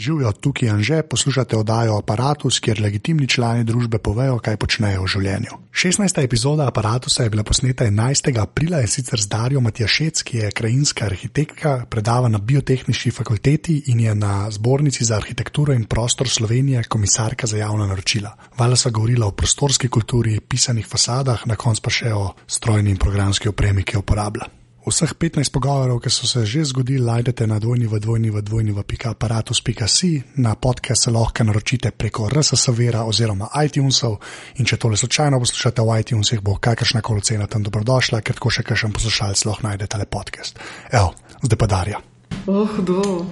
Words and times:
Živijo 0.00 0.32
tukaj 0.32 0.68
in 0.68 0.82
že 0.82 1.02
poslušate 1.02 1.56
oddajo 1.56 1.98
Apparatus, 1.98 2.58
kjer 2.60 2.80
legitimni 2.80 3.28
člani 3.28 3.64
družbe 3.64 3.98
povejo, 3.98 4.38
kaj 4.38 4.56
počnejo 4.56 5.02
v 5.04 5.08
življenju. 5.12 5.58
16. 5.76 6.22
epizoda 6.24 6.66
Apparatusa 6.68 7.22
je 7.22 7.30
bila 7.30 7.42
posneta 7.44 7.84
11. 7.84 8.38
aprila 8.40 8.80
in 8.80 8.88
sicer 8.88 9.20
z 9.20 9.28
Darijo 9.28 9.60
Matjašec, 9.60 10.22
ki 10.22 10.38
je 10.38 10.50
krajinska 10.56 11.04
arhitektka, 11.04 11.74
predava 11.90 12.28
na 12.28 12.38
biotehnični 12.38 13.12
fakulteti 13.12 13.76
in 13.92 14.00
je 14.00 14.14
na 14.14 14.50
zbornici 14.50 15.04
za 15.04 15.16
arhitekturo 15.16 15.76
in 15.76 15.84
prostor 15.84 16.28
Slovenije 16.28 16.84
komisarka 16.88 17.46
za 17.46 17.58
javna 17.58 17.86
naročila. 17.86 18.32
Vala 18.58 18.76
sva 18.76 18.90
govorila 18.90 19.26
o 19.26 19.36
prostorski 19.36 19.88
kulturi, 19.88 20.40
pisanih 20.40 20.86
fasadah, 20.86 21.44
na 21.46 21.56
koncu 21.56 21.82
pa 21.82 21.90
še 21.90 22.14
o 22.14 22.32
strojni 22.46 22.90
in 22.90 22.96
programski 22.96 23.52
opremi, 23.52 23.84
ki 23.84 23.98
jo 23.98 24.06
uporablja. 24.06 24.48
Vseh 24.80 25.12
15 25.12 25.52
pogovorov, 25.52 26.00
ki 26.00 26.10
so 26.10 26.26
se 26.26 26.46
že 26.46 26.64
zgodili, 26.64 27.04
najdete 27.04 27.46
na 27.46 27.58
dvojni 27.60 27.84
v 27.86 28.00
dvojni 28.00 28.30
v 28.32 28.40
dvojni 28.40 28.72
v 28.72 28.80
aparatus.si, 28.80 30.22
na 30.40 30.54
podcast 30.54 31.04
se 31.04 31.10
lahko 31.10 31.44
naročite 31.44 31.90
preko 31.90 32.28
RSS 32.32 32.72
vera 32.72 33.04
oziroma 33.04 33.52
iTunesov 33.64 34.16
in 34.56 34.64
če 34.64 34.76
tole 34.76 34.96
slučajno 34.96 35.38
poslušate 35.38 35.82
v 35.82 36.00
iTunesih, 36.00 36.40
bo 36.40 36.56
kakršna 36.56 37.04
koli 37.04 37.20
cena 37.20 37.46
tam 37.46 37.62
dobrodošla, 37.62 38.24
ker 38.24 38.34
tako 38.34 38.50
še 38.50 38.64
kakšen 38.64 38.92
poslušalec 38.92 39.44
lahko 39.44 39.68
najde 39.68 39.86
tale 39.86 40.08
podcast. 40.08 40.56
Evo, 40.88 41.12
zdaj 41.44 41.58
pa 41.60 41.66
Darja. 41.66 42.00
Oh, 42.46 42.80
do. 42.80 43.26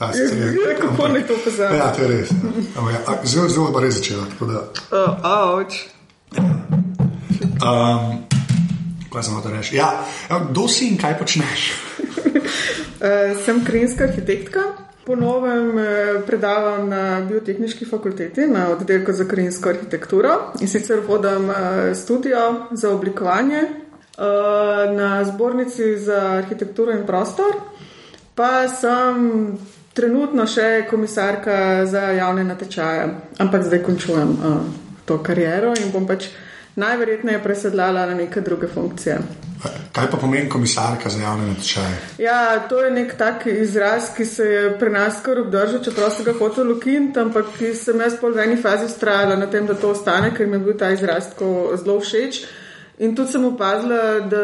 Kako 0.80 1.08
ne 1.08 1.22
to 1.22 1.34
pozabi? 1.44 1.76
Ja, 1.76 1.92
to 1.92 2.02
je 2.02 2.08
res. 2.08 2.30
Ja. 2.32 3.20
Zelo, 3.24 3.48
zelo 3.48 3.70
pa 3.72 3.80
res 3.84 4.00
začela. 4.00 4.26
Uh, 4.40 5.68
um, 7.62 8.39
kaj 9.12 9.26
sem 9.26 9.34
hotel 9.34 9.56
reči? 9.58 9.76
Ja, 9.76 10.04
kdo 10.50 10.68
si 10.68 10.88
in 10.90 10.98
kaj 11.00 11.18
počneš? 11.18 11.72
uh, 11.72 13.34
sem 13.44 13.64
krajinska 13.64 14.06
arhitektka. 14.10 14.60
Ponovem 15.00 15.78
eh, 15.78 16.20
predavam 16.26 16.84
na 16.88 17.20
biotehnički 17.24 17.86
fakulteti 17.88 18.44
na 18.46 18.68
oddelku 18.68 19.12
za 19.12 19.24
krajinsko 19.24 19.68
arhitekturo 19.72 20.52
in 20.60 20.68
sicer 20.68 21.00
študijo 22.02 22.42
eh, 22.50 22.76
za 22.76 22.90
oblikovanje 22.90 23.62
na 24.96 25.24
zbornici 25.24 25.98
za 25.98 26.20
arhitekturo 26.44 26.92
in 26.92 27.06
prostor, 27.06 27.56
pa 28.34 28.68
sem 28.68 29.56
trenutno 29.96 30.44
še 30.46 30.84
komisarka 30.90 31.86
za 31.86 32.12
javne 32.12 32.44
natečaje, 32.44 33.08
ampak 33.38 33.64
zdaj 33.64 33.82
končujem 33.82 34.36
to 35.04 35.18
kariero 35.24 35.72
in 35.80 35.88
bom 35.90 36.06
pač 36.06 36.28
najverjetneje 36.76 37.42
presedlala 37.42 38.06
na 38.06 38.14
neke 38.14 38.40
druge 38.40 38.68
funkcije. 38.68 39.18
Kaj 39.92 40.06
pa 40.10 40.16
pomeni 40.16 40.48
komisarka 40.48 41.10
za 41.10 41.20
javne 41.22 41.46
natečaje? 41.46 41.96
Ja, 42.18 42.58
to 42.68 42.80
je 42.84 42.90
nek 42.90 43.14
tak 43.18 43.46
izraz, 43.46 44.08
ki 44.16 44.24
se 44.24 44.44
je 44.44 44.78
pri 44.78 44.90
nas 44.90 45.20
kar 45.22 45.38
obdržal, 45.38 45.82
čeprav 45.84 46.10
so 46.10 46.24
ga 46.24 46.32
hoteli 46.38 46.72
ukiniti, 46.72 47.20
ampak 47.20 47.44
sem 47.76 48.00
jaz 48.00 48.16
pol 48.20 48.32
v 48.32 48.46
eni 48.46 48.56
fazi 48.56 48.86
ustrajala 48.88 49.36
na 49.36 49.50
tem, 49.50 49.66
da 49.66 49.74
to 49.74 49.90
ostane, 49.90 50.32
ker 50.36 50.46
mi 50.46 50.56
je 50.56 50.64
bil 50.64 50.78
ta 50.78 50.90
izraz 50.90 51.32
tako 51.34 51.76
zelo 51.76 52.00
všeč. 52.00 52.44
In 53.00 53.14
tudi 53.16 53.30
sem 53.32 53.44
opazila, 53.44 54.20
da 54.28 54.40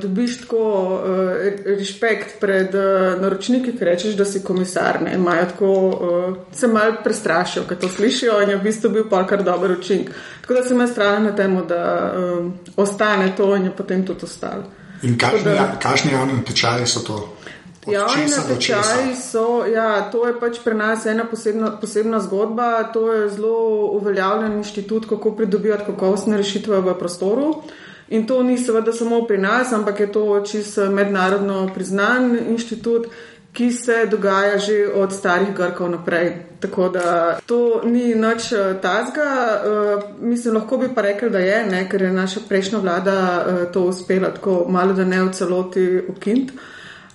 dobiš 0.00 0.38
tako 0.40 0.60
uh, 0.96 1.74
respekt 1.78 2.38
pred 2.40 2.72
uh, 2.74 3.20
naročniki, 3.20 3.74
ki 3.76 3.84
rečeš, 3.84 4.14
da 4.16 4.24
si 4.24 4.40
komisar. 4.44 4.98
Tako, 5.26 5.72
uh, 5.88 6.36
se 6.56 6.70
mal 6.72 6.94
prestrašijo, 7.04 7.66
ko 7.68 7.76
to 7.76 7.88
slišijo 7.88 8.38
in 8.42 8.50
je 8.50 8.56
v 8.56 8.62
bistvu 8.64 8.90
bil 8.94 9.04
pa 9.10 9.26
kar 9.28 9.44
dober 9.44 9.76
učinek. 9.76 10.08
Tako 10.40 10.54
da 10.54 10.62
sem 10.64 10.80
jaz 10.80 10.94
strana 10.94 11.18
na 11.18 11.34
tem, 11.36 11.58
da 11.68 11.82
uh, 12.16 12.48
ostane 12.76 13.34
to 13.36 13.50
in 13.56 13.68
je 13.68 13.74
potem 13.76 14.06
tudi 14.06 14.24
ostalo. 14.24 14.64
In 15.02 15.18
kakšni, 15.18 15.52
ja, 15.52 15.68
kakšni 15.82 16.12
javni 16.12 16.40
natečaji 16.40 16.86
so 16.86 17.04
to? 17.04 17.20
Javni 17.92 18.24
natečaji 18.30 19.14
so, 19.18 19.66
ja, 19.66 20.08
to 20.12 20.26
je 20.26 20.34
pač 20.40 20.60
pri 20.64 20.74
nas 20.78 21.06
ena 21.06 21.24
posebna, 21.28 21.74
posebna 21.80 22.20
zgodba. 22.24 22.88
To 22.94 23.12
je 23.12 23.28
zelo 23.36 23.86
uveljavljen 24.00 24.60
inštitut, 24.62 25.08
kako 25.10 25.36
pridobivati 25.36 25.90
kakovostne 25.92 26.40
rešitve 26.40 26.80
v 26.80 26.98
prostoru. 26.98 27.54
In 28.12 28.26
to 28.26 28.42
ni 28.42 28.58
seveda 28.58 28.92
samo 28.92 29.22
pri 29.26 29.38
nas, 29.38 29.72
ampak 29.72 30.00
je 30.00 30.12
to 30.12 30.40
čisto 30.44 30.90
mednarodno 30.90 31.70
priznan 31.74 32.34
inštitut, 32.48 33.06
ki 33.52 33.72
se 33.72 34.06
dogaja 34.10 34.58
že 34.58 34.88
od 34.94 35.12
starih 35.12 35.54
Grkov 35.56 35.90
naprej. 35.90 36.32
Tako 36.60 36.88
da 36.88 37.38
to 37.46 37.80
ni 37.84 38.14
nič 38.14 38.52
eh, 38.52 38.76
tazga. 38.82 39.28
Uh, 39.64 40.02
mislim, 40.20 40.54
lahko 40.54 40.76
bi 40.76 40.88
pa 40.94 41.02
rekel, 41.02 41.30
da 41.30 41.38
je, 41.38 41.64
ne, 41.66 41.88
ker 41.88 42.02
je 42.02 42.12
naša 42.12 42.40
prejšnja 42.48 42.78
vlada 42.78 43.16
uh, 43.16 43.72
to 43.72 43.84
uspela 43.88 44.30
tako 44.30 44.64
malo, 44.68 44.92
da 44.92 45.04
ne 45.04 45.22
v 45.22 45.32
celoti 45.32 46.00
ukint. 46.08 46.52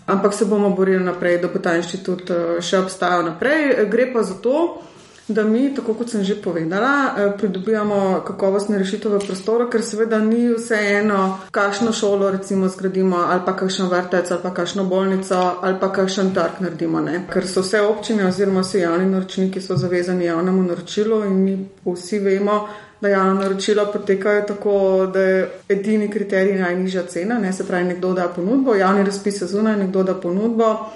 Ampak 0.06 0.34
se 0.34 0.46
bomo 0.46 0.70
borili 0.70 1.04
naprej, 1.04 1.38
da 1.42 1.48
bo 1.48 1.60
ta 1.60 1.76
inštitut 1.78 2.32
še 2.62 2.80
obstajal 2.80 3.26
naprej. 3.26 3.86
Gre 3.90 4.12
pa 4.14 4.24
za 4.24 4.38
to, 4.42 4.82
da 5.28 5.44
mi, 5.44 5.76
tako 5.76 5.94
kot 5.94 6.10
sem 6.10 6.24
že 6.24 6.36
povedala, 6.42 7.16
eh, 7.18 7.32
pridobivamo 7.38 8.24
kakovostne 8.28 8.78
rešitve 8.78 9.18
v 9.18 9.26
prostoru, 9.28 9.70
ker 9.70 9.84
seveda 9.84 10.20
ni 10.20 10.48
vse 10.54 10.78
eno, 10.80 11.40
kakšno 11.52 11.92
šolo 11.92 12.32
recimo 12.32 12.70
zgradimo, 12.70 13.18
ali 13.18 13.42
pa 13.46 13.56
kakšen 13.56 13.90
vrtec, 13.92 14.32
ali 14.32 14.40
pa 14.44 14.54
kakšno 14.54 14.84
bolnico, 14.84 15.60
ali 15.62 15.76
pa 15.80 15.92
kakšen 15.92 16.34
trg 16.34 16.62
naredimo. 16.64 17.02
Ne? 17.02 17.26
Ker 17.34 17.48
so 17.48 17.62
vse 17.62 17.82
občine 17.82 18.28
oziroma 18.28 18.64
vsi 18.64 18.80
javni 18.80 19.12
naročniki 19.12 19.60
zavezani 19.60 20.26
javnemu 20.26 20.64
naročilu 20.64 21.24
in 21.26 21.44
mi 21.44 21.70
vsi 21.86 22.20
vemo, 22.20 22.68
da 23.02 23.10
javno 23.10 23.34
naročilo 23.42 23.86
potekajo 23.94 24.42
tako, 24.48 25.10
da 25.14 25.22
je 25.22 25.50
edini 25.70 26.12
kriterij 26.12 26.56
najnižja 26.60 27.04
cena, 27.04 27.40
ne? 27.40 27.54
se 27.54 27.68
pravi, 27.68 27.84
nekdo 27.84 28.14
da 28.14 28.28
ponudbo, 28.28 28.76
javni 28.76 29.04
razpis 29.04 29.42
je 29.42 29.48
zunaj, 29.48 29.78
nekdo 29.78 30.04
da 30.04 30.16
ponudbo 30.16 30.90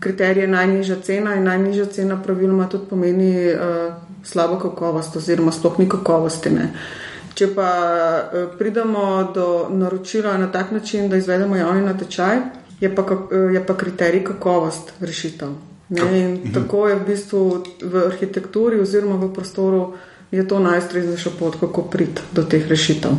kriterij 0.00 0.42
je 0.42 0.48
najnižja 0.48 0.96
cena 1.02 1.34
in 1.34 1.44
najnižja 1.44 1.86
cena 1.86 2.22
praviloma 2.22 2.68
tudi 2.68 2.86
pomeni 2.90 3.32
uh, 3.52 3.94
slabo 4.24 4.58
kakovost 4.58 5.16
oziroma 5.16 5.52
sploh 5.52 5.78
ni 5.78 5.88
kakovosti. 5.88 6.50
Ne. 6.50 6.72
Če 7.34 7.48
pa 7.54 7.70
uh, 7.70 8.50
pridemo 8.58 9.32
do 9.34 9.68
naročila 9.70 10.36
na 10.38 10.52
tak 10.52 10.70
način, 10.70 11.08
da 11.08 11.16
izvedemo 11.16 11.56
javni 11.56 11.82
natečaj, 11.86 12.38
je 12.80 12.94
pa, 12.94 13.02
uh, 13.02 13.54
je 13.54 13.66
pa 13.66 13.76
kriterij 13.76 14.24
kakovost 14.24 14.92
rešitev. 15.00 15.56
Ne, 15.88 16.20
in 16.20 16.32
mhm. 16.32 16.52
tako 16.54 16.88
je 16.88 16.94
v 16.94 17.04
bistvu 17.06 17.64
v 17.82 18.06
arhitekturi 18.06 18.80
oziroma 18.80 19.16
v 19.16 19.32
prostoru 19.34 19.94
je 20.30 20.48
to 20.48 20.58
najstreznejša 20.60 21.30
pot, 21.38 21.56
kako 21.60 21.82
priti 21.82 22.22
do 22.32 22.42
teh 22.44 22.68
rešitev. 22.68 23.10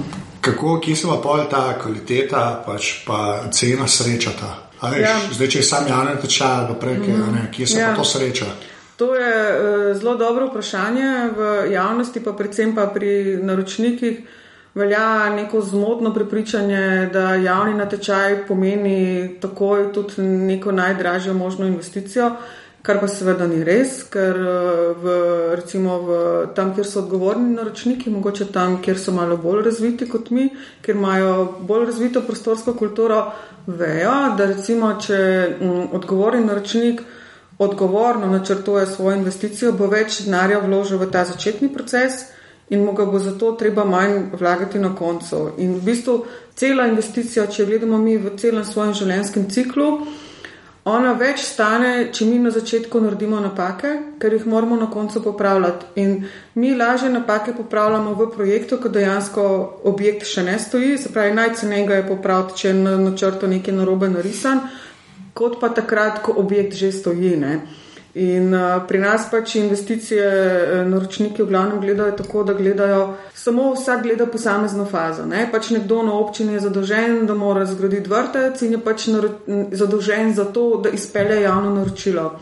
Kako, 0.41 0.79
kje 0.79 0.96
se 0.96 1.07
pa 1.07 1.17
pol 1.23 1.41
ta 1.50 1.73
kvaliteta, 1.81 2.63
pač 2.66 3.03
pa 3.07 3.50
cena 3.51 3.88
srečata? 3.88 4.69
Veš, 4.81 5.01
ja. 5.01 5.16
Zdaj, 5.31 5.47
če 5.47 5.59
je 5.59 5.63
sam 5.63 5.88
javni 5.88 6.17
tečaj, 6.22 6.67
da 6.69 6.75
preke, 6.79 7.13
mm 7.13 7.47
kje 7.51 7.67
se 7.67 7.79
ja. 7.79 7.90
pa 7.90 7.95
to 7.95 8.03
sreča? 8.03 8.45
To 9.00 9.16
je 9.16 9.31
uh, 9.31 9.97
zelo 10.00 10.16
dobro 10.16 10.47
vprašanje 10.47 11.09
v 11.38 11.72
javnosti, 11.72 12.23
pa 12.23 12.34
predvsem 12.34 12.75
pa 12.75 12.88
pri 12.88 13.40
naročnikih. 13.44 14.19
Velja 14.75 15.29
neko 15.29 15.62
zmotno 15.62 16.13
prepričanje, 16.13 17.09
da 17.13 17.35
javni 17.35 17.73
natečaj 17.73 18.45
pomeni 18.47 19.40
takoj 19.41 19.94
tudi 19.94 20.22
neko 20.22 20.72
najdražjo 20.72 21.34
možno 21.34 21.66
investicijo, 21.66 22.31
kar 22.81 23.00
pa 23.01 23.07
seveda 23.12 23.47
ni 23.47 23.59
res, 23.63 24.03
ker 24.12 24.38
eh, 24.40 24.94
v, 25.03 25.16
recimo 25.59 26.00
v, 26.07 26.17
tam, 26.56 26.73
kjer 26.75 26.88
so 26.88 27.03
odgovorni 27.03 27.53
naročniki, 27.57 28.12
mogoče 28.13 28.50
tam, 28.56 28.79
kjer 28.84 29.00
so 29.00 29.13
malo 29.16 29.38
bolj 29.38 29.66
razviti 29.67 30.07
kot 30.09 30.31
mi, 30.35 30.50
kjer 30.85 30.97
imajo 30.97 31.31
bolj 31.67 31.85
razvito 31.91 32.23
prostorsko 32.28 32.73
kulturo, 32.79 33.23
vejo, 33.67 34.16
da 34.38 34.50
recimo, 34.50 34.94
če 35.01 35.19
mm, 35.59 35.88
odgovorni 36.00 36.45
naročnik 36.45 37.01
odgovorno 37.59 38.28
načrtuje 38.28 38.85
svojo 38.88 39.17
investicijo, 39.17 39.73
bo 39.75 39.90
več 39.91 40.22
denarja 40.23 40.61
vložil 40.63 41.01
v 41.01 41.09
ta 41.11 41.25
začetni 41.28 41.67
proces 41.73 42.29
in 42.69 42.85
mu 42.85 42.94
ga 42.96 43.03
bo 43.06 43.19
zato 43.19 43.51
treba 43.59 43.84
manj 43.84 44.29
vlagati 44.40 44.79
na 44.79 44.94
koncu. 44.96 45.50
In 45.57 45.75
v 45.75 45.84
bistvu 45.90 46.16
cela 46.56 46.88
investicija, 46.88 47.47
če 47.51 47.66
gledamo 47.66 47.97
mi 47.97 48.16
v 48.17 48.31
celem 48.38 48.63
svojem 48.63 48.94
življenjskem 48.94 49.50
ciklu, 49.51 49.90
ona 50.88 51.12
več 51.19 51.41
stane, 51.44 52.09
če 52.16 52.25
mi 52.25 52.38
na 52.40 52.51
začetku 52.56 53.01
naredimo 53.03 53.40
napake, 53.44 53.91
ker 54.19 54.34
jih 54.34 54.45
moramo 54.47 54.78
na 54.79 54.88
koncu 54.91 55.22
popravljati. 55.23 55.90
In 56.02 56.14
mi 56.55 56.72
lažje 56.76 57.09
napake 57.09 57.53
popravljamo 57.58 58.14
v 58.16 58.29
projektu, 58.35 58.78
ko 58.79 58.90
dejansko 58.90 59.43
objekt 59.91 60.28
še 60.28 60.46
ne 60.47 60.55
stoji, 60.59 60.97
se 60.97 61.11
pravi, 61.14 61.35
najcenejega 61.35 61.99
je 61.99 62.08
popraviti, 62.08 62.58
če 62.61 62.72
je 62.72 62.78
na 62.79 62.96
načrtu 62.97 63.52
nekaj 63.52 63.76
narobe 63.76 64.09
narisan, 64.09 64.64
kot 65.34 65.59
pa 65.59 65.70
takrat, 65.76 66.23
ko 66.23 66.37
objekt 66.40 66.79
že 66.79 66.93
stoji. 66.96 67.35
Ne. 67.40 67.59
In 68.20 68.52
uh, 68.52 68.82
pri 68.88 69.00
nas 69.00 69.30
pač 69.32 69.56
investicije 69.56 70.26
uh, 70.28 70.88
naročniki 70.90 71.44
v 71.44 71.48
glavnem 71.48 71.80
gledajo 71.80 72.18
tako, 72.20 72.44
da 72.44 72.54
gledajo 72.58 73.04
samo 73.34 73.70
vsak 73.74 74.04
gleda 74.04 74.26
posamezno 74.28 74.86
fazo. 74.86 75.24
Ne? 75.26 75.46
Pač 75.52 75.70
nekdo 75.72 76.02
na 76.04 76.18
občini 76.20 76.58
je 76.58 76.66
zadolžen, 76.68 77.22
da 77.30 77.38
mora 77.38 77.64
zgraditi 77.70 78.12
vrtec 78.12 78.62
in 78.68 78.76
je 78.76 78.82
pač 78.84 79.08
zadolžen 79.72 80.34
za 80.36 80.50
to, 80.52 80.82
da 80.84 80.92
izpelje 80.92 81.42
javno 81.46 81.72
naročilo. 81.78 82.34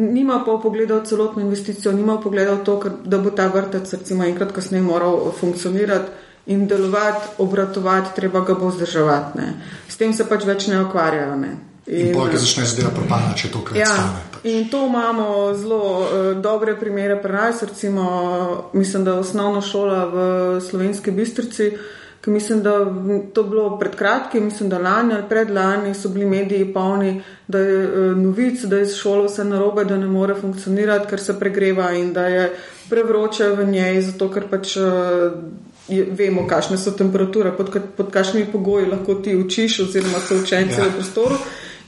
Nima 0.00 0.42
pa 0.46 0.58
pogledal 0.62 1.04
celotno 1.06 1.42
investicijo, 1.42 1.92
nima 1.92 2.18
pogledal 2.20 2.64
to, 2.64 2.80
da 3.04 3.18
bo 3.18 3.30
ta 3.30 3.46
vrtec 3.46 3.92
recimo 3.92 4.24
enkrat 4.24 4.52
kasneje 4.52 4.82
moral 4.82 5.32
funkcionirati 5.40 6.10
in 6.46 6.66
delovati, 6.66 7.36
obratovati, 7.38 8.14
treba 8.16 8.40
ga 8.40 8.54
bo 8.54 8.70
vzdrževati. 8.70 9.38
Ne? 9.38 9.52
S 9.88 9.96
tem 9.96 10.14
se 10.16 10.26
pač 10.26 10.46
več 10.46 10.66
ne 10.66 10.80
ukvarjajo. 10.82 11.36
Ne? 11.36 11.69
In, 11.86 12.06
in 12.06 12.14
pojke 12.14 12.38
začne 12.38 12.66
zdaj 12.68 12.90
propadati, 12.94 13.40
če 13.40 13.48
to 13.52 13.62
kaj 13.64 13.80
ja, 13.80 13.86
stane. 13.88 14.24
Pač. 14.34 14.42
In 14.50 14.68
to 14.72 14.82
imamo 14.86 15.54
zelo 15.56 15.84
uh, 16.00 16.10
dobre 16.42 16.76
primere 16.76 17.16
pri 17.22 17.32
nas, 17.32 17.62
recimo, 17.62 18.04
mislim, 18.72 19.04
da 19.04 19.16
osnovna 19.20 19.62
šola 19.64 20.04
v 20.04 20.18
slovenski 20.60 21.10
bistrici. 21.10 21.72
Ki 22.20 22.28
mislim, 22.28 22.58
da 22.60 22.74
to 23.32 23.42
bilo 23.48 23.78
pred 23.80 23.94
kratkim, 23.96 24.44
mislim, 24.50 24.68
da 24.68 24.78
lani 24.78 25.14
ali 25.16 25.24
predlani 25.28 25.94
so 25.96 26.10
bili 26.12 26.26
mediji 26.28 26.66
polni, 26.74 27.22
da 27.48 27.58
je 27.58 27.78
uh, 27.86 28.16
novic, 28.16 28.60
da 28.68 28.82
je 28.82 28.90
šola 28.92 29.24
vse 29.24 29.44
narobe, 29.48 29.86
da 29.88 29.96
ne 29.96 30.06
more 30.06 30.36
funkcionirati, 30.36 31.08
ker 31.08 31.20
se 31.20 31.38
pregreva 31.40 31.94
in 31.96 32.12
da 32.12 32.26
je 32.28 32.44
prevroče 32.90 33.48
v 33.56 33.66
njej, 33.72 34.02
zato 34.12 34.28
ker 34.28 34.50
pač. 34.52 34.76
Uh, 34.76 35.40
vemo, 35.90 36.44
kakšne 36.46 36.76
so 36.78 36.92
temperature, 36.94 37.50
pod, 37.56 37.72
pod 37.96 38.12
kakšnimi 38.14 38.46
pogoji 38.52 38.86
lahko 38.86 39.16
ti 39.24 39.34
učiš, 39.34 39.80
oziroma 39.88 40.20
so 40.22 40.36
učenci 40.38 40.78
ja. 40.78 40.86
v 40.86 41.00
prostoru. 41.00 41.38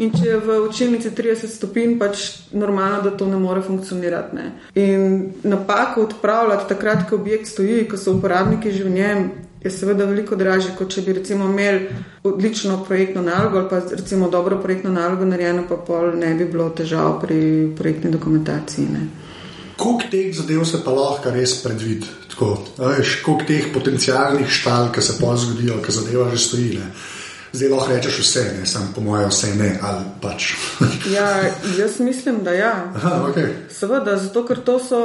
In 0.03 0.11
če 0.11 0.25
je 0.27 0.39
v 0.43 0.57
učilnici 0.67 1.13
30 1.15 1.53
stopinj, 1.53 1.95
pač 2.01 2.25
normalno, 2.51 3.03
da 3.05 3.13
to 3.15 3.29
ne 3.31 3.39
more 3.39 3.63
funkcionirati. 3.63 4.37
Ne. 4.37 4.47
In 4.75 5.33
napako 5.47 6.09
odpravljati 6.09 6.69
takrat, 6.75 7.07
ko 7.09 7.21
objekt 7.21 7.47
stoji, 7.53 7.85
ko 7.89 8.01
so 8.01 8.17
uporabniki 8.19 8.73
že 8.75 8.85
v 8.85 8.95
njem, 8.97 9.31
je 9.63 9.71
seveda 9.71 10.05
veliko 10.11 10.37
dražje, 10.37 10.73
kot 10.79 10.91
če 10.91 11.05
bi 11.07 11.13
recimo 11.21 11.47
imeli 11.47 11.87
odlično 12.27 12.81
projektno 12.85 13.23
nalogo 13.23 13.61
ali 13.61 13.69
pa 13.71 13.79
recimo 13.93 14.31
dobro 14.31 14.59
projektno 14.63 14.91
nalogo 14.91 15.25
narejeno, 15.25 15.63
pa 15.69 15.77
pol 15.77 16.17
ne 16.19 16.35
bi 16.35 16.49
bilo 16.51 16.71
težav 16.71 17.21
pri 17.23 17.71
projektni 17.79 18.11
dokumentaciji. 18.11 18.89
Ne. 18.91 19.07
Koliko 19.77 20.11
teh 20.11 20.35
zadev 20.35 20.65
se 20.67 20.83
pa 20.85 20.91
lahko 20.91 21.31
res 21.31 21.55
predvidi? 21.63 22.11
Koliko 22.35 23.39
teh 23.47 23.71
potencijalnih 23.75 24.51
štal, 24.51 24.91
ki 24.93 25.03
se 25.03 25.19
pa 25.21 25.37
zgodijo, 25.37 25.79
ki 25.83 25.95
zadeva 25.95 26.31
že 26.35 26.43
stoji. 26.43 26.79
Ne? 26.83 26.91
Zdaj 27.53 27.69
lahko 27.69 27.93
rečeš 27.93 28.19
vse, 28.19 28.45
ne 28.61 28.67
samo 28.67 28.87
po 28.95 29.01
mojem, 29.01 29.29
vse 29.29 29.55
ne 29.55 29.79
ali 29.83 30.05
pač. 30.21 30.53
ja, 31.17 31.29
jaz 31.79 32.01
mislim, 32.01 32.45
da 32.45 32.53
ja. 32.53 32.93
Aha, 32.97 33.27
okay. 33.29 33.53
Seveda, 33.71 34.17
zato 34.17 34.47
ker 34.47 34.65
to 34.65 34.79
so. 34.79 35.03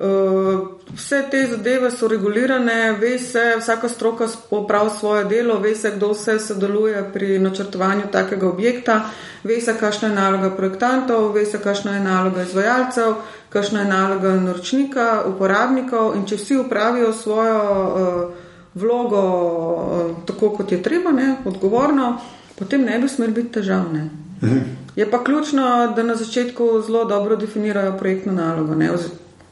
Uh, 0.00 0.80
vse 0.96 1.18
te 1.30 1.46
zadeve 1.46 1.90
so 1.90 2.08
regulirane, 2.08 2.92
ve 2.92 3.18
se, 3.18 3.56
vsaka 3.58 3.88
stroka 3.88 4.28
popravi 4.50 4.90
svoje 4.98 5.24
delo, 5.24 5.58
ve 5.60 5.74
se, 5.76 5.92
kdo 5.96 6.08
vse 6.14 6.38
sodeluje 6.40 7.10
pri 7.12 7.38
načrtovanju 7.38 8.08
takega 8.12 8.48
objekta, 8.48 9.00
ve 9.44 9.60
se, 9.60 9.74
kakšna 9.80 10.08
je 10.08 10.14
naloga 10.14 10.50
projektantov, 10.56 11.32
ve 11.32 11.44
se, 11.46 11.58
kakšna 11.58 11.94
je 11.94 12.00
naloga 12.00 12.42
izvajalcev, 12.42 13.14
kakšna 13.48 13.80
je 13.80 13.88
naloga 13.88 14.32
naročnika, 14.40 15.22
uporabnikov 15.26 16.16
in 16.16 16.24
če 16.26 16.36
vsi 16.36 16.56
upravijo 16.64 17.12
svojo 17.12 17.60
uh, 17.84 18.49
vlogo 18.74 19.20
uh, 19.20 20.26
tako, 20.26 20.50
kot 20.56 20.72
je 20.72 20.82
treba, 20.82 21.12
ne, 21.12 21.36
odgovorno, 21.44 22.20
potem 22.58 22.84
ne 22.84 22.98
bi 22.98 23.08
smeli 23.08 23.32
biti 23.32 23.52
težavne. 23.60 24.10
Mhm. 24.42 24.58
Je 24.96 25.10
pa 25.10 25.24
ključno, 25.24 25.92
da 25.96 26.02
na 26.02 26.14
začetku 26.16 26.82
zelo 26.86 27.04
dobro 27.04 27.36
definirajo 27.36 27.98
projektno 27.98 28.32
nalogo. 28.32 28.74
Ne, 28.74 28.90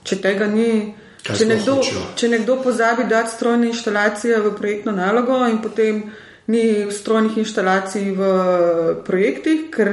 če 0.02 0.16
tega 0.20 0.46
ni. 0.46 0.94
Če 1.22 1.46
nekdo, 1.46 1.80
če 2.16 2.28
nekdo 2.28 2.56
pozabi 2.62 3.04
dati 3.10 3.34
strojne 3.34 3.66
inštalacije 3.68 4.38
v 4.40 4.52
projektno 4.56 4.92
nalogo 4.92 5.40
in 5.50 5.58
potem 5.62 6.02
ni 6.46 6.86
strojnih 6.90 7.38
inštalacij 7.38 8.12
v 8.16 8.28
projektih, 9.04 9.66
ker 9.74 9.92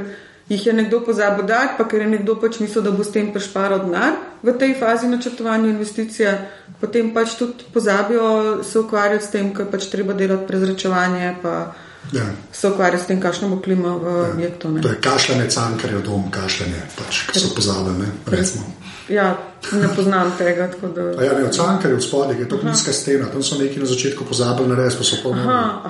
jih 0.50 0.66
je 0.68 0.74
nekdo 0.74 1.00
pozabil 1.06 1.46
dati, 1.46 1.74
pa 1.78 1.88
ker 1.90 2.02
je 2.02 2.08
nekdo 2.08 2.36
pač 2.42 2.60
mislil, 2.60 2.84
da 2.86 2.92
bo 2.92 3.04
s 3.04 3.12
tem 3.12 3.32
prešparal 3.34 3.86
denar 3.86 4.20
v 4.44 4.54
tej 4.54 4.76
fazi 4.80 5.08
načrtovanja 5.10 5.72
investicije, 5.72 6.36
potem 6.82 7.14
pač 7.14 7.34
tudi 7.40 7.66
pozabijo 7.74 8.62
se 8.64 8.80
ukvarjati 8.80 9.26
s 9.26 9.34
tem, 9.34 9.50
ker 9.56 9.66
pač 9.72 9.90
treba 9.90 10.14
delati 10.14 10.46
prezračevanje, 10.48 11.36
pa 11.42 11.74
ja. 12.14 12.28
se 12.52 12.70
ukvarjati 12.70 13.04
s 13.04 13.08
tem, 13.08 13.22
kakšno 13.22 13.50
bo 13.50 13.62
klima 13.62 13.98
v 13.98 14.06
ja. 14.06 14.30
objektu. 14.34 14.78
To 14.82 14.94
je 14.94 15.02
kašljanje, 15.02 15.50
cankar 15.50 15.98
je 15.98 16.06
dom, 16.06 16.30
kašljanje, 16.32 16.82
pač, 16.98 17.26
ki 17.32 17.42
so 17.42 17.56
pozabili, 17.56 18.12
recimo. 18.30 18.70
Ja, 19.10 19.34
ne 19.72 19.96
poznam 19.96 20.32
tega. 20.38 20.70
Da... 20.96 21.24
Ja, 21.24 21.34
ne, 21.38 21.46
od 21.46 21.56
Cankar 21.56 21.92
je 21.92 21.98
v 21.98 22.02
spodnji, 22.02 22.40
je 22.40 22.50
to 22.50 22.60
nizka 22.64 22.94
stena, 22.94 23.26
tam 23.32 23.44
so 23.44 23.58
neki 23.58 23.80
na 23.80 23.86
začetku 23.86 24.26
pozabili 24.26 24.70
na 24.70 24.76
res, 24.76 24.96
pa 24.96 25.04
so 25.04 25.16
polno. 25.24 25.44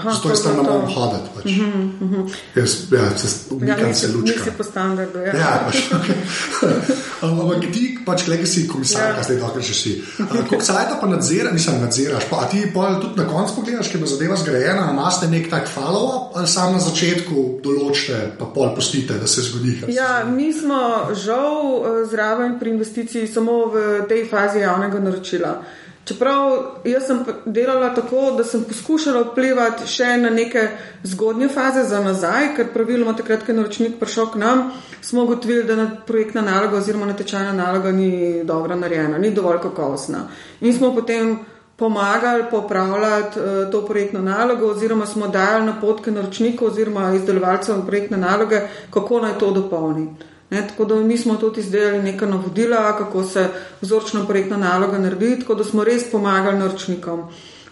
Zato 0.03 0.29
je 0.29 0.43
tam 0.43 0.55
malo 0.63 0.85
hoditi. 0.95 1.29
Pač. 1.35 1.45
Uh 1.45 1.51
-huh, 1.51 1.89
uh 2.01 2.11
-huh. 2.11 2.35
Jaz, 2.55 2.91
ja, 2.91 3.17
se 3.17 3.27
umikam 3.49 3.87
ja, 3.87 3.93
se 3.93 4.07
lučka. 4.07 4.39
Nisi 4.39 4.51
po 4.57 4.63
standardu, 4.63 5.19
ja. 5.19 5.35
ja 5.37 5.63
pač. 5.65 5.77
Ampak 7.21 7.73
ti, 7.73 7.97
pač, 8.05 8.25
glede 8.25 8.45
si 8.45 8.67
komisar, 8.67 9.15
ja. 9.17 9.23
zdaj 9.23 9.37
dokler 9.37 9.63
še 9.63 9.73
si. 9.73 10.03
Kako 10.17 10.63
se 10.63 10.73
leta 10.73 10.97
pa 11.01 11.07
nadzira, 11.07 11.51
nisem 11.51 11.81
nadziraš, 11.81 12.23
pa 12.29 12.37
a 12.37 12.49
ti 12.49 12.71
pa 12.73 12.99
tudi 13.01 13.17
na 13.17 13.27
koncu 13.27 13.55
pogledaš, 13.55 13.91
ker 13.91 13.99
bo 13.99 14.05
zadeva 14.05 14.35
zgrajena, 14.35 14.91
imaš 14.91 15.21
nek 15.29 15.49
tak 15.49 15.67
follow-up, 15.75 16.31
ali 16.35 16.47
sam 16.47 16.73
na 16.73 16.79
začetku 16.79 17.59
določite, 17.63 18.31
pa 18.39 18.45
pol 18.45 18.75
pustite, 18.75 19.13
da 19.13 19.27
se 19.27 19.41
zgodi. 19.41 19.79
Ja, 19.87 20.25
mi 20.37 20.53
smo 20.53 21.09
žal 21.25 21.55
eh, 21.85 22.05
zraven 22.11 22.59
pri 22.59 22.69
investiciji 22.69 22.95
investicij 22.95 23.27
samo 23.55 23.71
v 23.71 24.07
tej 24.07 24.27
fazi 24.27 24.59
javnega 24.59 24.99
naročila. 24.99 25.63
Čeprav 26.05 26.85
jaz 26.85 27.07
sem 27.07 27.23
delala 27.45 27.89
tako, 27.95 28.35
da 28.37 28.43
sem 28.43 28.63
poskušala 28.63 29.23
vplivati 29.31 29.87
še 29.89 30.17
na 30.21 30.29
neke 30.29 30.67
zgodnje 31.03 31.49
faze 31.49 31.83
za 31.89 32.01
nazaj, 32.03 32.51
ker 32.55 32.69
praviloma 32.73 33.15
takrat, 33.17 33.41
ko 33.41 33.51
je 33.51 33.57
naročnik 33.57 33.97
prišel 33.99 34.29
k 34.29 34.37
nam, 34.37 34.69
smo 35.01 35.23
ugotovili, 35.23 35.63
da 35.65 35.87
projektna 36.05 36.43
naloga 36.45 36.77
oziroma 36.77 37.09
natečajna 37.09 37.53
naloga 37.57 37.91
ni 37.91 38.43
dobro 38.43 38.75
narejena, 38.75 39.17
ni 39.17 39.33
dovolj 39.33 39.63
kakovostna. 39.63 40.27
In 40.61 40.77
smo 40.77 40.93
potem 40.93 41.39
pomagali 41.75 42.45
popravljati 42.51 43.39
uh, 43.39 43.71
to 43.71 43.81
projektno 43.85 44.21
nalogo 44.21 44.69
oziroma 44.71 45.05
smo 45.05 45.27
dajali 45.27 45.65
napotke 45.65 46.11
naročnikov 46.11 46.67
oziroma 46.67 47.15
izdelovalcev 47.15 47.81
projektne 47.87 48.17
naloge, 48.21 48.61
kako 48.93 49.19
naj 49.25 49.39
to 49.41 49.51
dopolniti. 49.51 50.34
Ne, 50.49 50.67
tako 50.67 50.85
da 50.85 50.95
mi 50.95 51.17
smo 51.17 51.35
tudi 51.35 51.59
izdelali 51.59 52.03
neka 52.03 52.25
navodila, 52.25 52.97
kako 52.97 53.23
se 53.23 53.47
vzorčno 53.81 54.25
projektna 54.27 54.57
naloga 54.57 54.97
naredi, 54.97 55.39
tako 55.39 55.55
da 55.55 55.63
smo 55.63 55.83
res 55.83 56.11
pomagali 56.11 56.59
naročnikom. 56.59 57.23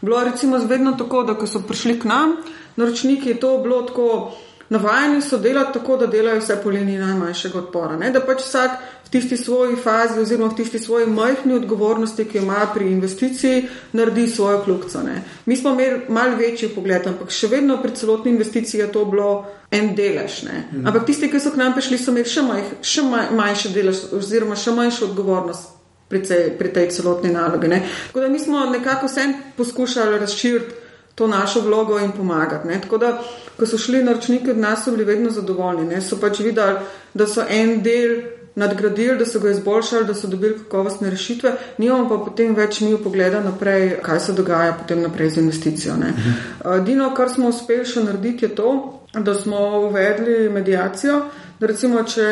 Bilo 0.02 0.20
je 0.20 0.32
recimo 0.32 0.58
vedno 0.58 0.92
tako, 0.98 1.24
da 1.24 1.34
ko 1.34 1.48
so 1.48 1.62
prišli 1.68 2.00
k 2.00 2.04
nam, 2.04 2.36
naročniki 2.76 3.30
je 3.30 3.40
to 3.40 3.58
bilo 3.58 3.82
tako, 3.82 4.32
navajeni 4.70 5.22
so 5.22 5.38
delati 5.38 5.74
tako, 5.74 5.98
da 5.98 6.08
delajo 6.08 6.40
vse 6.40 6.58
po 6.64 6.70
liniji 6.70 6.98
najmanjšega 6.98 7.58
odpora. 7.60 7.98
Ne, 7.98 8.10
da 8.12 8.22
pač 8.22 8.42
vsak 8.42 8.72
tisti 9.14 9.38
svoji 9.38 9.76
fazi 9.76 10.20
oziroma 10.20 10.50
v 10.50 10.56
tisti 10.56 10.80
svoji 10.80 11.06
majhni 11.06 11.54
odgovornosti, 11.54 12.26
ki 12.26 12.38
jo 12.38 12.44
ima 12.44 12.66
pri 12.74 12.88
investiciji, 12.92 13.68
naredi 13.94 14.28
svojo 14.28 14.64
kljubco. 14.64 15.04
Mi 15.46 15.58
smo 15.58 15.70
imeli 15.70 16.00
mal 16.10 16.34
večji 16.40 16.72
pogled, 16.74 17.06
ampak 17.08 17.30
še 17.30 17.48
vedno 17.52 17.78
pri 17.84 17.94
celotni 17.96 18.34
investiciji 18.34 18.82
je 18.82 18.90
to 18.92 19.06
bilo 19.06 19.46
en 19.72 19.94
delež. 19.96 20.42
Mm. 20.48 20.88
Ampak 20.88 21.06
tisti, 21.06 21.30
ki 21.30 21.40
so 21.40 21.54
k 21.54 21.62
nam 21.62 21.78
prišli, 21.78 22.02
so 22.02 22.10
imeli 22.10 22.34
še, 22.34 22.42
manj, 22.50 22.74
še 22.82 23.06
manjši 23.38 23.74
delež 23.78 24.04
oziroma 24.18 24.58
še 24.58 24.74
manjšo 24.82 25.12
odgovornost. 25.12 25.70
Pri 26.10 26.20
tej, 26.22 26.50
pri 26.58 26.70
tej 26.70 26.92
celotni 26.94 27.32
nalogi. 27.34 27.70
Ne. 27.72 27.80
Tako 28.10 28.22
da 28.22 28.28
mi 28.30 28.40
smo 28.40 28.66
nekako 28.70 29.08
vsem 29.08 29.32
poskušali 29.58 30.20
razširiti 30.22 30.82
to 31.16 31.28
našo 31.28 31.62
vlogo 31.62 31.98
in 32.00 32.12
pomagati. 32.12 32.68
Ne. 32.68 32.82
Tako 32.82 32.98
da, 32.98 33.16
ko 33.58 33.66
so 33.66 33.78
šli 33.78 34.04
naročniki 34.04 34.52
od 34.52 34.58
nas, 34.58 34.84
so 34.86 34.92
bili 34.92 35.08
vedno 35.10 35.32
zadovoljni. 35.34 35.88
Ne. 35.90 36.02
So 36.02 36.20
pač 36.22 36.44
videli, 36.46 36.86
da 37.14 37.28
so 37.28 37.46
en 37.50 37.82
del 37.82 38.33
nadgradili, 38.56 39.18
da 39.18 39.26
so 39.26 39.40
ga 39.40 39.50
izboljšali, 39.50 40.06
da 40.06 40.14
so 40.14 40.28
dobili 40.28 40.58
kakovostne 40.58 41.10
rešitve, 41.10 41.52
nimamo 41.78 42.10
pa 42.10 42.18
potem 42.26 42.56
več 42.56 42.82
mi 42.82 42.98
pogleda 43.04 43.42
naprej, 43.44 43.98
kaj 44.02 44.20
se 44.20 44.34
dogaja 44.34 44.74
potem 44.82 45.02
naprej 45.02 45.30
z 45.30 45.38
investicijo. 45.38 45.94
Mhm. 45.94 46.36
Edino, 46.78 47.14
kar 47.16 47.30
smo 47.30 47.50
uspeli 47.50 47.86
še 47.86 48.04
narediti, 48.04 48.46
je 48.46 48.56
to, 48.56 49.00
da 49.14 49.36
smo 49.36 49.80
uvedli 49.88 50.50
medijacijo. 50.50 51.22
Recimo, 51.64 52.02
če 52.04 52.24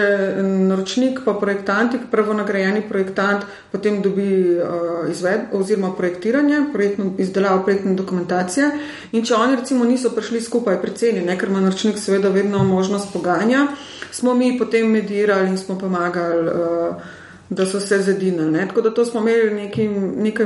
naročnik 0.43 1.21
pa 1.23 1.31
projektant, 1.39 1.93
prvo 2.11 2.33
nagrajeni 2.35 2.81
projektant, 2.83 3.45
potem 3.71 4.01
dobi 4.03 4.27
uh, 4.59 5.05
izved 5.11 5.53
oziroma 5.55 5.93
projektiranje, 5.95 6.65
projektno, 6.73 7.13
izdelavo 7.21 7.61
projektne 7.63 7.95
dokumentacije 7.95 8.67
in 9.15 9.23
če 9.23 9.37
oni 9.37 9.55
recimo 9.61 9.87
niso 9.87 10.11
prišli 10.11 10.41
skupaj 10.43 10.81
pri 10.83 10.95
ceni, 10.99 11.23
ne, 11.23 11.37
ker 11.39 11.47
ima 11.47 11.63
naročnik 11.63 11.99
seveda 12.01 12.33
vedno 12.33 12.65
možnost 12.67 13.13
pogajanja, 13.13 13.69
smo 14.11 14.35
mi 14.35 14.57
potem 14.59 14.91
medirali 14.91 15.47
in 15.53 15.57
smo 15.57 15.79
pomagali, 15.79 16.51
uh, 16.51 17.09
da 17.51 17.65
so 17.65 17.79
se 17.79 17.99
zedinili. 17.99 18.67
Tako 18.67 18.81
da 18.81 18.93
to 18.93 19.05
smo 19.05 19.19
imeli 19.19 19.71
nekaj 20.17 20.45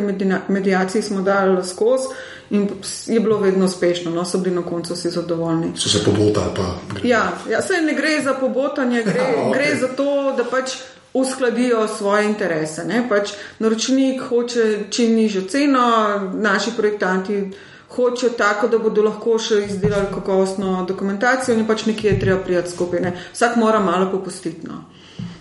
medijacij, 0.50 1.02
smo 1.02 1.22
dali 1.22 1.64
skozi 1.66 2.14
in 2.50 2.70
je 3.08 3.20
bilo 3.20 3.38
vedno 3.38 3.66
uspešno, 3.66 4.12
no 4.12 4.26
so 4.26 4.38
bili 4.38 4.56
na 4.56 4.62
koncu 4.62 4.94
vsi 4.94 5.10
zadovoljni. 5.10 5.72
So 5.76 5.90
se 5.90 6.04
pobotali 6.06 6.52
pa. 6.56 6.76
Ja, 7.04 7.32
ja 7.52 7.62
se 7.62 7.82
ne 7.82 7.94
gre 7.94 8.22
za 8.24 8.34
pobotanje, 8.34 9.04
gre, 9.04 9.22
ja, 9.22 9.38
okay. 9.38 9.54
gre 9.54 9.76
za 9.80 9.88
to, 9.88 10.34
da 10.38 10.44
pač. 10.44 10.78
Uskladijo 11.16 11.88
svoje 11.88 12.26
interese. 12.26 12.84
Pač 13.10 13.30
naročnik 13.60 14.22
hoče 14.22 14.80
čim 14.90 15.14
nižjo 15.16 15.42
ceno, 15.48 15.86
naši 16.34 16.72
projektanti 16.78 17.52
hočejo 17.96 18.32
tako, 18.38 18.68
da 18.68 18.80
bodo 18.80 19.04
lahko 19.06 19.38
še 19.40 19.62
izdelali 19.66 20.12
kakovostno 20.14 20.84
dokumentacijo 20.88 21.56
in 21.56 21.68
pač 21.68 21.86
nekje 21.86 22.12
je 22.12 22.20
treba 22.20 22.42
prijeti 22.44 22.72
skupaj. 22.72 23.00
Ne. 23.00 23.14
Vsak 23.34 23.56
mora 23.62 23.80
malo 23.80 24.10
popustiti. 24.12 24.68
No. 24.68 24.84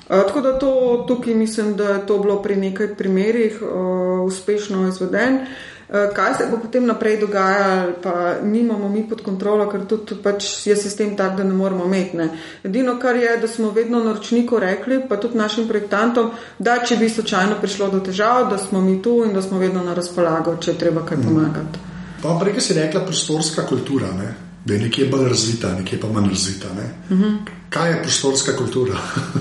Uh, 0.04 0.22
tako 0.28 0.40
da 0.40 0.58
to, 0.58 1.04
tukaj 1.08 1.34
mislim, 1.34 1.74
da 1.76 1.88
je 1.88 2.06
to 2.06 2.18
bilo 2.18 2.42
pri 2.42 2.56
nekaj 2.56 2.94
primerih 2.96 3.62
uh, 3.62 4.26
uspešno 4.26 4.88
izveden. 4.88 5.34
Eh, 5.34 5.73
kaj 5.88 6.34
se 6.34 6.46
bo 6.50 6.58
potem 6.62 6.86
naprej 6.86 7.18
dogajalo, 7.20 7.92
pa 8.02 8.34
nimamo 8.42 8.88
mi 8.88 9.04
pod 9.08 9.22
kontrolo, 9.22 9.66
ker 9.70 9.84
tudi 9.88 10.16
pač 10.22 10.66
je 10.66 10.76
sistem 10.76 11.16
tak, 11.16 11.36
da 11.36 11.44
ne 11.44 11.52
moramo 11.54 11.84
imeti. 11.84 12.16
Ne. 12.16 12.28
Edino, 12.64 12.96
kar 12.98 13.16
je, 13.16 13.36
da 13.40 13.48
smo 13.48 13.70
vedno 13.70 14.04
naročniku 14.04 14.58
rekli, 14.58 15.02
pa 15.08 15.16
tudi 15.16 15.38
našim 15.38 15.68
projektantom, 15.68 16.30
da 16.58 16.78
če 16.84 16.96
bi 16.96 17.08
slučajno 17.08 17.60
prišlo 17.60 17.90
do 17.90 18.00
težav, 18.00 18.48
da 18.50 18.58
smo 18.58 18.80
mi 18.80 19.02
tu 19.02 19.22
in 19.26 19.34
da 19.34 19.42
smo 19.42 19.58
vedno 19.58 19.84
na 19.84 19.94
razpolago, 19.94 20.56
če 20.56 20.78
treba 20.78 21.04
kaj 21.06 21.20
pomagati. 21.22 21.84
Pa 22.22 22.38
prej 22.40 22.60
si 22.60 22.74
rekla 22.74 23.04
prostorska 23.04 23.66
kultura. 23.68 24.08
Ne? 24.16 24.34
Da 24.64 24.74
je 24.74 24.80
nekje 24.80 25.06
bolj 25.06 25.28
razvita, 25.28 25.72
nekje 25.78 26.00
pa 26.00 26.08
manj 26.08 26.28
razvita. 26.28 26.68
Uh 27.10 27.18
-huh. 27.18 27.36
Kaj 27.68 27.90
je 27.90 28.02
prostorska 28.02 28.56
kultura? 28.56 28.94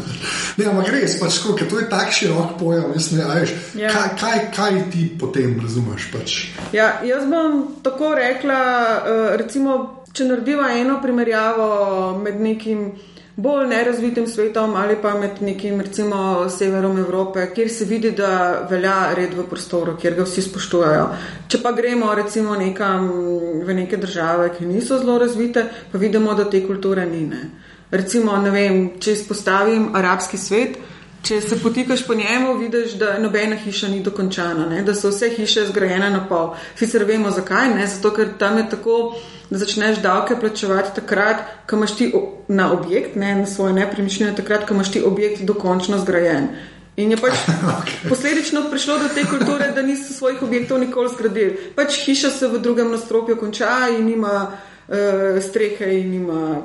ne, 0.58 0.66
ampak 0.66 0.90
res, 0.90 1.20
pač, 1.20 1.40
ko, 1.40 1.54
to 1.70 1.80
je 1.80 1.90
tako 1.90 2.12
širok 2.12 2.60
pojem. 2.60 2.84
Mislim, 2.96 3.20
ja, 3.20 3.28
ja. 3.76 3.90
kaj, 3.90 4.10
kaj, 4.20 4.52
kaj 4.56 4.92
ti 4.92 5.18
potem 5.20 5.60
razumeš? 5.62 6.12
Pač? 6.12 6.48
Ja, 6.74 7.02
jaz 7.04 7.30
bom 7.30 7.76
tako 7.84 8.16
rekla, 8.16 8.60
uh, 9.06 9.36
recimo, 9.36 10.04
če 10.14 10.26
narediva 10.26 10.72
eno 10.72 11.00
primerjavo 11.02 12.20
med 12.24 12.42
nekim 12.42 12.92
bolj 13.36 13.68
nerazvitim 13.68 14.28
svetom 14.28 14.76
ali 14.76 14.96
pa 15.02 15.14
med 15.20 15.42
nekim, 15.42 15.82
recimo, 15.82 16.50
severom 16.50 16.98
Evrope, 16.98 17.48
kjer 17.56 17.70
se 17.70 17.86
vidi, 17.86 18.12
da 18.12 18.68
velja 18.70 19.14
red 19.16 19.34
v 19.34 19.48
prostoru, 19.50 19.98
kjer 19.98 20.16
ga 20.20 20.28
vsi 20.28 20.46
spoštujejo. 20.46 21.08
Če 21.48 21.62
pa 21.64 21.72
gremo, 21.72 22.14
recimo, 22.16 22.56
nekam 22.56 23.10
v 23.66 23.74
neke 23.74 23.98
države, 23.98 24.52
ki 24.58 24.70
niso 24.70 25.00
zelo 25.02 25.18
razvite, 25.18 25.66
pa 25.92 25.98
vidimo, 25.98 26.34
da 26.34 26.50
te 26.50 26.62
kulture 26.68 27.06
ni. 27.06 27.26
Ne. 27.28 27.50
Recimo, 27.92 28.38
ne 28.42 28.50
vem, 28.54 28.82
če 29.00 29.18
izpostavim 29.18 29.92
arabski 29.96 30.38
svet. 30.38 30.78
Če 31.24 31.38
se 31.42 31.56
potikaš 31.56 32.02
po 32.04 32.16
njemu, 32.20 32.58
vidiš, 32.60 32.98
da 33.00 33.14
nobena 33.20 33.56
hiša 33.56 33.88
ni 33.88 34.02
dokončana, 34.04 34.66
ne? 34.68 34.82
da 34.84 34.92
so 34.96 35.08
vse 35.08 35.30
hiše 35.38 35.70
zgrajene 35.70 36.10
na 36.12 36.26
pol. 36.28 36.50
Sicer 36.76 37.06
vemo 37.08 37.32
zakaj, 37.32 37.70
ne? 37.78 37.86
zato 37.88 38.12
ker 38.12 38.34
tam 38.40 38.58
je 38.60 38.66
tako, 38.74 38.98
da 39.50 39.62
začneš 39.62 40.02
davke 40.04 40.36
plačevati 40.40 40.92
takrat, 41.00 41.46
ko 41.70 41.80
imaš 41.80 41.96
ti 41.96 42.12
na 42.48 42.68
objekt, 42.76 43.16
ne? 43.16 43.36
na 43.40 43.48
svoje 43.48 43.78
nepremičnine, 43.80 44.36
takrat, 44.36 44.68
ko 44.68 44.76
imaš 44.76 44.92
ti 44.92 45.04
objekt 45.14 45.48
dokončno 45.48 46.04
zgrajen. 46.04 46.52
In 47.00 47.16
je 47.16 47.18
pač 47.18 47.40
okay. 47.80 48.10
posledično 48.10 48.68
prišlo 48.70 49.00
do 49.00 49.12
te 49.16 49.24
kulture, 49.24 49.72
da 49.76 49.82
niso 49.82 50.14
svojih 50.14 50.44
objektov 50.44 50.84
nikoli 50.84 51.10
zgradili. 51.16 51.72
Pač 51.76 52.04
hiša 52.04 52.36
se 52.36 52.52
v 52.52 52.60
drugem 52.60 52.92
nastropju 52.92 53.40
konča 53.40 53.88
in 53.96 54.12
ima 54.12 54.50
uh, 54.52 55.40
strehe 55.40 55.88
in 56.04 56.14
ima 56.20 56.58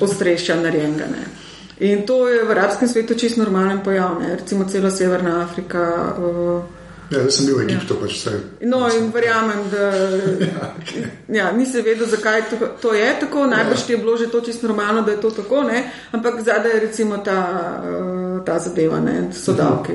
ostrešja 0.00 0.56
narejenega. 0.64 1.44
In 1.80 2.06
to 2.06 2.28
je 2.28 2.44
v 2.44 2.50
arabskem 2.50 2.88
svetu 2.88 3.14
čisto 3.14 3.42
normalen 3.44 3.80
pojav, 3.84 4.20
ne? 4.20 4.36
recimo 4.36 4.64
celo 4.64 4.90
Severna 4.90 5.42
Afrika. 5.42 6.14
Uh, 6.18 6.62
Ja, 7.10 7.20
jaz 7.22 7.36
sem 7.38 7.46
bil 7.46 7.60
v 7.60 7.64
Egiptu, 7.68 7.94
pač 8.00 8.16
vse. 8.16 8.32
No, 8.66 8.80
in 8.90 9.12
verjamem, 9.14 9.60
da 9.70 9.90
ja, 10.50 10.70
okay. 10.74 11.04
ja, 11.30 11.52
nisi 11.54 11.82
vedel, 11.86 12.08
zakaj 12.10 12.48
to, 12.50 12.56
to 12.82 12.94
je 12.98 13.06
tako. 13.20 13.44
Najbrž 13.46 13.84
ja. 13.84 13.86
ti 13.86 13.94
je 13.94 13.98
bilo 14.02 14.16
že 14.18 14.26
to 14.30 14.40
čisto 14.40 14.66
normalno, 14.66 15.04
da 15.06 15.14
je 15.14 15.20
to 15.22 15.30
tako, 15.30 15.62
ne? 15.62 15.84
ampak 16.12 16.42
zadaj 16.42 16.74
je 16.74 16.80
recimo 16.80 17.18
ta, 17.22 17.38
uh, 17.78 18.42
ta 18.42 18.58
zadeva, 18.58 18.98
ne? 19.00 19.30
so 19.30 19.54
davki. 19.54 19.94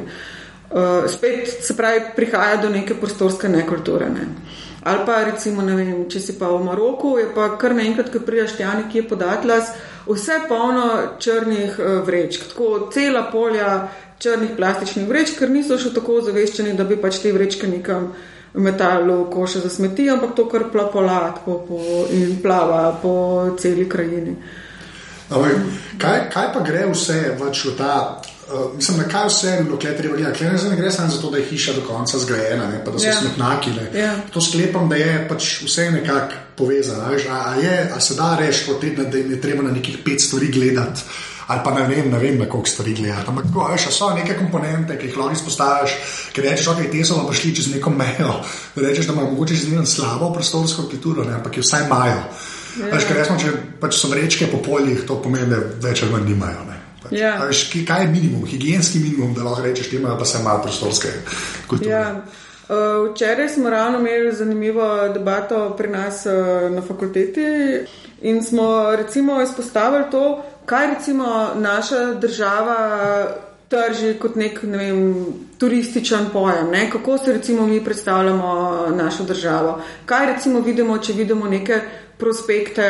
Uh, 0.72 1.04
spet 1.12 1.52
se 1.52 1.76
pravi, 1.76 2.16
prihaja 2.16 2.62
do 2.64 2.70
neke 2.72 2.96
prostorske 2.96 3.52
nekulture. 3.52 4.08
Ne? 4.08 4.32
Ali 4.88 5.04
pa 5.06 5.24
recimo, 5.28 5.62
ne 5.62 5.76
vem, 5.76 5.92
če 6.10 6.20
si 6.20 6.40
pa 6.40 6.48
v 6.48 6.64
Maroku, 6.64 7.18
je 7.20 7.28
pa 7.36 7.52
kar 7.60 7.76
naenkrat, 7.76 8.08
ko 8.10 8.24
prijaš 8.24 8.56
tja 8.56 8.72
nekje 8.80 9.04
pod 9.04 9.28
Atlas 9.28 9.76
vse 10.08 10.40
polno 10.50 11.18
črnih 11.20 11.80
uh, 11.80 12.02
vrečk, 12.08 12.50
tako 12.54 12.90
cela 12.94 13.24
polja 13.32 13.88
črnih 14.22 14.52
plastičnih 14.58 15.08
vrečk, 15.10 15.40
ker 15.40 15.50
niso 15.50 15.78
še 15.82 15.94
tako 15.96 16.22
zaveščeni, 16.26 16.76
da 16.78 16.86
bi 16.86 17.00
pač 17.02 17.22
te 17.24 17.32
vrečke 17.34 17.68
nekam 17.68 18.12
metali 18.54 19.14
v 19.14 19.30
koše 19.32 19.62
za 19.64 19.70
smeti, 19.70 20.10
ampak 20.10 20.36
to 20.36 20.46
kar 20.52 20.68
plapola 20.72 21.32
po, 21.46 21.64
in 22.12 22.38
plava 22.44 22.92
po 23.02 23.14
celi 23.58 23.88
krajini. 23.90 24.36
Kaj, 25.98 26.28
kaj 26.34 26.48
pa 26.54 26.60
gre 26.60 26.84
vse 26.92 27.38
v 27.40 27.52
ta 27.78 28.22
Uh, 28.48 28.76
mislim, 28.76 28.98
na 28.98 29.04
kaj 29.04 29.28
vse 29.28 29.48
je 29.48 29.64
bilo, 29.64 29.78
treba 29.78 30.18
gledati. 30.18 30.44
Ne, 30.44 30.70
ne 30.70 30.76
gre 30.76 30.92
samo 30.92 31.10
za 31.10 31.22
to, 31.22 31.30
da 31.30 31.38
je 31.38 31.46
hiša 31.46 31.74
do 31.74 31.82
konca 31.88 32.20
zgrajena, 32.20 32.68
ne, 32.68 32.82
da 32.86 32.92
so 32.92 32.98
yeah. 32.98 33.08
Ja. 33.08 33.20
smetnaki. 33.20 33.70
Yeah. 33.70 33.98
Ja. 33.98 34.14
To 34.34 34.42
sklepam, 34.42 34.90
da 34.90 34.96
je 34.96 35.28
pač 35.30 35.62
vse 35.62 35.92
nekako 35.92 36.34
povezano. 36.58 37.04
A, 37.30 37.36
a, 37.36 37.96
a 37.96 38.00
se 38.00 38.16
da 38.16 38.38
reči, 38.40 38.66
da, 38.98 39.04
da 39.04 39.18
je 39.18 39.42
treba 39.42 39.64
na 39.64 39.72
nekih 39.72 39.98
pet 40.06 40.22
stvari 40.22 40.48
gledati. 40.48 41.02
Ali 41.48 41.60
pa 41.64 41.72
ne 41.74 41.88
vem, 41.88 42.12
ne 42.12 42.20
vem, 42.20 42.38
na 42.40 42.46
koliko 42.50 42.70
stvari 42.70 42.94
gledati. 42.94 43.28
Ampak, 43.28 43.46
ko 43.54 43.68
veš, 43.72 43.90
so 43.92 44.14
neke 44.16 44.38
komponente, 44.40 44.96
ki 44.98 45.10
jih 45.10 45.18
lahko 45.18 45.36
izpostaviš, 45.36 45.96
ker 46.32 46.46
rečeš, 46.48 46.70
da 46.70 46.76
okay, 46.78 46.92
te 46.92 47.04
so 47.06 47.18
prišli 47.28 47.56
čez 47.56 47.68
neko 47.74 47.92
mejo. 47.92 48.38
Rečeš, 48.86 49.10
da 49.10 49.14
imajo 49.14 49.32
mogoče 49.34 49.56
že 49.56 49.86
slabo 49.86 50.32
prostorsko 50.34 50.88
kulturo, 50.88 51.26
ne, 51.28 51.34
ampak 51.36 51.58
jo 51.58 51.64
vsaj 51.66 51.86
imajo. 51.90 52.22
Yeah. 52.80 52.94
Veš, 52.94 53.08
ker 53.08 53.18
resmo, 53.20 53.36
če 53.36 53.52
pač 53.82 53.98
so 54.00 54.08
vrečke 54.08 54.48
po 54.48 54.62
poljih, 54.64 55.04
to 55.08 55.20
pomeni, 55.20 55.50
da 55.52 55.60
več 55.88 56.06
ali 56.06 56.14
manj 56.14 56.30
nimajo. 56.32 56.64
Ne. 56.70 56.71
Ja. 57.12 57.46
veš, 57.46 57.72
kaj 57.88 58.02
je 58.02 58.08
minimum, 58.08 58.46
higijenski 58.46 59.00
minimum, 59.00 59.34
da 59.34 59.44
lahko 59.44 59.62
rečeš, 59.62 59.94
ima 59.94 60.18
pa 60.18 60.26
se 60.26 60.44
malo 60.44 60.62
prostorske 60.64 61.08
kulture. 61.68 61.92
Ja. 61.92 62.22
Uh, 62.70 63.12
včeraj 63.12 63.50
smo 63.50 63.70
ravno 63.70 64.00
imeli 64.00 64.36
zanimivo 64.36 65.10
debato 65.14 65.76
pri 65.78 65.90
nas 65.90 66.26
uh, 66.26 66.72
na 66.72 66.82
fakulteti 66.82 67.42
in 68.22 68.44
smo 68.44 68.96
recimo 68.96 69.42
izpostavili 69.42 70.04
to, 70.12 70.44
kaj 70.66 70.88
recimo 70.88 71.50
naša 71.56 72.14
država 72.14 72.78
trži 73.72 74.14
kot 74.20 74.36
nek 74.36 74.64
ne 74.64 74.78
vem, 74.78 75.02
turističen 75.58 76.30
pojem. 76.34 76.72
Ne? 76.72 76.90
Kako 76.92 77.18
se 77.18 77.34
recimo 77.34 77.68
mi 77.68 77.84
predstavljamo 77.84 78.52
našo 78.96 79.24
državo? 79.24 79.80
Kaj 80.06 80.26
recimo 80.34 80.60
vidimo, 80.60 80.98
če 80.98 81.14
vidimo 81.14 81.48
neke 81.48 81.80
prospekte 82.22 82.86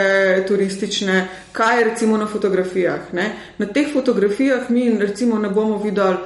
turistične, 0.47 1.27
kaj 1.55 1.77
je 1.77 1.85
recimo 1.89 2.17
na 2.17 2.27
fotografijah. 2.27 3.13
Ne? 3.15 3.31
Na 3.57 3.65
teh 3.65 3.87
fotografijah 3.93 4.69
mi 4.69 4.89
recimo 4.99 5.39
ne 5.39 5.49
bomo 5.49 5.77
videli 5.77 6.17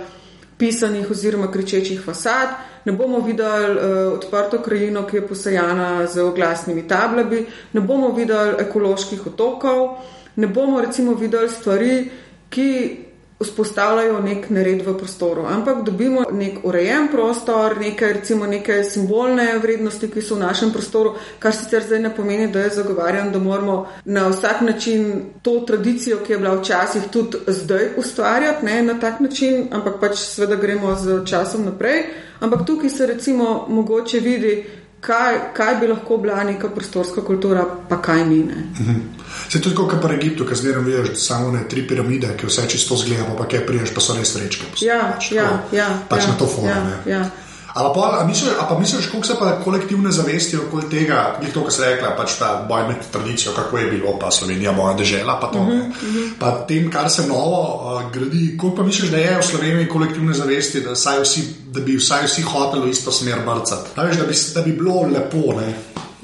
pisanih 0.57 1.11
oziroma 1.11 1.51
kričečih 1.51 2.01
fasad, 2.01 2.49
ne 2.85 2.91
bomo 2.91 3.19
videli 3.19 3.75
uh, 3.75 4.13
odprto 4.13 4.61
krajino, 4.63 5.03
ki 5.07 5.17
je 5.17 5.27
posajana 5.27 6.07
z 6.07 6.23
oglasnimi 6.23 6.87
tablami, 6.87 7.45
ne 7.73 7.81
bomo 7.81 8.11
videli 8.15 8.55
ekoloških 8.59 9.27
otokov, 9.27 9.97
ne 10.35 10.47
bomo 10.47 10.81
recimo 10.81 11.13
videli 11.13 11.49
stvari, 11.49 12.09
ki 12.49 13.04
vzpostavljajo 13.39 14.19
nek 14.23 14.49
nered 14.49 14.81
v 14.87 14.93
prostoru, 14.97 15.43
ampak 15.51 15.83
dobimo 15.83 16.23
nek 16.31 16.63
urejen 16.63 17.09
prostor, 17.11 17.75
neke, 17.79 18.13
recimo, 18.13 18.45
neke 18.47 18.83
simbolne 18.83 19.57
vrednosti, 19.59 20.07
ki 20.11 20.21
so 20.23 20.37
v 20.37 20.45
našem 20.45 20.71
prostoru, 20.71 21.15
kar 21.39 21.51
sicer 21.55 21.83
zdaj 21.83 21.99
ne 21.99 22.13
pomeni, 22.15 22.47
da 22.47 22.63
jaz 22.63 22.79
zagovarjam, 22.79 23.33
da 23.33 23.39
moramo 23.39 23.75
na 24.05 24.29
vsak 24.29 24.61
način 24.61 25.25
to 25.41 25.59
tradicijo, 25.67 26.21
ki 26.23 26.33
je 26.33 26.37
bila 26.37 26.55
včasih 26.55 27.09
tudi 27.11 27.43
zdaj 27.47 27.89
ustvarjati 27.97 28.65
ne, 28.65 28.81
na 28.83 28.99
tak 28.99 29.19
način, 29.19 29.67
ampak 29.71 29.99
pač 29.99 30.23
seveda 30.23 30.55
gremo 30.55 30.95
z 30.95 31.25
časom 31.25 31.65
naprej. 31.65 32.05
Ampak 32.39 32.65
tukaj 32.67 32.89
se 32.89 33.05
recimo 33.07 33.65
mogoče 33.69 34.19
vidi, 34.19 34.63
kaj, 35.05 35.39
kaj 35.53 35.75
bi 35.79 35.87
lahko 35.87 36.17
bila 36.17 36.43
neka 36.43 36.69
prostorska 36.69 37.21
kultura, 37.21 37.65
pa 37.89 38.01
kaj 38.01 38.25
ni. 38.25 38.39
Mhm. 38.43 39.01
Se 39.49 39.61
tudi 39.61 39.75
kot 39.75 40.01
pri 40.01 40.15
Egiptu, 40.15 40.45
ki 40.45 40.55
zdaj 40.55 40.79
vidiš 40.79 41.17
samo 41.27 41.51
ne 41.51 41.63
tri 41.69 41.87
piramide, 41.87 42.33
ki 42.37 42.47
vse 42.47 42.67
čisto 42.69 42.95
zgledamo, 42.97 43.35
pa 43.37 43.47
kaj 43.47 43.65
priješ, 43.65 43.93
pa 43.93 44.01
so 44.01 44.15
res 44.17 44.35
rečke. 44.35 44.65
Ja, 44.81 44.99
pač, 45.13 45.31
ja, 45.31 45.49
ja, 45.71 45.89
pač 46.09 46.23
ja, 46.23 46.31
na 46.31 46.37
to 46.37 46.47
forum. 46.47 46.89
Ja, 47.05 47.29
Ali 47.75 47.89
pa, 47.95 48.23
misliš, 48.27 48.51
pa 48.69 48.79
misliš, 48.79 49.05
kako 49.05 49.23
se 49.23 49.33
pa 49.39 49.59
kolektivne 49.63 50.11
zavesti 50.11 50.57
okoli 50.57 50.89
tega, 50.89 51.39
je 51.41 51.53
to, 51.53 51.63
kar 51.63 51.73
se 51.73 51.85
rekla, 51.85 52.13
pač 52.15 52.37
ta 52.39 52.65
boj 52.69 52.87
med 52.87 53.01
tradicijo, 53.11 53.51
kako 53.55 53.77
je 53.77 53.89
bilo, 53.91 54.13
pa 54.19 54.31
Slovenija, 54.31 54.71
moja 54.71 54.93
država, 54.95 55.37
pa 55.41 55.47
to. 55.47 55.59
Uh 55.59 55.67
-huh, 55.67 55.87
uh 55.87 56.15
-huh. 56.15 56.29
Pa 56.39 56.51
tem, 56.67 56.91
kar 56.91 57.09
se 57.09 57.27
novo 57.27 57.59
uh, 57.83 58.11
gradi, 58.11 58.57
koliko 58.57 58.77
pa 58.77 58.83
misliš, 58.83 59.09
da 59.09 59.17
je 59.17 59.39
v 59.39 59.43
Sloveniji 59.43 59.89
kolektivne 59.89 60.33
zavesti, 60.33 60.81
da, 60.81 60.91
vsi, 61.21 61.41
da 61.71 61.79
bi 61.79 61.97
vsaj 61.97 62.25
vsi 62.25 62.41
hoteli 62.41 62.85
v 62.85 62.89
isto 62.89 63.11
smer 63.11 63.39
brcati. 63.45 63.89
Da, 63.95 64.03
da, 64.03 64.25
da 64.55 64.61
bi 64.61 64.71
bilo 64.71 65.01
lepo. 65.01 65.59
Ne? 65.59 65.73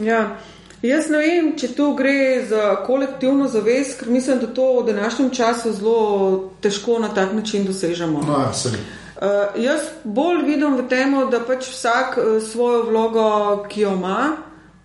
Ja. 0.05 0.37
Jaz 0.81 1.09
ne 1.09 1.17
vem, 1.17 1.57
če 1.57 1.67
tu 1.67 1.93
gre 1.93 2.45
za 2.49 2.75
kolektivno 2.85 3.47
zavest, 3.47 3.99
ker 3.99 4.09
mislim, 4.09 4.39
da 4.39 4.47
to 4.47 4.79
v 4.79 4.85
današnjem 4.85 5.29
času 5.29 5.73
zelo 5.73 6.51
težko 6.61 6.99
na 6.99 7.09
tak 7.13 7.33
način 7.33 7.65
dosežemo. 7.65 8.21
No, 8.27 8.39
ja, 8.39 8.53
Uh, 9.21 9.27
jaz 9.61 9.81
bolj 10.03 10.45
vidim 10.45 10.77
v 10.79 10.87
tem, 10.89 11.13
da 11.29 11.39
pač 11.45 11.67
vsak 11.69 12.15
uh, 12.17 12.29
svojo 12.41 12.87
vlogo, 12.89 13.25
ki 13.69 13.83
jo 13.83 13.93
ima, 13.93 14.31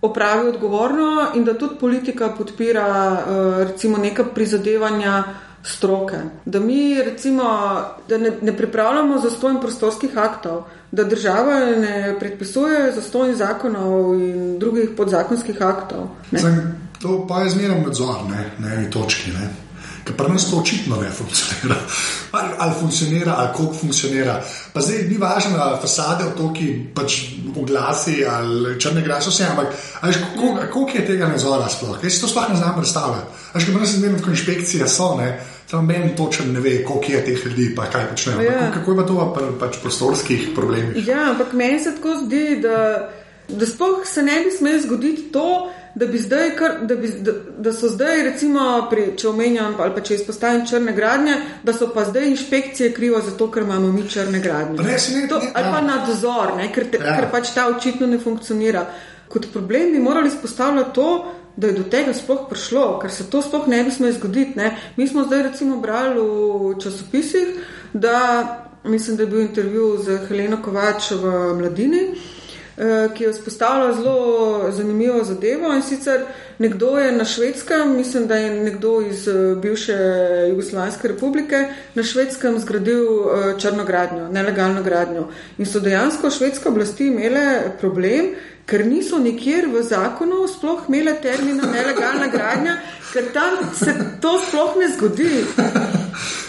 opravi 0.05 0.49
odgovorno 0.49 1.31
in 1.35 1.45
da 1.45 1.55
tudi 1.57 1.79
politika 1.81 2.29
podpira 2.37 2.87
uh, 3.17 3.63
recimo 3.65 3.97
neka 3.99 4.25
prizadevanja 4.35 5.25
stroke. 5.63 6.21
Da 6.45 6.61
mi 6.61 7.03
recimo 7.03 7.45
da 8.09 8.19
ne, 8.19 8.33
ne 8.43 8.57
pripravljamo 8.57 9.19
za 9.19 9.31
stojn 9.31 9.61
prostorskih 9.61 10.19
aktov, 10.19 10.63
da 10.93 11.05
država 11.05 11.55
ne 11.81 12.17
predpisuje 12.21 12.93
za 12.93 13.03
stojn 13.03 13.35
zakonov 13.35 14.15
in 14.21 14.59
drugih 14.59 14.91
podzakonskih 14.97 15.63
aktov. 15.63 16.09
Zem, 16.33 16.77
to 17.03 17.25
pa 17.29 17.41
je 17.41 17.51
zmerno 17.51 17.81
nadzor 17.87 18.29
ne, 18.31 18.51
na 18.59 18.75
eni 18.75 18.91
točki. 18.91 19.31
Ne. 19.31 19.66
Ker 20.07 20.15
pri 20.17 20.33
nas 20.33 20.47
to 20.51 20.61
očitno 20.61 21.01
ne 21.03 21.11
funkcionira. 21.11 21.77
Ali, 22.37 22.49
ali 22.59 22.75
funkcionira, 22.81 23.35
ali 23.39 23.49
koliko 23.55 23.75
funkcionira. 23.75 24.43
Pa 24.73 24.81
zdaj 24.81 25.03
ni 25.09 25.17
važno, 25.19 25.59
ali 25.59 25.81
fasade 25.81 26.25
v 26.25 26.37
toki, 26.37 26.67
pač 26.95 27.19
oglasi 27.57 28.21
ali 28.29 28.77
črne 28.81 29.03
grase, 29.03 29.31
vse, 29.31 29.47
ampak 29.51 29.75
koliko, 30.37 30.67
koliko 30.73 30.99
je 30.99 31.07
tega 31.07 31.29
nadzora 31.29 31.69
sploh? 31.69 31.99
Jaz 32.03 32.13
si 32.13 32.21
to 32.21 32.29
sploh 32.29 32.49
ne 32.51 32.57
znam 32.57 32.75
predstavljati. 32.77 33.45
Až 33.53 33.69
ko 33.73 33.87
sem 33.87 34.03
videl, 34.03 34.19
kako 34.19 34.31
inšpekcije 34.31 34.89
so, 34.89 35.15
ne, 35.19 35.31
tam 35.71 35.87
meni 35.87 36.17
točno 36.17 36.53
ne 36.53 36.61
ve, 36.61 36.85
koliko 36.85 37.13
je 37.13 37.25
teh 37.25 37.47
ljudi, 37.47 37.75
pa 37.75 37.91
kaj 37.91 38.11
počnejo. 38.11 38.41
Ja. 38.41 38.59
Kako, 38.59 38.79
kako 38.79 38.93
je 38.93 38.97
pa 38.97 39.07
to 39.07 39.15
v 39.15 39.59
pač 39.61 39.79
prostorskih 39.83 40.49
problemih? 40.55 41.07
Ja, 41.09 41.31
ampak 41.31 41.53
meni 41.53 41.81
se 41.81 41.97
tako 41.97 42.21
zdi, 42.27 42.61
da, 42.63 43.09
da 43.49 43.67
sploh 43.67 44.07
se 44.07 44.23
ne 44.23 44.41
bi 44.45 44.51
smelo 44.51 44.81
zgoditi 44.83 45.33
to 45.33 45.73
da, 45.97 46.07
zdaj, 46.19 46.51
kar, 46.57 46.73
da, 46.83 46.97
bi, 46.97 47.09
da, 47.09 47.33
da 47.59 47.73
so 47.73 47.89
zdaj, 47.89 48.23
recimo, 48.23 48.61
pri, 48.91 49.07
če 49.17 49.31
omenjam 49.31 49.79
ali 49.81 49.95
pa 49.97 50.03
če 50.05 50.19
izpostavim 50.19 50.67
črne 50.69 50.93
gradnje, 50.93 51.39
da 51.65 51.73
so 51.73 51.89
pa 51.95 52.05
zdaj 52.05 52.29
inšpekcije 52.35 52.91
krivo 52.93 53.23
zato, 53.25 53.49
ker 53.53 53.65
imamo 53.65 53.89
mi 53.93 54.05
črne 54.09 54.43
gradnje. 54.45 54.85
Ne, 54.85 54.99
ne, 55.15 55.23
to, 55.31 55.41
ali 55.41 55.73
pa 55.73 55.81
nadzor, 55.87 56.53
ne, 56.59 56.69
ker, 56.75 56.91
te, 56.93 57.01
ja. 57.01 57.17
ker 57.17 57.31
pač 57.33 57.55
ta 57.57 57.65
očitno 57.73 58.11
ne 58.13 58.21
funkcionira. 58.21 58.85
Kot 59.33 59.49
problem 59.55 59.97
bi 59.97 60.05
morali 60.05 60.29
izpostavljati 60.29 60.95
to, 61.01 61.09
da 61.57 61.73
je 61.73 61.79
do 61.81 61.89
tega 61.89 62.13
sploh 62.13 62.45
prišlo, 62.51 62.85
ker 63.01 63.11
se 63.11 63.31
to 63.33 63.41
sploh 63.43 63.65
ne 63.73 63.81
bi 63.85 63.91
smelo 63.91 64.13
zgoditi. 64.21 64.59
Ne. 64.61 64.75
Mi 65.01 65.09
smo 65.09 65.25
zdaj 65.25 65.47
recimo 65.49 65.81
brali 65.81 66.21
v 66.21 66.77
časopisih, 66.83 67.57
da 67.95 68.19
mislim, 68.85 69.17
da 69.17 69.25
je 69.25 69.33
bil 69.33 69.47
intervju 69.49 69.93
z 70.05 70.21
Heleno 70.29 70.61
Kovač 70.63 71.15
v 71.17 71.39
Mladini. 71.57 72.11
Eh, 72.77 73.09
ki 73.15 73.25
je 73.25 73.33
vzpostavila 73.33 73.95
zelo 73.95 74.71
zanimivo 74.71 75.25
zadevo. 75.25 75.73
In 75.75 75.83
sicer 75.83 76.21
nekdo 76.59 76.99
je 76.99 77.13
na 77.13 77.25
švedskem, 77.25 77.97
mislim, 77.97 78.27
da 78.27 78.37
je 78.37 78.65
nekdo 78.65 79.01
iz 79.01 79.29
eh, 79.29 79.55
bivše 79.63 79.97
Jugoslavijske 80.49 81.09
republike 81.09 81.69
na 81.95 82.03
švedskem 82.03 82.59
zgradil 82.59 83.01
eh, 83.03 83.61
črno 83.61 83.85
gradnjo, 83.85 84.29
nelegalno 84.29 84.83
gradnjo. 84.83 85.29
In 85.59 85.67
so 85.67 85.81
dejansko 85.81 86.31
švedske 86.31 86.69
oblasti 86.69 87.07
imele 87.07 87.73
problem, 87.81 88.35
ker 88.67 88.87
niso 88.87 89.19
nikjer 89.19 89.71
v 89.73 89.83
zakonu 89.83 90.45
sploh 90.49 90.85
imele 90.89 91.17
termina 91.23 91.73
nelegalna 91.73 92.29
gradnja, 92.29 92.77
ker 93.13 93.33
tam 93.33 93.73
se 93.73 93.95
to 94.21 94.39
sploh 94.49 94.77
ne 94.77 94.93
zgodi. 94.97 95.45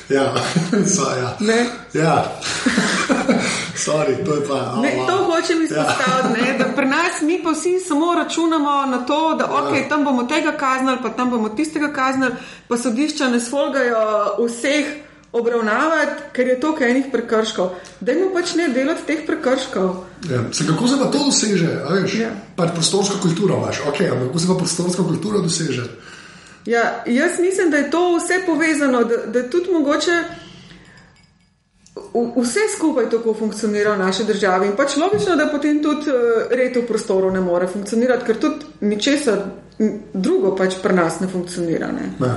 Ja, 0.09 0.33
so, 0.95 1.03
ja. 1.19 1.37
Ne. 1.39 1.65
Ja. 1.93 2.31
Sorry, 3.77 4.25
to 4.25 4.35
je 4.35 4.47
pa. 4.47 4.75
Ne, 4.81 4.91
to 5.07 5.17
hočem 5.23 5.63
izpostaviti, 5.63 6.47
ja. 6.49 6.57
da 6.57 6.65
pri 6.75 6.85
nas 6.85 7.21
mi 7.21 7.43
pa 7.43 7.51
vsi 7.51 7.79
samo 7.79 8.15
računamo 8.15 8.85
na 8.85 9.05
to, 9.05 9.35
da 9.39 9.43
ja. 9.43 9.49
okay, 9.51 9.89
tam 9.89 10.03
bomo 10.03 10.23
tega 10.23 10.51
kaznili, 10.51 10.97
pa 11.01 11.09
tam 11.09 11.29
bomo 11.29 11.49
tistega 11.49 11.93
kaznili, 11.93 12.31
pa 12.67 12.77
sodišča 12.77 13.27
ne 13.27 13.39
svolgajo 13.39 13.97
vseh 14.47 14.85
obravnavati, 15.31 16.21
ker 16.33 16.47
je 16.47 16.59
to 16.59 16.75
kaj 16.75 16.91
enih 16.91 17.05
prekrškov. 17.11 17.69
Dajmo 17.99 18.29
pač 18.33 18.55
ne 18.55 18.67
delati 18.73 19.05
teh 19.05 19.25
prekrškov. 19.27 19.89
Ja. 20.31 20.43
Se, 20.51 20.67
kako 20.67 20.87
se 20.87 20.97
pa 20.99 21.11
to 21.11 21.25
doseže? 21.25 21.71
Ja. 22.19 22.31
Pač 22.55 22.73
prostorska 22.73 23.19
kultura 23.21 23.55
imaš, 23.61 23.81
okay, 23.91 24.11
ampak 24.11 24.27
kako 24.27 24.39
se 24.39 24.47
pa 24.47 24.57
prostorska 24.57 25.03
kultura 25.03 25.43
doseže? 25.43 25.83
Ja, 26.65 27.03
jaz 27.05 27.39
mislim, 27.39 27.69
da 27.71 27.77
je 27.77 27.91
to 27.91 28.17
vse 28.17 28.41
povezano, 28.45 29.03
da, 29.03 29.17
da 29.25 29.49
tudi 29.49 29.71
mogoče 29.71 30.23
vse 32.35 32.59
skupaj 32.75 33.09
tako 33.09 33.33
funkcionira 33.33 33.93
v 33.95 33.99
naši 33.99 34.23
državi. 34.23 34.67
In 34.67 34.75
pač 34.75 34.97
logično, 34.97 35.35
da 35.35 35.47
potem 35.51 35.83
tudi 35.83 36.09
eh, 36.09 36.55
red 36.55 36.77
v 36.77 36.85
prostoru 36.87 37.31
ne 37.31 37.41
more 37.41 37.67
funkcionirati, 37.67 38.25
ker 38.25 38.39
tudi 38.39 38.65
ničesar 38.81 39.41
drugo 40.13 40.55
pač 40.57 40.79
pri 40.81 40.93
nas 40.97 41.19
ne 41.19 41.27
funkcionira. 41.27 41.87
Ne. 41.93 42.09
Ne. 42.19 42.33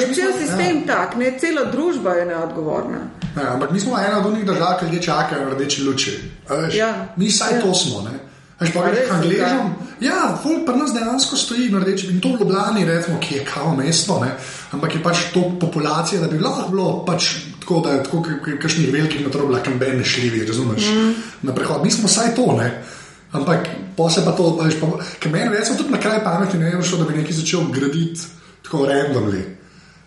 Je 0.00 0.14
cel 0.14 0.32
sistem 0.36 0.82
ja. 0.82 0.86
tak, 0.86 1.16
ne, 1.16 1.32
cela 1.40 1.64
družba 1.72 2.18
je 2.20 2.26
neodgovorna. 2.28 3.00
Ne, 3.36 3.44
ampak 3.54 3.72
mi 3.72 3.80
smo 3.80 3.98
ena 3.98 4.18
od 4.18 4.26
unih 4.26 4.44
držav, 4.46 4.78
ki 4.78 4.84
ljudje 4.84 5.02
čakajo 5.02 5.44
na 5.44 5.54
rdeči 5.54 5.84
luči. 5.84 6.16
Ja. 6.76 7.14
Mi 7.16 7.30
saj 7.30 7.54
ja. 7.54 7.60
to 7.62 7.74
smo. 7.74 8.02
Ne. 8.04 8.27
Veš 8.58 8.72
pa, 8.74 8.88
kaj 8.90 9.06
Angležom? 9.14 9.68
Ja, 10.02 10.34
folk 10.42 10.64
pri 10.66 10.78
nas 10.78 10.90
dejansko 10.94 11.36
stoji 11.38 11.68
na 11.70 11.78
rdeči 11.78 12.08
in 12.10 12.18
to 12.20 12.32
v 12.34 12.40
Ljubljani, 12.42 12.84
recimo, 12.84 13.18
ki 13.22 13.34
je 13.34 13.44
kao 13.46 13.74
mesto, 13.76 14.18
ne? 14.22 14.32
ampak 14.74 14.94
je 14.94 15.02
pač 15.02 15.28
to 15.34 15.44
populacija, 15.60 16.20
da 16.20 16.26
bi 16.26 16.38
lahko 16.42 16.66
bilo 16.70 17.04
pač 17.06 17.28
tako, 17.60 17.80
da 17.86 17.92
je 17.94 18.02
tako, 18.04 18.22
kakšnih 18.62 18.90
velikih 18.92 19.26
metrov, 19.26 19.50
lahko 19.50 19.74
bi 19.78 19.92
ne 19.94 20.04
šli, 20.04 20.42
razumeš, 20.46 20.90
mm. 20.90 21.12
na 21.42 21.54
prehod. 21.54 21.84
Mi 21.84 21.90
smo 21.90 22.10
vsaj 22.10 22.34
to, 22.34 22.50
ne? 22.58 22.82
Ampak 23.32 23.68
posebej 23.96 24.26
pa 24.26 24.34
to, 24.36 24.50
veš, 24.58 24.80
pa, 24.80 24.90
ker 25.22 25.32
meni 25.32 25.54
recimo 25.54 25.78
tudi 25.78 25.94
na 25.94 26.02
kraj 26.02 26.22
pameti 26.24 26.58
ne 26.58 26.70
je 26.70 26.82
šlo, 26.82 26.98
da 26.98 27.08
bi 27.10 27.18
nekaj 27.18 27.38
začel 27.38 27.70
graditi 27.70 28.26
tako 28.66 28.86
randomly. 28.90 29.42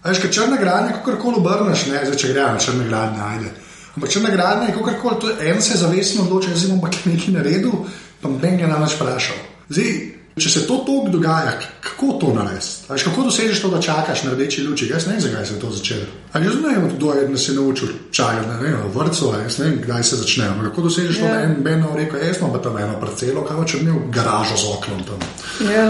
Veš, 0.03 0.23
ker 0.23 0.31
črna 0.33 0.57
gradnja, 0.57 0.99
kako 0.99 1.19
koli 1.21 1.39
obrneš, 1.39 1.87
ne, 1.87 2.03
zdaj 2.03 2.17
če 2.17 2.33
gre 2.33 2.47
na 2.51 2.59
črne 2.59 2.87
gradnje, 2.89 3.21
ajde. 3.27 3.51
Ampak 3.95 4.09
črna 4.09 4.29
gradnja 4.33 4.67
je 4.67 4.77
kako 4.79 4.95
koli, 5.01 5.35
en 5.51 5.61
se 5.61 5.77
zavestno 5.77 6.25
odloča, 6.25 6.51
jaz 6.51 6.65
imam 6.65 6.81
pa 6.81 6.89
nekaj 7.05 7.35
naredil 7.35 7.85
pa 8.21 8.29
noben 8.29 8.59
je 8.59 8.67
nas 8.67 8.95
vprašal. 8.95 9.37
Zdaj, 9.69 9.91
če 10.39 10.49
se 10.49 10.63
to 10.67 10.77
tako 10.85 11.09
dogaja, 11.11 11.53
kako 11.81 12.13
to 12.21 12.33
narediti? 12.33 13.03
Kako 13.03 13.23
dosežeš 13.27 13.61
to, 13.61 13.69
da 13.69 13.81
čakaš 13.81 14.23
na 14.23 14.33
rdeči 14.33 14.63
luči? 14.63 14.89
Jaz 14.91 15.07
ne 15.07 15.13
vem, 15.13 15.21
zakaj 15.21 15.45
se 15.45 15.53
je 15.53 15.59
to 15.59 15.71
začelo. 15.71 16.07
Ali 16.33 16.45
jaz 16.45 16.55
ne 16.61 16.73
vem, 16.75 16.89
kdo 16.95 17.13
je 17.13 17.37
se 17.37 17.53
naučil 17.53 17.87
čakati 18.11 18.47
na 18.47 18.59
vrtu, 18.93 19.31
ali 19.33 19.43
ne 19.43 19.65
vem, 19.65 19.79
kdaj 19.83 20.03
se 20.03 20.15
začne. 20.15 20.49
Kako 20.63 20.81
dosežeš 20.81 21.19
to, 21.19 21.27
da 21.27 21.39
ja. 21.39 21.43
en 21.43 21.55
Beno 21.59 21.95
reče, 21.95 22.25
jaz 22.27 22.37
imam 22.37 22.53
pa 22.53 22.61
tam 22.61 22.77
eno 22.77 22.99
parcelo, 22.99 23.45
kaj 23.45 23.65
če 23.65 23.77
imel 23.77 23.95
garažo 24.11 24.57
z 24.57 24.75
oknom 24.77 25.03
tam. 25.07 25.25
Ja. 25.71 25.87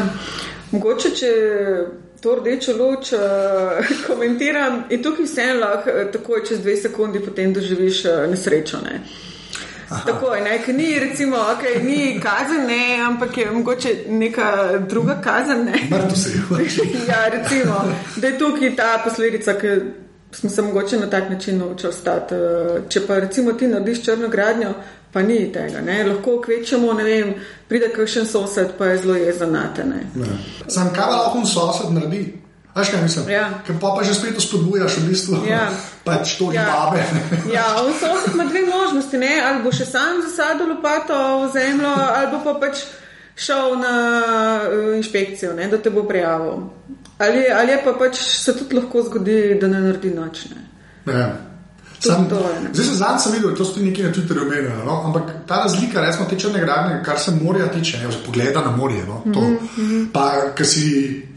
Mogoče, 0.72 1.10
če 1.16 1.32
to 2.22 2.36
rdečo 2.38 2.78
luč 2.78 3.12
uh, 3.14 3.82
komentiram, 4.08 4.86
in 4.90 5.04
tukaj 5.04 5.26
vseeno 5.26 5.60
lahko 5.60 5.90
uh, 5.90 6.08
takoj 6.14 6.46
čez 6.48 6.62
dve 6.62 6.78
sekunde 6.78 7.20
potem 7.20 7.54
doživiš 7.54 8.06
uh, 8.06 8.24
nesrečo. 8.30 8.82
Ne? 8.86 9.02
Uh, 9.02 9.31
Tako 10.06 10.34
je, 10.36 10.42
ne, 10.42 10.74
ni, 10.74 11.00
recimo, 11.00 11.38
okay, 11.38 11.84
ni 11.84 12.20
kazen, 12.20 12.66
ne, 12.68 13.02
ampak 13.08 13.38
je 13.38 13.52
mogoče 13.52 13.96
neka 14.10 14.78
druga 14.90 15.22
kazen. 15.24 15.70
Mrtev 15.92 16.16
si. 16.16 16.38
ja, 17.10 17.28
recimo, 17.30 17.84
da 18.16 18.28
je 18.28 18.38
tukaj 18.38 18.76
ta 18.76 19.02
posledica, 19.04 19.54
ki 19.54 19.68
smo 20.32 20.50
se 20.50 20.62
mogoče 20.62 20.98
na 20.98 21.10
tak 21.10 21.30
način 21.30 21.58
naučili 21.58 21.90
ostati. 21.90 22.36
Če 22.90 23.08
pa 23.08 23.20
recimo 23.20 23.54
ti 23.54 23.68
narediš 23.68 24.04
črno 24.04 24.28
gradnjo, 24.28 24.74
pa 25.12 25.22
ni 25.22 25.52
tega. 25.54 25.82
Ne. 25.82 26.04
Lahko 26.04 26.42
kvečemo, 26.42 26.94
ne 26.94 27.04
vem, 27.04 27.34
pride 27.68 27.90
kakšen 27.96 28.26
sosed, 28.26 28.68
pa 28.78 28.86
je 28.86 28.98
zelo 28.98 29.16
jezen 29.16 29.52
na 29.52 29.74
te. 29.76 29.84
Sam 30.68 30.94
kaj 30.96 31.12
lahko 31.12 31.46
sosed 31.46 31.92
naredi? 31.94 32.41
Veš, 32.76 32.90
kaj 32.90 33.02
mislim? 33.02 33.30
Ja. 33.30 33.50
Ker 33.68 33.76
pa, 33.82 33.92
pa 33.96 34.04
že 34.04 34.16
spet 34.16 34.40
spodbujaš 34.40 34.98
v 34.98 35.10
bistvu. 35.10 35.42
Ja. 35.50 35.68
Pač 36.08 36.38
to 36.40 36.52
ja. 36.56 36.66
babe. 36.66 37.04
ja, 37.56 37.66
on 37.84 37.92
sosed 38.00 38.34
ima 38.34 38.46
dve 38.46 38.64
možnosti, 38.66 39.18
ne? 39.18 39.34
ali 39.46 39.64
bo 39.64 39.74
še 39.76 39.86
sam 39.86 40.24
zasadil 40.24 40.72
lopato 40.72 41.18
v 41.44 41.52
zemljo, 41.54 41.92
ali 41.92 42.32
bo 42.32 42.40
pa 42.48 42.56
pač 42.64 42.86
šel 43.36 43.76
na 43.82 43.94
uh, 44.66 44.96
inšpekcijo, 44.98 45.54
ne? 45.54 45.68
da 45.68 45.78
te 45.78 45.92
bo 45.92 46.08
prijavil. 46.08 46.64
Ali, 47.22 47.46
ali 47.54 47.78
pa 47.84 47.94
pač 48.00 48.18
se 48.18 48.56
tudi 48.58 48.80
lahko 48.80 49.04
zgodi, 49.06 49.60
da 49.62 49.68
ne 49.68 49.84
naredi 49.84 50.16
nočne. 50.16 50.64
Ja. 51.06 51.51
Sam, 52.02 52.28
zdaj 52.74 52.86
se 52.86 52.96
zadnjič 52.96 53.26
videl, 53.34 53.50
da 53.50 53.56
to 53.56 53.66
ste 53.66 53.82
nekaj 53.82 54.06
na 54.06 54.12
Twitterju 54.14 54.42
omenili. 54.42 54.86
No? 54.86 55.02
Ampak 55.06 55.24
ta 55.48 55.62
razlika, 55.64 56.02
recimo, 56.02 56.26
te 56.30 56.40
črne 56.40 56.60
gradnje, 56.60 57.04
kar 57.06 57.20
se 57.20 57.32
morja 57.32 57.68
tiče, 57.68 57.98
ne, 57.98 58.10
pogleda 58.26 58.62
na 58.62 58.76
morje. 58.78 59.04
No? 59.08 59.22
Mm 59.26 59.34
-hmm. 59.34 60.08
Pa, 60.14 60.32
ki 60.58 60.66
si 60.66 60.86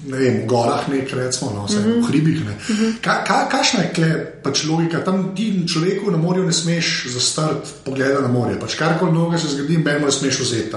ne 0.06 0.18
vem, 0.18 0.42
v 0.42 0.46
gorah, 0.46 0.88
nek, 0.88 1.12
recimo, 1.12 1.50
no, 1.54 1.64
vse, 1.64 1.78
mm 1.78 1.84
-hmm. 1.84 2.04
v 2.04 2.08
hribih. 2.08 2.40
Mm 2.40 2.56
-hmm. 2.68 2.92
ka, 3.00 3.24
ka, 3.24 3.48
Kakšna 3.48 3.80
je 3.80 3.90
kle, 3.94 4.26
pač 4.42 4.64
logika? 4.64 5.04
Tam 5.04 5.34
ti 5.36 5.68
človeku 5.68 6.10
na 6.10 6.16
morju 6.16 6.44
ne 6.44 6.52
smeš 6.52 7.06
zastrti 7.14 7.70
pogleda 7.84 8.20
na 8.20 8.28
morje. 8.28 8.60
Pač 8.60 8.74
karkoli 8.74 9.12
noge 9.12 9.38
se 9.38 9.48
zgodi, 9.48 9.78
meni 9.78 10.04
ne 10.04 10.12
smeš 10.12 10.40
vzeti. 10.40 10.76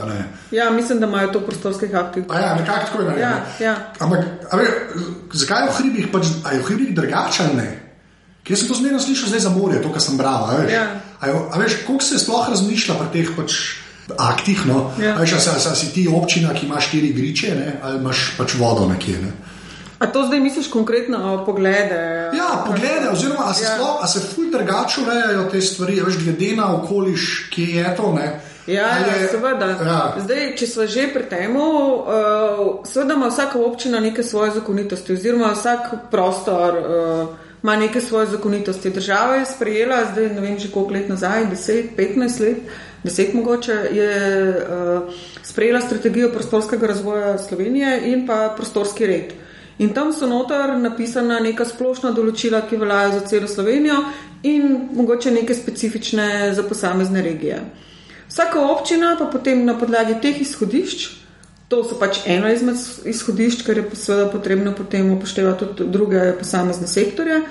Ja, 0.52 0.70
mislim, 0.70 1.00
da 1.00 1.08
imajo 1.08 1.28
to 1.28 1.40
prostorskih 1.40 1.96
aktih. 1.96 2.24
Ja, 2.30 2.56
nekako 2.56 2.86
tako 2.86 3.02
je. 3.02 3.20
Ja, 3.20 3.46
ja. 3.60 3.94
Ampak, 4.00 4.20
ve, 4.54 4.66
zakaj 5.34 5.64
je 5.64 5.70
v 5.70 5.74
hribih, 5.78 6.08
pač, 6.12 6.26
je 6.54 6.60
v 6.60 6.64
hribih 6.64 6.96
drugače 6.96 7.44
Jaz 8.50 8.60
sem 8.60 8.68
to 8.68 8.78
zmerno 8.80 9.00
slišal 9.00 9.30
zdaj 9.30 9.40
za 9.40 9.50
morje, 9.52 9.82
to, 9.84 9.92
kar 9.92 10.02
sem 10.02 10.18
bral. 10.18 10.48
A 10.48 10.56
veš, 10.62 10.72
ja. 10.72 10.86
a, 11.20 11.28
a 11.52 11.60
veš 11.60 11.82
koliko 11.88 12.06
se 12.06 12.20
sploh 12.20 12.48
razmišlja 12.50 12.96
pri 12.96 13.10
teh 13.12 13.34
pač 13.36 13.58
aktih? 14.16 14.64
No? 14.70 14.92
Ja. 15.02 15.18
A 15.18 15.26
veš, 15.26 15.36
a, 15.36 15.58
a, 15.58 15.60
a 15.72 15.76
si 15.76 15.92
ti 15.92 16.08
občina, 16.08 16.56
ki 16.56 16.66
imaš 16.66 16.88
štiri 16.88 17.12
griče, 17.14 17.56
ne? 17.56 17.76
ali 17.84 18.00
imaš 18.00 18.32
pač 18.38 18.56
vodo 18.60 18.88
nekje. 18.88 19.20
Ne? 19.26 19.32
A 20.00 20.08
to 20.08 20.24
zdaj 20.30 20.40
misliš 20.40 20.70
konkretno 20.72 21.44
poglede? 21.46 22.30
Ja, 22.38 22.64
poglede, 22.68 23.10
oziroma 23.12 23.50
a 23.50 23.54
se, 23.54 23.64
ja. 23.64 23.76
sploh, 23.76 23.98
a 24.02 24.08
se 24.08 24.20
fulj 24.20 24.52
drugače 24.52 25.02
urejajo 25.02 25.48
te 25.52 25.62
stvari, 25.62 26.02
veš, 26.06 26.20
glede 26.24 26.54
na 26.56 26.70
okoliš, 26.76 27.50
ki 27.52 27.72
je 27.82 27.96
to. 27.98 28.14
Ne? 28.14 28.28
Ja, 28.68 28.88
je, 29.00 29.28
seveda. 29.32 29.68
Ja. 29.68 30.00
Zdaj, 30.20 30.54
če 30.60 30.68
smo 30.68 30.86
že 30.88 31.08
pri 31.14 31.24
tem, 31.32 31.56
uh, 31.56 32.84
seveda 32.88 33.16
ima 33.16 33.28
vsaka 33.32 33.60
občina 33.60 34.00
neke 34.00 34.24
svoje 34.24 34.52
zakonitosti, 34.60 35.14
oziroma 35.14 35.52
vsak 35.56 35.92
prostor. 36.12 36.80
Uh, 36.80 37.47
ima 37.68 37.76
neke 37.76 38.02
svoje 38.02 38.28
zakonitosti. 38.28 38.90
Država 38.90 39.36
je 39.36 39.46
sprejela, 39.46 40.06
zdaj 40.12 40.30
ne 40.30 40.42
vem, 40.42 40.60
že 40.60 40.72
koliko 40.72 40.94
let 40.94 41.10
nazaj, 41.10 41.46
10, 41.52 41.84
15 41.98 42.40
let, 42.42 42.58
10 43.04 43.34
mogoče, 43.34 43.74
je 43.92 44.12
uh, 44.50 45.14
sprejela 45.44 45.82
strategijo 45.82 46.32
prostorskega 46.32 46.88
razvoja 46.88 47.38
Slovenije 47.38 48.02
in 48.06 48.28
pa 48.28 48.54
prostorski 48.56 49.06
red. 49.06 49.34
In 49.80 49.94
tam 49.94 50.14
so 50.14 50.28
notor 50.28 50.78
napisana 50.80 51.40
neka 51.40 51.66
splošna 51.66 52.14
določila, 52.16 52.64
ki 52.70 52.80
veljajo 52.80 53.12
za 53.20 53.26
celo 53.28 53.48
Slovenijo 53.48 54.00
in 54.44 54.88
mogoče 54.96 55.32
neke 55.32 55.54
specifične 55.54 56.54
za 56.56 56.64
posamezne 56.64 57.22
regije. 57.22 57.60
Vsaka 58.30 58.64
občina 58.64 59.18
pa 59.20 59.26
potem 59.26 59.66
na 59.66 59.76
podlagi 59.76 60.22
teh 60.22 60.40
izhodišč, 60.42 61.10
to 61.68 61.84
so 61.84 61.98
pač 62.00 62.22
eno 62.26 62.50
izmed 62.52 62.80
izhodišč, 63.06 63.64
ker 63.68 63.82
je 63.82 63.86
seveda 64.00 64.30
potrebno 64.32 64.74
potem 64.76 65.12
upoštevati 65.12 65.66
tudi 65.76 65.92
druge 65.92 66.32
posamezne 66.40 66.88
sektorje, 66.88 67.42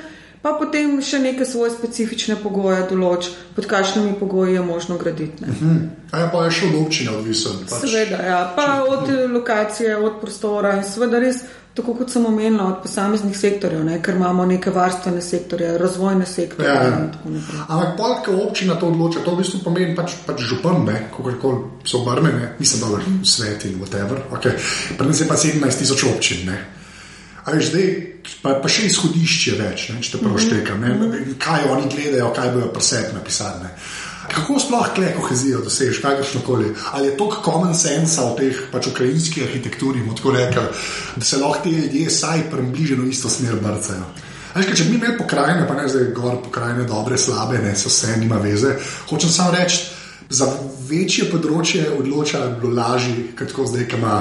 pa 0.46 0.54
potem 0.54 1.00
še 1.02 1.18
neke 1.18 1.42
svoje 1.42 1.74
specifične 1.74 2.36
pogoje 2.38 2.84
določ, 2.86 3.32
pod 3.56 3.66
kakšnimi 3.66 4.14
pogoji 4.20 4.54
je 4.54 4.62
možno 4.62 4.98
graditi. 4.98 5.42
Uh 5.42 5.50
-huh. 5.50 5.78
A 6.14 6.18
je 6.22 6.28
pa 6.32 6.44
je 6.44 6.50
še 6.50 6.66
od 6.66 6.86
občine 6.86 7.10
odvisen? 7.10 7.52
Pač. 7.70 7.80
Seveda, 7.82 8.22
ja. 8.22 8.52
pa 8.56 8.84
od 8.88 9.10
lokacije, 9.32 9.96
od 9.96 10.20
prostora 10.20 10.76
in 10.76 10.84
seveda 10.84 11.18
res. 11.18 11.42
Tako 11.74 11.94
kot 11.94 12.10
sem 12.10 12.26
omenila, 12.26 12.64
od 12.64 12.82
posameznih 12.82 13.36
sektorjev, 13.38 13.84
ne, 13.84 14.02
ker 14.02 14.14
imamo 14.14 14.46
neke 14.46 14.70
varstvene 14.70 15.20
sektorje, 15.20 15.78
razvojne 15.78 16.26
sektorje. 16.26 16.70
Ja, 16.70 16.82
ja. 16.82 17.10
Ampak, 17.68 17.96
polka 17.96 18.32
občina 18.32 18.74
to 18.74 18.86
odloča, 18.86 19.20
to 19.24 19.34
v 19.34 19.36
bistvu 19.36 19.60
pomeni 19.64 19.96
pač, 19.96 20.14
pač 20.26 20.40
župan, 20.40 20.86
kako 21.10 21.36
koli 21.42 21.58
so 21.84 21.98
obrnjene, 21.98 22.56
da 22.58 22.86
je 22.86 23.24
svet 23.24 23.64
in 23.64 23.76
whatever. 23.80 24.16
Okay. 24.32 24.56
Pri 24.98 25.06
nas 25.06 25.20
je 25.20 25.28
pa 25.28 25.36
17 25.36 25.78
tisoč 25.78 26.04
občin. 26.04 26.46
Ne. 26.46 26.64
A 27.44 27.52
veš, 27.52 27.68
zdaj 27.70 28.15
pa, 28.42 28.56
pa 28.62 28.68
še 28.68 28.86
izhodišče 28.90 29.54
več, 29.60 29.88
ne, 29.92 30.02
če 30.02 30.12
te 30.12 30.18
prav 30.22 30.38
štekam, 30.42 30.80
mm 30.80 31.00
-hmm. 31.00 31.38
kaj 31.38 31.70
oni 31.70 31.88
gledajo, 31.94 32.32
kaj 32.36 32.52
bojo 32.54 32.68
pri 32.74 32.82
sebi 32.82 33.14
napisali. 33.14 33.62
Ne. 33.62 33.70
Kako 34.34 34.58
sploh 34.60 34.88
kle 34.94 35.12
kohezijo 35.14 35.60
dosežeš, 35.60 36.00
kakršno 36.02 36.40
koli? 36.40 36.74
Ali 36.92 37.08
je 37.08 37.16
to 37.16 37.30
common 37.44 37.74
sense 37.74 38.20
v 38.20 38.36
teh 38.38 38.62
pač 38.72 38.86
ukrajinski 38.86 39.42
arhitekturi, 39.42 40.02
rekel, 40.34 40.64
da 41.16 41.24
se 41.24 41.36
lahko 41.36 41.62
ti 41.62 41.70
ljudje 41.70 42.08
vsaj 42.08 42.50
približno 42.50 43.04
isto 43.04 43.28
smer 43.28 43.54
brcajo? 43.62 44.06
Veš, 44.54 44.66
če 44.78 44.84
bi 44.84 44.96
imeli 44.96 45.18
pokrajine, 45.18 45.66
pa 45.68 45.74
ne 45.74 45.88
zdaj 45.88 46.12
govor 46.16 46.40
pokrajine, 46.42 46.84
dobre, 46.84 47.18
slabe, 47.18 47.58
ne 47.58 47.76
so 47.76 47.88
vse, 47.88 48.16
nima 48.16 48.36
veze. 48.36 48.76
Hočem 49.08 49.30
samo 49.30 49.52
reči, 49.52 49.84
za 50.28 50.48
večje 50.88 51.28
področje 51.30 51.90
odloča, 51.98 52.40
da 52.40 52.48
bi 52.54 52.60
bilo 52.64 52.74
lažje, 52.80 53.28
kot 53.36 53.68
zdaj, 53.68 53.86
ki 53.90 54.00
ima 54.00 54.16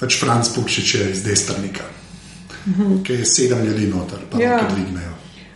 pač 0.00 0.20
Franc 0.20 0.54
Pukšič 0.54 0.94
iz 1.10 1.26
Destrnika 2.64 3.02
ki 3.04 3.12
je 3.12 3.24
sedem 3.24 3.64
ljudi 3.66 3.86
noter, 3.86 4.18
pa 4.30 4.40
ja. 4.40 4.56
lahko 4.56 4.74
dvignejo. 4.74 5.10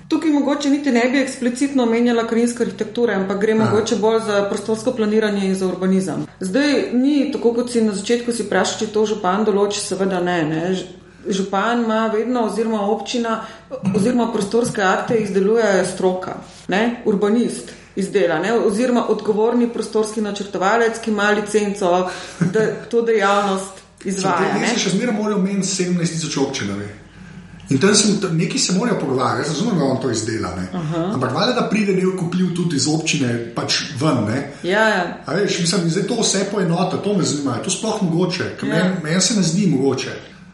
Tukaj 0.08 0.30
mogoče 0.30 0.70
niti 0.70 0.92
ne 0.92 1.02
bi 1.12 1.20
eksplicitno 1.20 1.82
omenjala 1.82 2.24
karinske 2.26 2.62
arhitekture, 2.64 3.14
ampak 3.14 3.40
gre 3.40 3.54
mogoče 3.54 3.96
bolj 3.96 4.20
za 4.26 4.44
prostorsko 4.48 4.92
planiranje 4.92 5.46
in 5.46 5.54
za 5.54 5.66
urbanizem. 5.66 6.26
Zdaj 6.40 6.92
ni 6.92 7.32
tako, 7.32 7.52
kot 7.54 7.72
si 7.72 7.82
na 7.84 7.92
začetku 7.92 8.32
si 8.32 8.46
vprašal, 8.46 8.78
če 8.78 8.92
to 8.92 9.04
župan 9.06 9.44
določi, 9.44 9.80
seveda 9.84 10.20
ne. 10.24 10.38
ne. 10.48 10.62
Župan 11.28 11.84
ima 11.84 12.06
vedno, 12.12 12.46
oziroma 12.48 12.86
občina, 12.88 13.42
oziroma 13.96 14.30
prostorske 14.32 14.82
akte 14.82 15.18
izdeluje 15.20 15.84
stroka, 15.92 16.38
ne? 16.72 17.02
urbanist 17.04 17.74
izdela, 17.96 18.38
ne? 18.40 18.54
oziroma 18.54 19.08
odgovorni 19.12 19.68
prostorski 19.68 20.24
načrtovalec, 20.24 21.02
ki 21.04 21.10
ima 21.10 21.30
licenco, 21.36 22.08
da 22.40 22.64
to 22.88 23.02
dejavnost 23.02 23.77
izvaja. 24.04 24.58
Mi 24.60 24.66
se 24.66 24.78
še 24.78 24.90
zmeraj 24.90 25.14
morajo 25.16 25.38
meniti 25.42 25.68
17 25.68 26.16
tisoč 26.16 26.36
občin. 26.36 26.72
In 27.68 27.78
tam 27.78 27.94
sem, 27.94 28.16
neki 28.32 28.58
se 28.58 28.72
morajo 28.72 29.00
pogovarjati, 29.00 29.48
jaz 29.48 29.48
razumem, 29.48 29.78
da 29.78 29.84
on 29.84 30.00
to 30.00 30.10
izdela. 30.10 30.48
Uh 30.48 30.80
-huh. 30.80 31.14
Ampak 31.14 31.34
valjda, 31.34 31.60
da 31.60 31.68
pride 31.68 31.92
nek 31.92 32.16
kupljiv 32.18 32.54
tudi 32.56 32.76
iz 32.76 32.88
občine, 32.88 33.52
pač 33.54 33.80
ven. 34.00 34.42
Ja, 34.62 34.88
ja. 34.88 35.24
Veš, 35.26 35.60
mislim, 35.60 35.90
da 35.90 36.00
je 36.00 36.06
to 36.06 36.20
vse 36.20 36.46
poenota, 36.52 36.96
to 36.96 37.14
me 37.14 37.24
zanima, 37.24 37.58
to 37.64 37.70
sploh 37.70 38.02
mogoče, 38.02 38.56
ker 38.60 38.68
ja. 38.68 38.74
meni 38.74 38.94
men 39.02 39.20
se 39.20 39.34
ne 39.34 39.42
zdi 39.42 39.66
mogoče. 39.66 40.10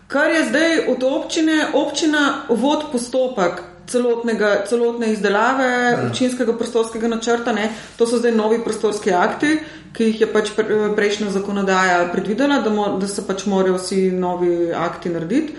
Kar 0.07 0.31
je 0.31 0.49
zdaj 0.49 0.79
od 0.89 1.03
občine, 1.03 1.67
občina 1.75 2.43
vod 2.49 2.85
postopek 2.93 3.74
celotne 3.87 5.12
izdelave 5.12 5.68
ja. 5.68 6.07
občinskega 6.07 6.57
prostorskega 6.59 7.09
načrta, 7.09 7.53
ne? 7.53 7.70
to 7.99 8.07
so 8.07 8.18
zdaj 8.18 8.33
novi 8.33 8.61
prostorski 8.64 9.12
akti, 9.12 9.59
ki 9.94 10.11
jih 10.11 10.20
je 10.20 10.29
pač 10.33 10.51
prejšnja 10.97 11.31
zakonodaja 11.31 12.09
predvidela, 12.12 12.61
da, 12.64 12.70
mo, 12.70 12.97
da 12.99 13.09
se 13.09 13.27
pač 13.27 13.47
morajo 13.47 13.79
vsi 13.79 14.11
novi 14.11 14.73
akti 14.75 15.12
narediti. 15.14 15.57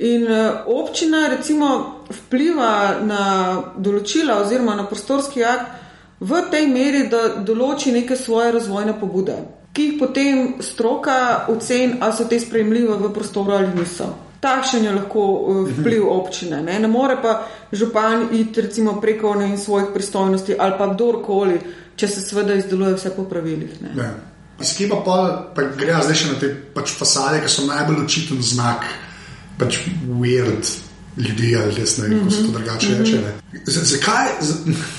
In 0.00 0.24
uh, 0.24 0.64
občina 0.66 1.26
recimo 1.28 1.68
vpliva 2.08 3.00
na 3.04 3.24
določila 3.76 4.38
oziroma 4.40 4.72
na 4.78 4.86
prostorski 4.88 5.44
akt 5.44 5.76
v 6.24 6.40
tej 6.52 6.68
meri, 6.72 7.02
da 7.12 7.40
določi 7.44 7.92
neke 7.92 8.16
svoje 8.16 8.52
razvojne 8.56 8.94
pobude, 9.00 9.36
ki 9.76 9.86
jih 9.86 9.98
potem 10.00 10.40
stroka 10.64 11.46
oceni, 11.52 12.00
ali 12.00 12.16
so 12.16 12.24
te 12.28 12.40
sprejemljive 12.40 12.96
v 13.00 13.12
prostoru 13.12 13.56
ali 13.56 13.72
niso. 13.76 14.08
Takšen 14.40 14.84
je 14.84 14.92
lahko 14.92 15.20
uh, 15.20 15.68
vpliv 15.68 16.06
občine. 16.08 16.62
Ne? 16.62 16.78
ne 16.80 16.88
more 16.88 17.16
pa 17.22 17.46
župan 17.72 18.28
iti 18.32 18.60
recimo 18.60 19.00
preko 19.00 19.34
ne, 19.34 19.58
svojih 19.58 19.92
pristojnosti 19.94 20.56
ali 20.58 20.74
pa 20.78 20.86
kdorkoli 20.94 21.60
če 22.00 22.08
se 22.08 22.24
seveda 22.24 22.56
izdeluje 22.56 22.96
vse 22.96 23.12
po 23.16 23.26
pravilih. 23.28 23.72
Skema 24.60 25.00
pa, 25.04 25.16
pa 25.56 25.64
gre 25.76 25.96
zdaj 26.04 26.16
še 26.16 26.32
na 26.32 26.38
te 26.40 26.50
pač 26.74 26.92
fasade, 26.96 27.40
ki 27.44 27.52
so 27.52 27.64
najbolj 27.68 28.04
očiten 28.04 28.42
znak, 28.44 28.86
pač 29.60 29.82
weird 30.08 30.68
ljudi 31.20 31.54
ali 31.58 31.74
res 31.76 31.96
ne 31.98 32.06
vem, 32.08 32.18
kako 32.20 32.34
se 32.34 32.42
to 32.44 32.52
drugače 32.56 32.90
reče. 32.98 33.20
Mm 33.20 33.60
-hmm. 33.60 33.86
Zakaj, 33.92 34.28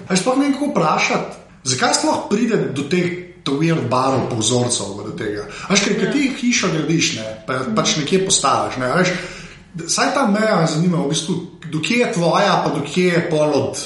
ali 0.07 0.17
sploh 0.21 0.37
ne 0.37 0.45
vem, 0.45 0.53
kako 0.53 0.71
vprašati, 0.71 1.37
zakaj 1.73 1.93
sploh 1.99 2.25
pride 2.29 2.57
do 2.75 2.83
teh 2.89 3.07
weird 3.49 3.89
barov, 3.89 4.29
povzorcev 4.29 4.97
do 5.01 5.13
tega? 5.17 5.47
Veš, 5.69 5.85
ker 5.87 6.07
ja. 6.07 6.11
ti 6.13 6.31
hišo 6.37 6.71
gradiš, 6.73 7.13
ne, 7.17 7.27
pa, 7.47 7.61
pač 7.75 7.97
nekje 8.01 8.25
postaviš. 8.25 8.77
Ne, 8.81 8.91
veš, 8.99 9.13
Saj 9.87 10.09
ta 10.13 10.25
meja 10.27 10.57
me 10.59 10.67
zanima, 10.67 10.99
v 10.99 11.13
bistvu, 11.13 11.35
dokje 11.71 11.97
je 12.03 12.13
tvoja, 12.13 12.59
pa 12.63 12.73
dokje 12.75 13.05
je 13.07 13.21
pol 13.29 13.53
od. 13.55 13.79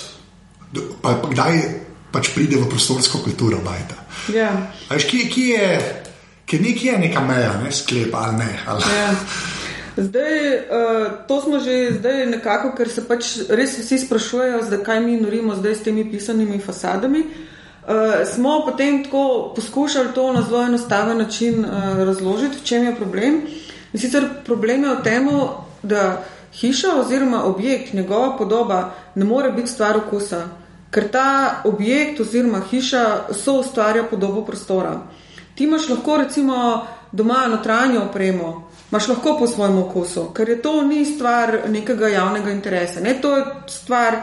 Do, 0.73 0.81
pa, 1.01 1.13
pa 1.21 1.29
kdaj 1.29 1.59
pač 2.09 2.31
pride 2.33 2.57
v 2.57 2.69
prostorsko 2.69 3.21
kulturo. 3.21 3.61
Ja. 4.33 4.49
Kje, 4.89 5.27
kje 5.29 5.45
je, 5.45 5.67
kje 6.49 6.59
nekje 6.59 6.91
je 6.91 6.97
neka 7.05 7.21
meja, 7.21 7.53
ne 7.61 7.69
sklep 7.71 8.15
ali 8.17 8.37
ne? 8.41 8.49
Ali? 8.65 8.81
Ja. 8.97 9.11
Zdaj, 9.95 10.33
uh, 10.73 11.05
to 11.27 11.41
smo 11.41 11.59
že 11.59 12.01
zdaj 12.01 12.25
nekako, 12.33 12.73
ker 12.75 12.89
se 12.89 13.05
pač 13.05 13.45
res 13.47 13.77
vsi 13.77 14.01
sprašujejo, 14.07 14.65
zakaj 14.65 14.99
mi 15.05 15.21
norimo 15.21 15.55
zdaj 15.55 15.75
s 15.75 15.85
temi 15.85 16.03
pisanimi 16.09 16.57
fasadami. 16.59 17.21
Uh, 17.21 17.54
smo 18.25 18.61
potem 18.65 19.03
tako 19.03 19.53
poskušali 19.55 20.13
to 20.15 20.33
na 20.33 20.41
zelo 20.41 20.63
enostaven 20.63 21.17
način 21.17 21.65
uh, 21.65 21.97
razložiti, 21.97 22.57
v 22.57 22.63
čem 22.63 22.83
je 22.83 22.95
problem. 22.95 23.41
In 23.93 23.99
sicer 23.99 24.25
problem 24.45 24.83
je 24.83 24.95
v 24.95 25.03
tem, 25.03 25.29
da 25.83 26.23
hiša 26.53 26.95
oziroma 26.99 27.43
objekt, 27.43 27.93
njegova 27.93 28.37
podoba, 28.37 28.93
ne 29.15 29.25
more 29.25 29.51
biti 29.51 29.71
stvar 29.71 29.97
okusa 29.97 30.47
ker 30.95 31.09
ta 31.11 31.61
objekt 31.67 32.19
oziroma 32.23 32.61
hiša 32.71 33.33
so 33.35 33.59
ustvarja 33.59 34.05
podobo 34.07 34.45
prostora. 34.47 34.93
Ti 35.55 35.63
imaš 35.63 35.89
lahko 35.89 36.17
recimo 36.17 36.85
doma 37.11 37.47
notranjo 37.51 38.05
opremo, 38.09 38.69
imaš 38.91 39.07
lahko 39.07 39.35
po 39.39 39.47
svojem 39.47 39.77
okusu, 39.77 40.29
ker 40.33 40.49
je 40.49 40.61
to 40.61 40.83
ni 40.83 41.05
stvar 41.05 41.57
nekega 41.67 42.07
javnega 42.07 42.51
interesa, 42.51 43.03
ne 43.03 43.17
to 43.21 43.35
je 43.37 43.45
stvar 43.67 44.15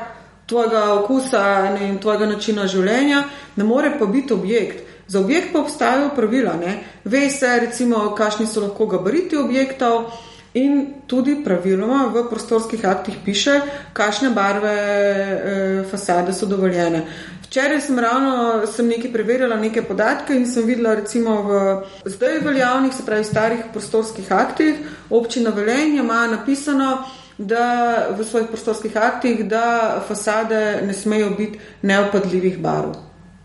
tvojega 0.53 0.83
okusa 1.01 1.45
in 1.81 1.97
tvojega 1.99 2.29
načina 2.35 2.67
življenja, 2.69 3.25
ne 3.57 3.65
more 3.65 3.95
pa 3.99 4.07
biti 4.07 4.37
objekt. 4.37 4.85
Za 5.09 5.21
objekt 5.21 5.53
pa 5.53 5.65
obstajajo 5.65 6.13
pravila, 6.17 6.53
ne? 6.61 6.77
ve 7.05 7.29
se 7.31 7.49
recimo, 7.61 8.13
kakšni 8.17 8.47
so 8.47 8.63
lahko 8.63 8.87
gabariti 8.87 9.37
objektov, 9.37 10.13
In 10.53 11.01
tudi 11.09 11.39
praviloma 11.41 12.11
v 12.13 12.27
prostorskih 12.29 12.83
aktih 12.85 13.15
piše, 13.25 13.55
kakšne 13.97 14.35
barve 14.37 14.73
e, 14.73 15.85
fasade 15.89 16.35
so 16.37 16.45
dovoljene. 16.47 17.07
Včeraj 17.47 17.81
sem 17.81 17.99
ravno 17.99 18.67
sem 18.69 18.85
nekaj 18.89 19.13
preverjala, 19.15 19.57
neke 19.57 19.81
podatke 19.83 20.37
in 20.37 20.45
sem 20.45 20.69
videla, 20.69 20.93
recimo 21.01 21.39
v 21.49 21.63
zdaj 22.05 22.39
veljavnih, 22.45 22.93
se 22.93 23.05
pravi 23.07 23.25
starih 23.25 23.65
prostorskih 23.73 24.29
aktih, 24.29 24.77
občina 25.09 25.51
Velenje 25.57 26.05
ima 26.05 26.27
napisano, 26.27 26.99
da 27.39 28.09
v 28.19 28.25
svojih 28.25 28.49
prostorskih 28.49 28.97
aktih, 28.97 29.45
da 29.49 30.03
fasade 30.09 30.83
ne 30.87 30.95
smejo 30.95 31.31
biti 31.39 31.59
neopadljivih 31.83 32.59
barv. 32.59 32.95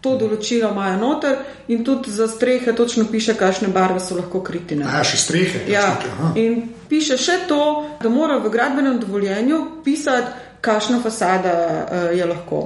To 0.01 0.13
določilo 0.17 0.69
imajo 0.71 0.97
noter 1.01 1.37
in 1.67 1.83
tudi 1.83 2.11
za 2.11 2.27
strehe 2.27 2.73
točno 2.75 3.07
piše, 3.11 3.33
kakšne 3.33 3.67
barve 3.73 3.99
so 3.99 4.15
lahko 4.15 4.43
kritine. 4.45 4.85
Ja, 4.85 5.03
še 5.03 5.17
strehe. 5.17 5.63
Ja. 5.71 5.87
In 6.35 6.69
piše 6.89 7.17
še 7.17 7.39
to, 7.49 7.61
da 8.01 8.09
mora 8.09 8.37
v 8.43 8.51
gradbenem 8.53 8.99
dovoljenju 9.01 9.83
pisati, 9.83 10.45
kakšna 10.61 11.01
fasada 11.01 11.55
uh, 11.55 12.11
je 12.17 12.25
lahko. 12.25 12.61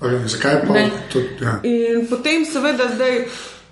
Okay, 0.00 0.28
zakaj 0.28 0.60
pa 0.66 0.86
to? 1.12 1.24
Ja. 1.40 1.58
In 1.64 2.06
potem 2.10 2.44
seveda 2.44 2.90
zdaj. 2.92 3.24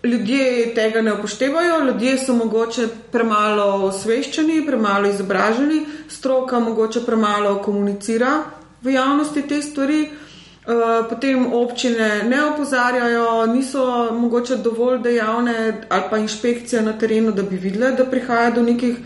Ljudje 0.04 0.74
tega 0.74 1.02
ne 1.02 1.12
upoštevajo, 1.14 1.84
ljudje 1.84 2.16
so 2.18 2.34
mogoče 2.34 2.88
premalo 3.12 3.86
osveščeni, 3.86 4.64
premalo 4.66 5.08
izobraženi, 5.08 5.84
stroka 6.08 6.58
mogoče 6.60 7.04
premalo 7.06 7.60
komunicira 7.62 8.40
v 8.82 8.96
javnosti 8.96 9.42
te 9.42 9.62
stvari. 9.62 10.02
Eh, 10.02 11.08
potem 11.10 11.52
občine 11.52 12.22
ne 12.22 12.44
opozarjajo, 12.44 13.46
niso 13.46 14.12
mogoče 14.14 14.56
dovolj 14.56 14.98
dejavne 15.02 15.86
ali 15.88 16.02
pa 16.10 16.18
inšpekcije 16.18 16.82
na 16.82 16.92
terenu, 16.98 17.32
da 17.32 17.42
bi 17.42 17.56
videle, 17.56 17.92
da 17.92 18.04
prihaja 18.04 18.50
do 18.50 18.62
nekih 18.62 18.96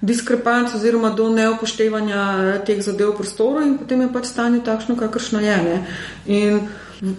diskrepanc 0.00 0.74
oziroma 0.74 1.10
do 1.10 1.28
neupoštevanja 1.30 2.58
teh 2.66 2.82
zadev 2.82 3.12
v 3.12 3.16
prostoru 3.16 3.62
in 3.62 3.78
potem 3.78 4.00
je 4.00 4.12
pač 4.12 4.26
stanje 4.26 4.60
takšno, 4.64 4.96
kakršno 4.96 5.40
je. 5.40 5.56
Ne. 5.62 5.76
In 6.26 6.60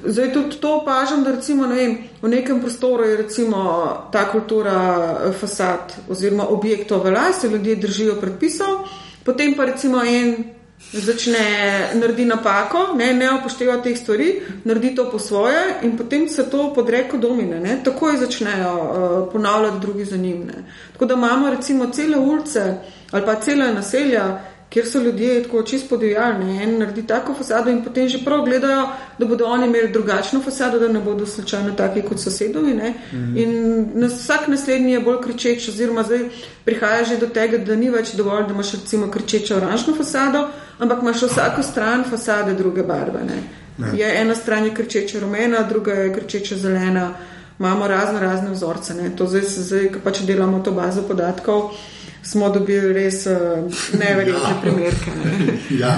zdaj 0.06 0.34
tudi 0.34 0.56
to 0.62 0.76
opažam, 0.78 1.24
da 1.24 1.32
recimo 1.32 1.68
ne 1.68 1.76
vem, 1.76 1.98
v 2.22 2.30
nekem 2.30 2.62
prostoru 2.62 3.04
je 3.04 3.18
recimo 3.18 3.60
ta 4.12 4.26
kultura 4.32 4.76
eh, 4.76 5.32
fasad 5.34 5.94
oziroma 6.10 6.48
objektov 6.48 7.04
v 7.04 7.12
lasti, 7.12 7.48
ljudje 7.48 7.76
držijo 7.76 8.20
predpisov, 8.22 8.88
potem 9.24 9.56
pa 9.56 9.66
recimo 9.66 10.04
en 10.04 10.56
začne 10.92 11.40
narediti 11.94 12.26
napako, 12.26 12.94
ne, 12.96 13.14
ne 13.14 13.32
upošteva 13.40 13.78
teh 13.84 13.98
stvari, 13.98 14.42
naredi 14.64 14.96
to 14.96 15.10
po 15.12 15.20
svoje 15.20 15.80
in 15.84 15.98
potem 15.98 16.28
se 16.30 16.50
to 16.50 16.74
podreko 16.74 17.18
domine. 17.18 17.60
Ne. 17.60 17.80
Takoj 17.84 18.18
začnejo 18.18 18.74
uh, 18.76 19.34
ponavljati 19.34 19.80
drugi 19.82 20.06
za 20.06 20.18
njim. 20.18 20.46
Ne. 20.46 20.64
Tako 20.94 21.06
da 21.06 21.14
imamo 21.14 21.50
recimo 21.50 21.90
cele 21.92 22.18
ulice 22.18 22.74
ali 23.12 23.26
pa 23.26 23.36
cele 23.36 23.74
naselja, 23.74 24.42
kjer 24.70 24.86
so 24.88 25.00
ljudje 25.00 25.44
tako 25.44 25.64
čisto 25.64 25.90
podivjali, 25.90 26.58
en 26.64 26.78
naredi 26.80 27.08
tako 27.08 27.34
fasado 27.34 27.70
in 27.72 27.84
potem 27.84 28.10
že 28.10 28.20
prav 28.26 28.46
gledajo, 28.46 28.88
da 29.20 29.26
bodo 29.26 29.46
oni 29.46 29.68
imeli 29.68 29.92
drugačno 29.92 30.42
fasado, 30.42 30.80
da 30.80 30.88
ne 30.88 31.00
bodo 31.00 31.26
slučajno 31.26 31.72
taki 31.72 32.02
kot 32.02 32.20
sosedovi. 32.20 32.74
Mm. 32.74 33.38
In 33.38 33.86
nas, 33.94 34.14
vsak 34.14 34.48
naslednji 34.48 34.92
je 34.92 35.00
bolj 35.00 35.22
kričeč, 35.24 35.70
oziroma 35.70 36.04
zdaj 36.04 36.30
prihaja 36.66 37.04
že 37.04 37.18
do 37.18 37.28
tega, 37.28 37.58
da 37.58 37.76
ni 37.76 37.90
več 37.90 38.14
dovolj, 38.14 38.48
da 38.48 38.54
imaš 38.54 38.72
recimo 38.72 39.12
kričečo 39.12 39.56
oranžno 39.56 39.96
fasado, 39.96 40.48
ampak 40.80 41.02
imaš 41.02 41.22
vsako 41.22 41.64
stran 41.64 42.04
fasade 42.10 42.54
druge 42.54 42.84
barve. 42.84 43.24
Ne. 43.24 43.44
Ne. 43.78 43.98
Je 44.00 44.22
ena 44.22 44.36
stran 44.36 44.66
je 44.66 44.74
kričeča 44.74 45.20
rumena, 45.20 45.64
druga 45.70 45.94
je 45.94 46.14
kričeča 46.14 46.58
zelena. 46.58 47.14
Imamo 47.60 47.88
razno 47.88 48.20
razne 48.20 48.52
vzorce. 48.52 48.94
Ne. 48.94 49.10
To 49.16 49.28
zdaj, 49.28 49.42
zdaj, 49.42 49.92
ko 49.92 50.00
pač 50.04 50.22
delamo 50.28 50.60
to 50.60 50.72
bazo 50.72 51.04
podatkov 51.08 51.72
smo 52.26 52.50
dobili 52.50 52.94
res 52.94 53.26
uh, 53.26 53.34
neverjetne 54.00 54.50
ja. 54.50 54.58
primerke. 54.62 55.12
Ne. 55.24 55.58
ja. 55.84 55.94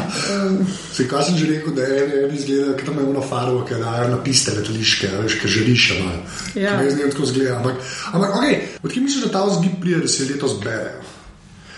Se, 0.93 1.07
kaj 1.07 1.23
sem 1.29 1.37
že 1.37 1.49
rekel, 1.51 1.73
da 1.73 1.87
je 1.87 2.03
eno 2.03 2.33
izgleda, 2.35 2.77
ki 2.77 2.85
tam 2.85 2.99
ima 2.99 3.23
faro, 3.23 3.63
ki 3.65 3.79
dajo 3.81 4.09
na 4.11 4.21
piste 4.23 4.55
letališke, 4.57 5.11
veš, 5.23 5.39
ki 5.41 5.53
želiš 5.57 5.87
še 5.87 5.99
malo. 6.03 6.23
Ja. 6.55 6.77
Ne 6.81 6.91
znam 6.91 7.13
tako 7.15 7.29
zgleda. 7.31 7.57
Ampak, 7.57 7.79
ampak 8.11 8.39
okay, 8.41 8.59
odkje 8.83 9.03
misliš, 9.03 9.27
da 9.27 9.31
ta 9.39 9.45
vzgib 9.47 9.79
prije, 9.81 10.03
da 10.03 10.11
se 10.11 10.27
letos 10.31 10.59
berejo? 10.63 11.05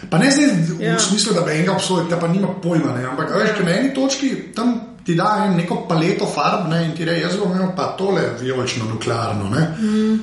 Pa 0.10 0.18
ne 0.18 0.32
zdaj 0.32 0.48
ja. 0.80 0.96
v 0.96 1.02
smislu, 1.04 1.34
da 1.36 1.42
bi 1.44 1.52
enega 1.52 1.74
obsodil, 1.76 2.08
da 2.10 2.20
pa 2.20 2.28
nima 2.28 2.54
pojma, 2.64 2.94
ne. 2.98 3.04
ampak 3.06 3.36
veš, 3.36 3.50
ja. 3.60 3.66
na 3.66 3.76
eni 3.78 3.94
točki 3.94 4.32
tam 4.56 4.89
ti 5.06 5.16
da 5.16 5.48
neko 5.56 5.86
paleto 5.90 6.26
farb 6.26 6.70
ne, 6.70 6.86
in 6.86 6.96
ti 6.96 7.06
reče, 7.06 7.22
jaz 7.22 7.38
bom 7.38 7.52
imel 7.52 7.72
pa 7.76 7.96
tole 7.98 8.22
vijolično 8.42 8.86
nuklearno. 8.86 9.50
Mm. 9.50 10.20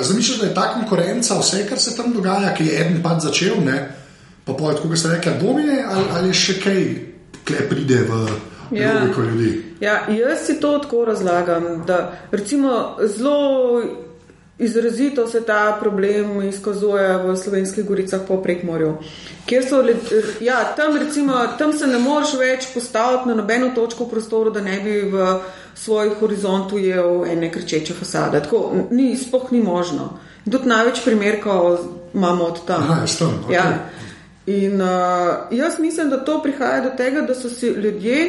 Zamisliš, 0.00 0.38
da 0.38 0.46
je 0.46 0.54
ta 0.54 0.72
konkurenca, 0.74 1.38
vse, 1.38 1.66
kar 1.68 1.78
se 1.78 1.96
tam 1.96 2.12
dogaja, 2.12 2.54
ki 2.54 2.66
je 2.66 2.80
eden 2.80 3.02
pa 3.02 3.18
začel, 3.18 3.54
ne, 3.64 3.94
pa 4.44 4.52
povedo, 4.52 4.82
kako 4.82 4.96
ste 4.96 5.08
rekli, 5.08 5.32
domine 5.40 5.84
ali, 5.90 6.04
ali 6.16 6.34
še 6.34 6.60
kaj, 6.60 6.84
kle 7.44 7.68
pride 7.68 8.04
v. 8.08 8.22
Ja. 8.70 8.92
Ja, 9.80 9.94
jaz 10.08 10.44
si 10.46 10.60
to 10.60 10.78
tako 10.78 11.04
razlagam, 11.04 11.82
da 11.86 12.12
recimo 12.30 12.96
zelo 13.16 13.82
Izrazito 14.60 15.26
se 15.26 15.40
ta 15.44 15.76
problem 15.80 16.42
izkazuje 16.42 17.16
v 17.16 17.36
slovenskih 17.36 17.84
goricah 17.84 18.20
po 18.28 18.42
prekmorju. 18.42 18.98
Ja, 20.40 20.64
tam, 20.76 20.96
recimo, 20.96 21.32
tam 21.58 21.72
se 21.72 21.86
ne 21.86 21.98
moreš 21.98 22.34
več 22.38 22.66
postaviti 22.74 23.28
na 23.28 23.34
nobeno 23.34 23.70
točko 23.74 24.04
v 24.04 24.10
prostoru, 24.10 24.50
da 24.50 24.60
ne 24.60 24.76
bi 24.84 25.00
v 25.08 25.30
svoj 25.74 26.12
horizont 26.20 26.72
ujel 26.72 27.24
ene 27.24 27.48
krčeče 27.52 27.96
fasade. 27.96 28.42
Tako 28.44 28.88
ni, 28.90 29.16
spoh 29.16 29.48
ni 29.52 29.62
možno. 29.64 30.18
Tudi 30.44 30.68
največ 30.68 31.00
primerkov 31.04 31.78
imamo 32.14 32.44
od 32.44 32.64
tam. 32.66 32.82
Aha, 32.82 33.06
tam 33.18 33.40
okay. 33.46 33.54
ja. 33.54 33.64
In 34.46 34.82
uh, 34.82 35.48
jaz 35.50 35.78
mislim, 35.78 36.10
da 36.10 36.24
to 36.24 36.42
prihaja 36.42 36.84
do 36.84 36.90
tega, 36.96 37.20
da 37.20 37.34
so 37.34 37.48
si 37.48 37.66
ljudje. 37.66 38.28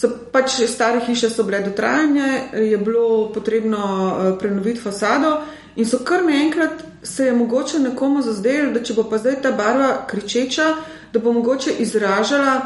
So 0.00 0.08
pač 0.32 0.62
stare 0.64 1.02
hiše 1.04 1.28
so 1.30 1.44
bile 1.44 1.60
dotrajane, 1.60 2.48
je 2.56 2.76
bilo 2.78 3.32
potrebno 3.34 3.80
uh, 3.84 4.38
prenoviti 4.38 4.80
fasado, 4.80 5.42
In 5.76 5.86
so 5.86 5.98
kar 6.04 6.24
naenkrat 6.24 6.82
se 7.02 7.24
je 7.24 7.32
mogoče 7.32 7.78
nekomu 7.78 8.22
zazdelo, 8.22 8.72
da 8.72 8.82
če 8.82 8.94
bo 8.94 9.04
pa 9.08 9.18
zdaj 9.18 9.38
ta 9.42 9.52
barva 9.56 9.90
kričeča, 10.10 10.66
da 11.12 11.22
bo 11.22 11.32
mogoče 11.32 11.76
izražala 11.78 12.56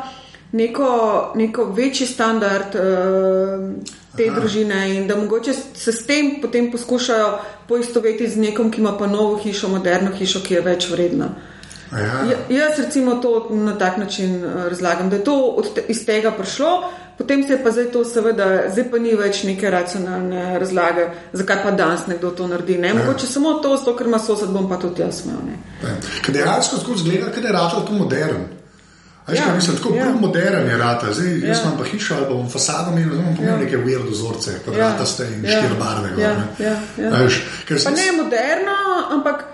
neko, 0.53 0.88
neko 1.37 1.64
večji 1.77 2.07
standard 2.07 2.75
uh, 2.75 3.92
te 4.16 4.29
Aha. 4.31 4.40
družine 4.40 4.81
in 4.97 5.09
da 5.09 5.16
mogoče 5.16 5.53
se 5.53 5.92
s 5.92 6.07
tem 6.07 6.38
potem 6.42 6.70
poskušajo 6.73 7.31
poistoveti 7.68 8.29
z 8.29 8.40
nekom, 8.40 8.70
ki 8.70 8.81
ima 8.81 8.97
pa 8.99 9.07
novo 9.07 9.37
hišo, 9.37 9.68
moderno 9.68 10.14
hišo, 10.16 10.40
ki 10.40 10.55
je 10.55 10.64
več 10.64 10.88
vredna. 10.90 11.35
Ja. 11.92 12.25
Ja, 12.31 12.37
jaz 12.49 12.79
recimo 12.79 13.20
to 13.23 13.49
na 13.51 13.79
tak 13.79 13.97
način 13.97 14.40
eh, 14.44 14.68
razlagam, 14.68 15.11
da 15.11 15.16
je 15.16 15.25
to 15.25 15.62
te, 15.75 15.85
iz 15.88 16.07
tega 16.07 16.33
prišlo. 16.33 16.90
Potem 17.18 17.42
se 17.46 17.53
je 17.53 17.62
pa 17.64 17.70
zdaj 17.70 17.85
to, 17.94 18.05
seveda, 18.05 18.46
zdaj 18.74 18.88
pa 18.90 18.98
ni 18.98 19.14
več 19.14 19.44
neke 19.46 19.70
racionalne 19.70 20.59
razlage, 20.59 21.07
zakaj 21.33 21.62
pa 21.62 21.70
danes 21.70 22.09
nekdo 22.11 22.33
to 22.35 22.48
naredi. 22.50 22.79
Ne? 22.79 22.90
Mogoče 22.94 23.27
samo 23.27 23.55
to, 23.62 23.77
zato, 23.77 23.94
ker 23.96 24.11
ima 24.11 24.18
sosed, 24.18 24.50
bom 24.50 24.66
pa 24.68 24.81
tudi 24.83 25.03
jaz 25.03 25.22
imel. 25.24 25.55
Kaj 25.83 26.27
je 26.27 26.35
dejansko 26.35 26.81
tako 26.83 26.98
zgleda, 26.98 27.31
kaj 27.31 27.46
je 27.46 27.53
rado 27.55 27.85
to 27.87 27.98
modern? 28.00 28.46
Aj, 29.27 29.37
ja, 29.37 29.55
mislim, 29.55 29.77
tako 29.77 29.94
ja. 29.94 30.09
modern 30.20 30.68
je 30.68 30.79
rata. 30.79 31.12
Zdaj, 31.12 31.38
ja. 31.38 31.48
Jaz 31.48 31.61
imam 31.62 31.79
pa 31.79 31.85
hišo 31.85 32.14
ali 32.14 32.27
pa 32.29 32.35
bom 32.35 32.48
fasado 32.50 32.90
imel, 32.90 33.14
zdaj 33.14 33.18
imam 33.18 33.46
ja. 33.46 33.57
neke 33.57 33.79
weird 33.79 34.11
vzorce, 34.11 34.59
kot 34.64 34.77
ja. 34.77 34.88
rata 34.88 35.07
ste 35.07 35.24
in 35.24 35.44
ja. 35.44 35.50
štiri 35.50 35.79
barve. 35.79 36.11
Ja. 36.22 36.33
Ja. 36.59 36.74
Ja. 36.98 37.12
Aj, 37.12 37.38
pa 37.68 37.79
sem... 37.79 37.94
ne 37.94 38.22
moderno, 38.22 38.74
ampak. 39.11 39.44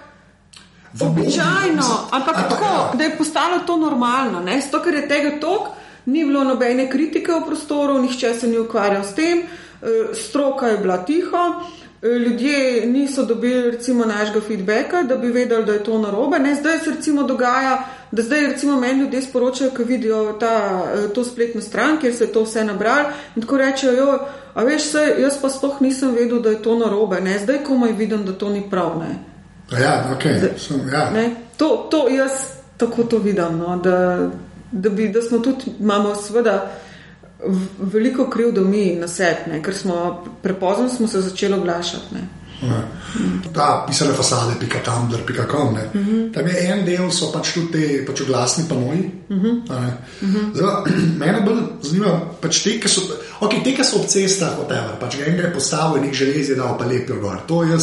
Običajno, 1.00 2.08
ampak 2.10 2.36
tako, 2.48 2.64
ja. 2.64 2.90
da 2.98 3.04
je 3.04 3.16
postalo 3.18 3.60
to 3.66 3.76
normalno, 3.76 4.42
zato 4.42 4.82
ker 4.82 4.94
je 4.94 5.08
tega 5.08 5.30
toliko 5.40 5.76
ni 6.06 6.24
bilo 6.24 6.44
nobene 6.44 6.90
kritike 6.90 7.32
v 7.32 7.46
prostoru, 7.46 7.98
nihče 8.02 8.34
se 8.34 8.48
ni 8.48 8.58
ukvarjal 8.58 9.04
s 9.04 9.14
tem, 9.14 9.38
eh, 9.38 10.14
stroka 10.14 10.66
je 10.66 10.78
bila 10.78 10.96
tiho, 11.04 11.38
eh, 12.02 12.08
ljudje 12.08 12.86
niso 12.86 13.24
dobili 13.24 13.70
recimo 13.70 14.04
našega 14.04 14.40
feedbacka, 14.40 15.02
da 15.02 15.16
bi 15.16 15.28
vedeli, 15.28 15.64
da 15.64 15.72
je 15.72 15.84
to 15.84 15.98
narobe. 15.98 16.38
Ne, 16.38 16.54
zdaj 16.54 16.78
se 16.78 16.90
recimo 16.90 17.22
dogaja, 17.22 17.84
da 18.10 18.22
zdaj 18.22 18.40
recimo 18.40 18.80
meni 18.80 19.00
ljudje 19.00 19.22
sporočajo, 19.22 19.70
ko 19.76 19.82
vidijo 19.82 20.32
ta, 20.32 20.84
eh, 20.94 21.08
to 21.14 21.24
spletno 21.24 21.60
stran, 21.60 22.00
kjer 22.00 22.14
se 22.14 22.24
je 22.24 22.32
to 22.32 22.42
vse 22.42 22.64
nabral 22.64 23.04
in 23.36 23.42
tako 23.42 23.56
rečejo, 23.56 23.92
jo, 23.92 24.18
a 24.54 24.64
veš, 24.64 24.82
se, 24.82 25.14
jaz 25.18 25.40
pa 25.42 25.48
sploh 25.48 25.80
nisem 25.80 26.14
vedel, 26.14 26.40
da 26.40 26.50
je 26.50 26.62
to 26.62 26.78
narobe, 26.78 27.20
ne, 27.20 27.38
zdaj 27.38 27.64
komaj 27.64 27.92
vidim, 27.92 28.24
da 28.24 28.32
to 28.32 28.48
ni 28.48 28.62
prav. 28.70 28.98
Ne. 28.98 29.30
Ja, 29.80 30.16
okay. 30.16 30.38
zdaj, 30.38 30.50
Sem, 30.58 30.88
ja. 30.92 31.10
Ne, 31.10 31.30
to, 31.56 31.88
to 31.90 32.08
jaz 32.08 32.30
tako 32.76 33.04
to 33.04 33.18
vidim. 33.18 33.58
No, 33.58 33.76
da, 33.76 34.30
da, 34.72 34.90
bi, 34.90 35.08
da 35.08 35.22
smo 35.22 35.38
tudi, 35.38 35.64
imamo 35.80 36.14
seveda 36.14 36.70
veliko 37.78 38.30
krivdo 38.30 38.60
mi 38.60 38.96
na 38.96 39.08
sebi, 39.08 39.62
ker 39.64 39.74
smo 39.74 40.24
prepozno 40.42 40.88
smo 40.88 41.08
se 41.08 41.20
začeli 41.20 41.54
oglašati. 41.54 42.14
Ne. 42.14 42.20
Ta 43.54 43.84
pisale 43.86 44.14
fasade, 44.14 44.54
pika 44.60 44.78
tam, 44.84 45.12
pika 45.26 45.46
kom. 45.48 45.68
Uh 45.68 46.00
mhm. 46.00 46.10
-huh. 46.10 46.34
Tam 46.34 46.46
je 46.46 46.68
en 46.68 46.84
del, 46.84 47.10
so 47.10 47.32
pač 47.32 47.52
tudi 47.52 47.72
te 47.72 48.04
pač 48.06 48.20
oglasni 48.20 48.64
panoji. 48.68 49.10
Uh 49.28 49.36
-huh. 49.36 49.72
uh 50.22 50.34
-huh. 50.54 51.18
Mene 51.18 51.40
bolj 51.40 51.62
zanima, 51.82 52.20
pač 52.40 52.62
te, 52.62 52.80
ki 52.80 52.88
so, 52.88 53.00
okay, 53.40 53.76
te, 53.76 53.84
so 53.84 53.96
ob 53.96 54.06
cestah, 54.06 54.58
whatever, 54.58 54.98
pač 55.00 55.16
ga 55.18 55.24
enega 55.24 55.42
je 55.42 55.54
postavil 55.54 55.96
in 55.96 56.04
jih 56.04 56.14
železi 56.14 56.54
dal, 56.54 56.78
pa 56.78 56.84
lepijo 56.84 57.20
gor. 57.20 57.38
To 57.46 57.62
je, 57.62 57.78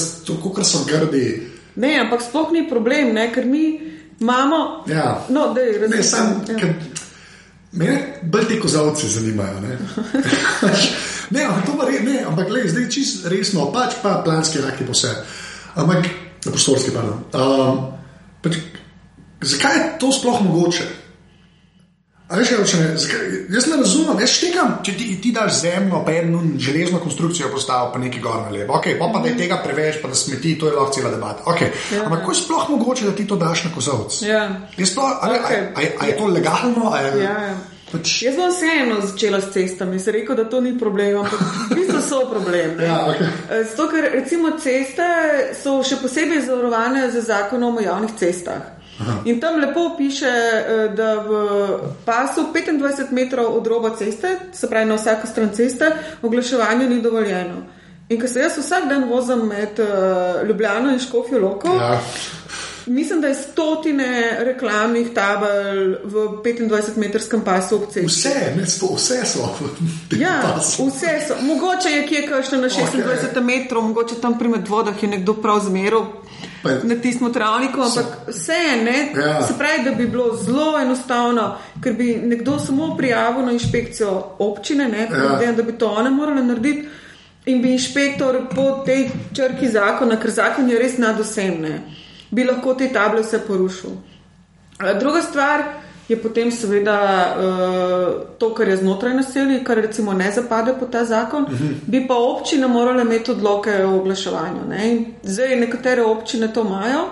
kot 0.53 0.65
so 0.65 0.85
grdi. 0.85 1.47
Ne, 1.75 1.99
ampak 1.99 2.21
sploh 2.21 2.51
ni 2.51 2.69
problem, 2.69 3.13
ne, 3.13 3.31
ker 3.33 3.45
mi. 3.45 3.86
Imamo. 4.19 4.83
Ja. 4.87 5.25
No, 5.29 5.53
dej, 5.53 5.87
ne, 5.89 6.03
sam, 6.03 6.41
ja. 6.47 6.55
ker, 6.57 6.73
mene 7.71 7.97
bolj 8.23 8.47
te 8.47 8.59
kozavci 8.59 9.09
zanimajo. 9.09 9.61
Ne, 9.61 9.77
ne 11.35 11.43
ampak, 11.45 11.89
re, 11.89 11.99
ne, 12.05 12.21
ampak 12.27 12.49
le, 12.49 12.65
zdaj 12.69 12.89
čisto 12.89 13.29
resno, 13.29 13.69
pač 13.73 13.99
pa 14.01 14.21
planski 14.25 14.63
raki 14.63 14.87
po 14.87 14.95
vse. 14.97 15.13
Ampak, 15.77 16.09
prostorski, 16.45 16.93
pardon. 16.95 17.21
Um, 17.33 17.83
pač, 18.41 18.57
zakaj 19.41 19.77
je 19.77 19.85
to 20.01 20.11
sploh 20.11 20.41
mogoče? 20.47 20.87
Veš, 22.27 22.49
če 22.67 22.77
ne, 22.81 22.87
jaz 23.55 23.65
ne 23.71 23.77
razumem, 23.79 24.17
jaz 24.19 24.33
štekam, 24.35 24.73
če 24.83 24.93
ti, 24.99 25.05
ti 25.23 25.29
daš 25.31 25.61
zemljo, 25.61 26.01
pa 26.03 26.11
eno 26.19 26.41
železno 26.59 26.99
konstrukcijo 26.99 27.47
postaviš, 27.53 27.93
pa 27.93 28.01
nekaj 28.03 28.23
gor 28.25 28.41
na 28.41 28.51
levo. 28.51 28.75
Okay, 28.81 28.97
pa, 28.99 29.07
pa 29.13 29.21
da 29.23 29.31
je 29.31 29.37
tega 29.39 29.61
preveč, 29.63 30.01
pa 30.01 30.11
da 30.11 30.19
smeti, 30.19 30.57
to 30.59 30.67
je 30.67 30.75
lahko 30.75 30.91
cela 30.97 31.13
debata. 31.13 31.45
Okay. 31.47 31.71
Ja. 31.95 32.03
Ampak 32.03 32.25
kako 32.25 32.35
je 32.35 32.41
sploh 32.41 32.67
mogoče, 32.73 33.07
da 33.07 33.15
ti 33.15 33.27
to 33.27 33.39
daš 33.39 33.63
na 33.69 33.71
kozovec? 33.75 34.19
Ja. 34.27 34.43
Je, 34.75 34.85
okay. 34.91 36.07
je 36.07 36.17
to 36.19 36.27
legalno? 36.27 36.91
Je, 36.99 37.23
ja, 37.23 37.39
ja. 37.47 37.55
Pač... 37.87 38.17
Jaz 38.25 38.35
sem 38.35 38.51
vseeno 38.51 38.99
začela 38.99 39.39
s 39.39 39.53
cestami, 39.53 39.99
se 39.99 40.11
rekel, 40.11 40.35
da 40.35 40.43
to 40.51 40.59
ni 40.59 40.73
problem, 40.75 41.21
ampak 41.23 41.39
v 41.39 41.77
bistvu 41.79 42.01
so 42.03 42.25
problem. 42.27 42.75
Ja, 42.83 43.05
okay. 43.07 43.23
Eh, 43.47 43.63
zato, 43.63 43.87
ker 43.93 44.09
recimo 44.11 44.51
ceste 44.59 45.07
so 45.55 45.79
še 45.79 46.01
posebej 46.03 46.43
zavarovane 46.49 47.07
z 47.13 47.23
zakonom 47.23 47.79
o 47.79 47.85
javnih 47.85 48.19
cestah. 48.19 48.75
In 49.25 49.39
tam 49.39 49.59
lepo 49.61 49.95
piše, 49.97 50.25
eh, 50.25 50.89
da 50.95 51.15
v 51.15 51.29
pasu 52.05 52.47
25 52.53 53.11
metrov 53.11 53.57
od 53.57 53.67
roba 53.67 53.89
ceste, 53.89 54.39
se 54.53 54.69
pravi 54.69 54.85
na 54.85 54.95
vsako 54.95 55.27
stran 55.27 55.49
ceste, 55.53 55.91
oglaševanje 56.21 56.89
ni 56.89 57.01
dovoljeno. 57.01 57.55
In 58.09 58.21
ko 58.21 58.27
se 58.27 58.39
jaz 58.39 58.57
vsak 58.57 58.87
dan 58.89 59.09
vozim 59.09 59.47
med 59.47 59.79
uh, 59.79 60.47
Ljubljano 60.47 60.91
in 60.91 60.99
Škofijo 60.99 61.39
Loko, 61.39 61.73
ja. 61.75 61.99
Mislim, 62.87 63.21
da 63.21 63.27
je 63.27 63.35
stotine 63.35 64.37
reklamnih 64.39 65.07
tabel 65.13 65.95
v 66.03 66.27
25-metrskem 66.43 67.41
pasu 67.45 67.75
ob 67.75 67.85
cesti. 67.91 68.07
Vse, 68.07 68.53
ne, 68.55 68.65
sto, 68.65 68.93
vse 68.95 69.25
so. 69.25 69.49
Ja, 70.19 70.55
vse 70.77 71.19
so. 71.27 71.35
Mogoče 71.41 71.89
je 71.89 72.07
kje 72.07 72.27
kakšno 72.27 72.57
na 72.57 72.69
26 72.69 72.77
okay. 73.35 73.43
metrov, 73.43 73.83
mogoče 73.83 74.15
tam 74.21 74.39
pri 74.39 74.47
medvodah 74.47 75.03
je 75.03 75.09
nekdo 75.09 75.33
prav 75.33 75.59
zmeral. 75.65 76.05
Na 76.63 76.95
tistem 77.01 77.33
travniku, 77.33 77.81
ampak 77.81 78.05
vse 78.27 78.53
je, 78.53 79.09
ja. 79.15 79.41
se 79.47 79.53
pravi, 79.57 79.83
da 79.85 79.91
bi 79.91 80.07
bilo 80.07 80.35
zelo 80.35 80.79
enostavno, 80.79 81.57
ker 81.83 81.93
bi 81.93 82.15
nekdo 82.23 82.59
samo 82.59 82.95
prijavil 82.97 83.45
na 83.45 83.51
inšpekcijo 83.51 84.35
občine, 84.39 84.87
ne, 84.87 85.07
ja. 85.45 85.51
da 85.51 85.63
bi 85.63 85.77
to 85.77 85.87
one 85.87 86.09
morali 86.09 86.43
narediti, 86.43 86.87
in 87.45 87.61
bi 87.61 87.71
inšpektor 87.71 88.41
po 88.55 88.83
tej 88.85 89.09
črki 89.33 89.69
zakona, 89.69 90.19
ker 90.19 90.31
zakon 90.31 90.69
je 90.69 90.79
res 90.79 90.97
nadosemne, 90.97 91.79
bi 92.31 92.43
lahko 92.43 92.73
te 92.75 92.89
table 92.93 93.23
vse 93.23 93.39
porušil. 93.47 93.95
Druga 94.99 95.21
stvar 95.21 95.63
je 96.07 96.17
potem 96.21 96.51
seveda 96.51 96.97
uh, 96.99 97.96
to, 98.37 98.53
kar 98.53 98.67
je 98.67 98.77
znotraj 98.77 99.13
naselja, 99.13 99.63
kar 99.63 99.77
recimo 99.77 100.13
ne 100.13 100.31
zapade 100.31 100.73
pod 100.79 100.91
ta 100.91 101.05
zakon, 101.05 101.43
uh 101.43 101.51
mhm. 101.51 101.63
-huh. 101.63 101.73
bi 101.87 102.07
pa 102.07 102.15
občine 102.15 102.67
morale 102.67 103.01
imeti 103.01 103.31
odloke 103.31 103.85
o 103.85 103.95
oglaševanju. 103.97 104.67
Ne? 104.69 105.05
Zdaj 105.23 105.55
nekatere 105.55 106.03
občine 106.03 106.53
to 106.53 106.61
imajo. 106.61 107.07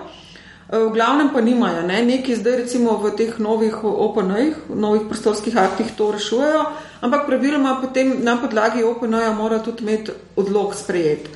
Eh, 0.72 0.78
v 0.78 0.90
glavnem 0.90 1.28
pa 1.32 1.40
nimajo, 1.40 1.82
ne? 1.86 2.02
neki 2.02 2.36
zdaj 2.36 2.56
recimo 2.56 2.98
v 2.98 3.14
teh 3.16 3.38
novih 3.38 3.84
OPN-jih, 3.84 4.56
novih 4.74 5.02
prostorskih 5.06 5.56
aktih 5.56 5.86
to 5.96 6.10
rešujejo, 6.12 6.64
ampak 7.00 7.26
praviloma 7.26 7.78
potem 7.80 8.16
na 8.22 8.34
podlagi 8.36 8.82
OPN-ja 8.82 9.30
mora 9.32 9.58
tudi 9.58 9.86
imeti 9.86 10.12
odlog 10.36 10.74
sprejet. 10.74 11.28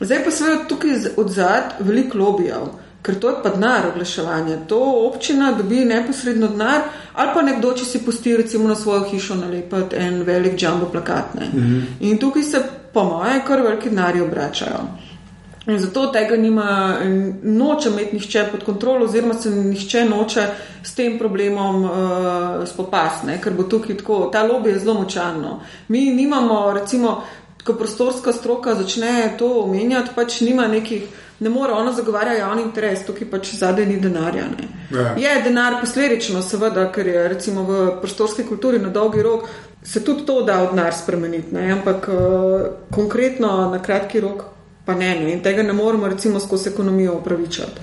Zdaj 0.00 0.24
pa 0.24 0.30
seveda 0.30 0.64
tukaj 0.68 0.90
od 1.16 1.28
zad 1.34 1.74
veliko 1.80 2.18
lobijev 2.18 2.70
ker 3.02 3.14
to 3.20 3.28
je 3.28 3.36
pa 3.42 3.48
denar 3.48 3.86
oglaševanja. 3.92 4.56
To 4.68 4.80
občina 5.08 5.52
dobi 5.52 5.84
neposredno 5.84 6.48
denar, 6.48 6.80
ali 7.14 7.30
pa 7.34 7.42
nekdo, 7.42 7.72
če 7.72 7.84
si 7.84 8.02
pusti 8.04 8.36
recimo 8.36 8.68
na 8.68 8.74
svojo 8.74 9.04
hišo 9.10 9.34
nalepiti 9.34 9.96
en 9.96 10.22
velik 10.22 10.62
jumbo 10.62 10.86
plakat. 10.86 11.34
Mm 11.34 11.60
-hmm. 11.60 11.82
In 12.00 12.18
tukaj 12.18 12.42
se, 12.42 12.62
po 12.92 13.04
moje, 13.04 13.40
kar 13.46 13.62
veliki 13.62 13.90
denarji 13.90 14.20
obračajo. 14.20 14.80
In 15.66 15.78
zato 15.78 16.06
tega 16.06 16.36
nima, 16.36 16.96
noče 17.42 17.88
imeti 17.88 18.16
nihče 18.16 18.44
pod 18.50 18.64
kontrolo, 18.64 19.04
oziroma 19.04 19.34
se 19.34 19.50
nihče 19.50 20.04
noče 20.04 20.46
s 20.82 20.94
tem 20.94 21.18
problemom 21.18 21.84
uh, 21.84 21.90
spopasti, 22.68 23.36
ker 23.42 23.52
bo 23.54 23.62
tukaj 23.62 23.96
tako, 23.96 24.30
ta 24.32 24.42
lobby 24.48 24.68
je 24.68 24.78
zelo 24.78 24.94
močan. 24.94 25.44
Mi 25.88 26.00
nimamo, 26.10 26.72
recimo, 26.72 27.22
ko 27.64 27.74
prostorska 27.74 28.32
stroka 28.32 28.74
začne 28.74 29.34
to 29.38 29.60
omenjati, 29.62 30.10
pač 30.14 30.40
nima 30.40 30.66
nekih 30.66 31.02
ne 31.40 31.50
more 31.50 31.72
ona 31.72 31.92
zagovarjati 31.92 32.40
javni 32.40 32.62
interes, 32.62 33.06
tukaj 33.06 33.30
pač 33.30 33.54
zadaj 33.56 33.86
ni 33.86 33.96
denarja. 34.00 34.44
Ja. 34.90 35.14
Je 35.16 35.42
denar 35.42 35.80
posledično, 35.80 36.42
seveda, 36.42 36.90
ker 36.92 37.06
je 37.06 37.28
recimo 37.28 37.64
v 37.64 37.80
prostorski 38.00 38.44
kulturi 38.44 38.78
na 38.78 38.88
dolgi 38.88 39.22
rok 39.22 39.48
se 39.82 40.04
tudi 40.04 40.26
to 40.26 40.42
da 40.42 40.62
od 40.62 40.70
denar 40.70 40.94
spremeniti, 40.94 41.54
ne? 41.54 41.72
ampak 41.72 42.08
uh, 42.08 42.60
konkretno 42.90 43.70
na 43.70 43.82
kratki 43.82 44.20
rok 44.20 44.44
pa 44.84 44.94
ne, 44.94 45.14
ne. 45.14 45.32
in 45.32 45.42
tega 45.42 45.62
ne 45.62 45.72
moremo 45.72 46.08
recimo 46.08 46.40
skozi 46.40 46.68
ekonomijo 46.68 47.14
upravičati. 47.14 47.80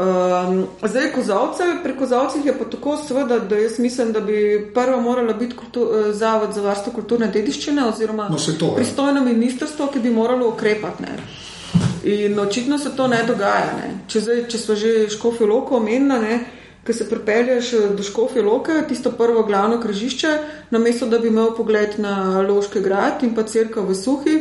Um, 0.00 0.66
zdaj, 0.88 1.10
kozovce, 1.12 1.62
pri 1.82 1.92
kozovcih 1.96 2.46
je 2.46 2.54
pa 2.58 2.64
tako, 2.64 2.96
seveda, 2.96 3.38
da 3.38 3.56
jaz 3.56 3.78
mislim, 3.78 4.12
da 4.12 4.20
bi 4.20 4.70
prvo 4.74 5.00
morala 5.00 5.32
biti 5.32 5.56
kultu, 5.56 5.88
eh, 5.92 6.12
Zavod 6.12 6.54
za 6.54 6.60
varstvo 6.60 6.92
kulturne 6.92 7.26
dediščine 7.26 7.84
oziroma 7.84 8.28
no, 8.28 8.38
to, 8.58 8.74
pristojno 8.76 9.20
ministrstvo, 9.24 9.86
ki 9.92 10.00
bi 10.00 10.10
moralo 10.10 10.48
ukrepati. 10.48 11.04
In 12.04 12.38
očitno 12.38 12.78
se 12.78 12.96
to 12.96 13.06
ne 13.06 13.22
dogaja. 13.26 13.74
Ne. 13.76 13.90
Če, 14.08 14.20
zdaj, 14.20 14.42
če 14.48 14.58
smo 14.58 14.74
že 14.74 14.92
škofijo 15.12 15.48
loko 15.50 15.76
omenili, 15.76 16.40
ki 16.86 16.96
se 16.96 17.08
pripelješ 17.08 17.72
eh, 17.72 17.88
do 17.96 18.02
škofijo 18.02 18.44
loke, 18.44 18.72
tisto 18.88 19.12
prvo 19.12 19.42
glavno 19.42 19.80
križišče, 19.80 20.38
namesto 20.70 21.06
da 21.06 21.18
bi 21.18 21.28
imel 21.28 21.52
pogled 21.56 21.98
na 21.98 22.40
Loški 22.48 22.80
grad 22.80 23.22
in 23.22 23.34
pa 23.34 23.44
crkva 23.44 23.84
v 23.84 23.94
suhi, 23.94 24.36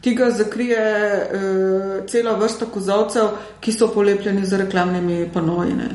ti 0.00 0.14
ga 0.14 0.30
zakrije 0.30 0.80
eh, 0.80 2.02
cela 2.10 2.34
vrsta 2.36 2.66
kozovcev, 2.66 3.30
ki 3.60 3.72
so 3.72 3.88
polepljeni 3.94 4.46
z 4.46 4.64
reklamnimi 4.64 5.30
panojine. 5.34 5.94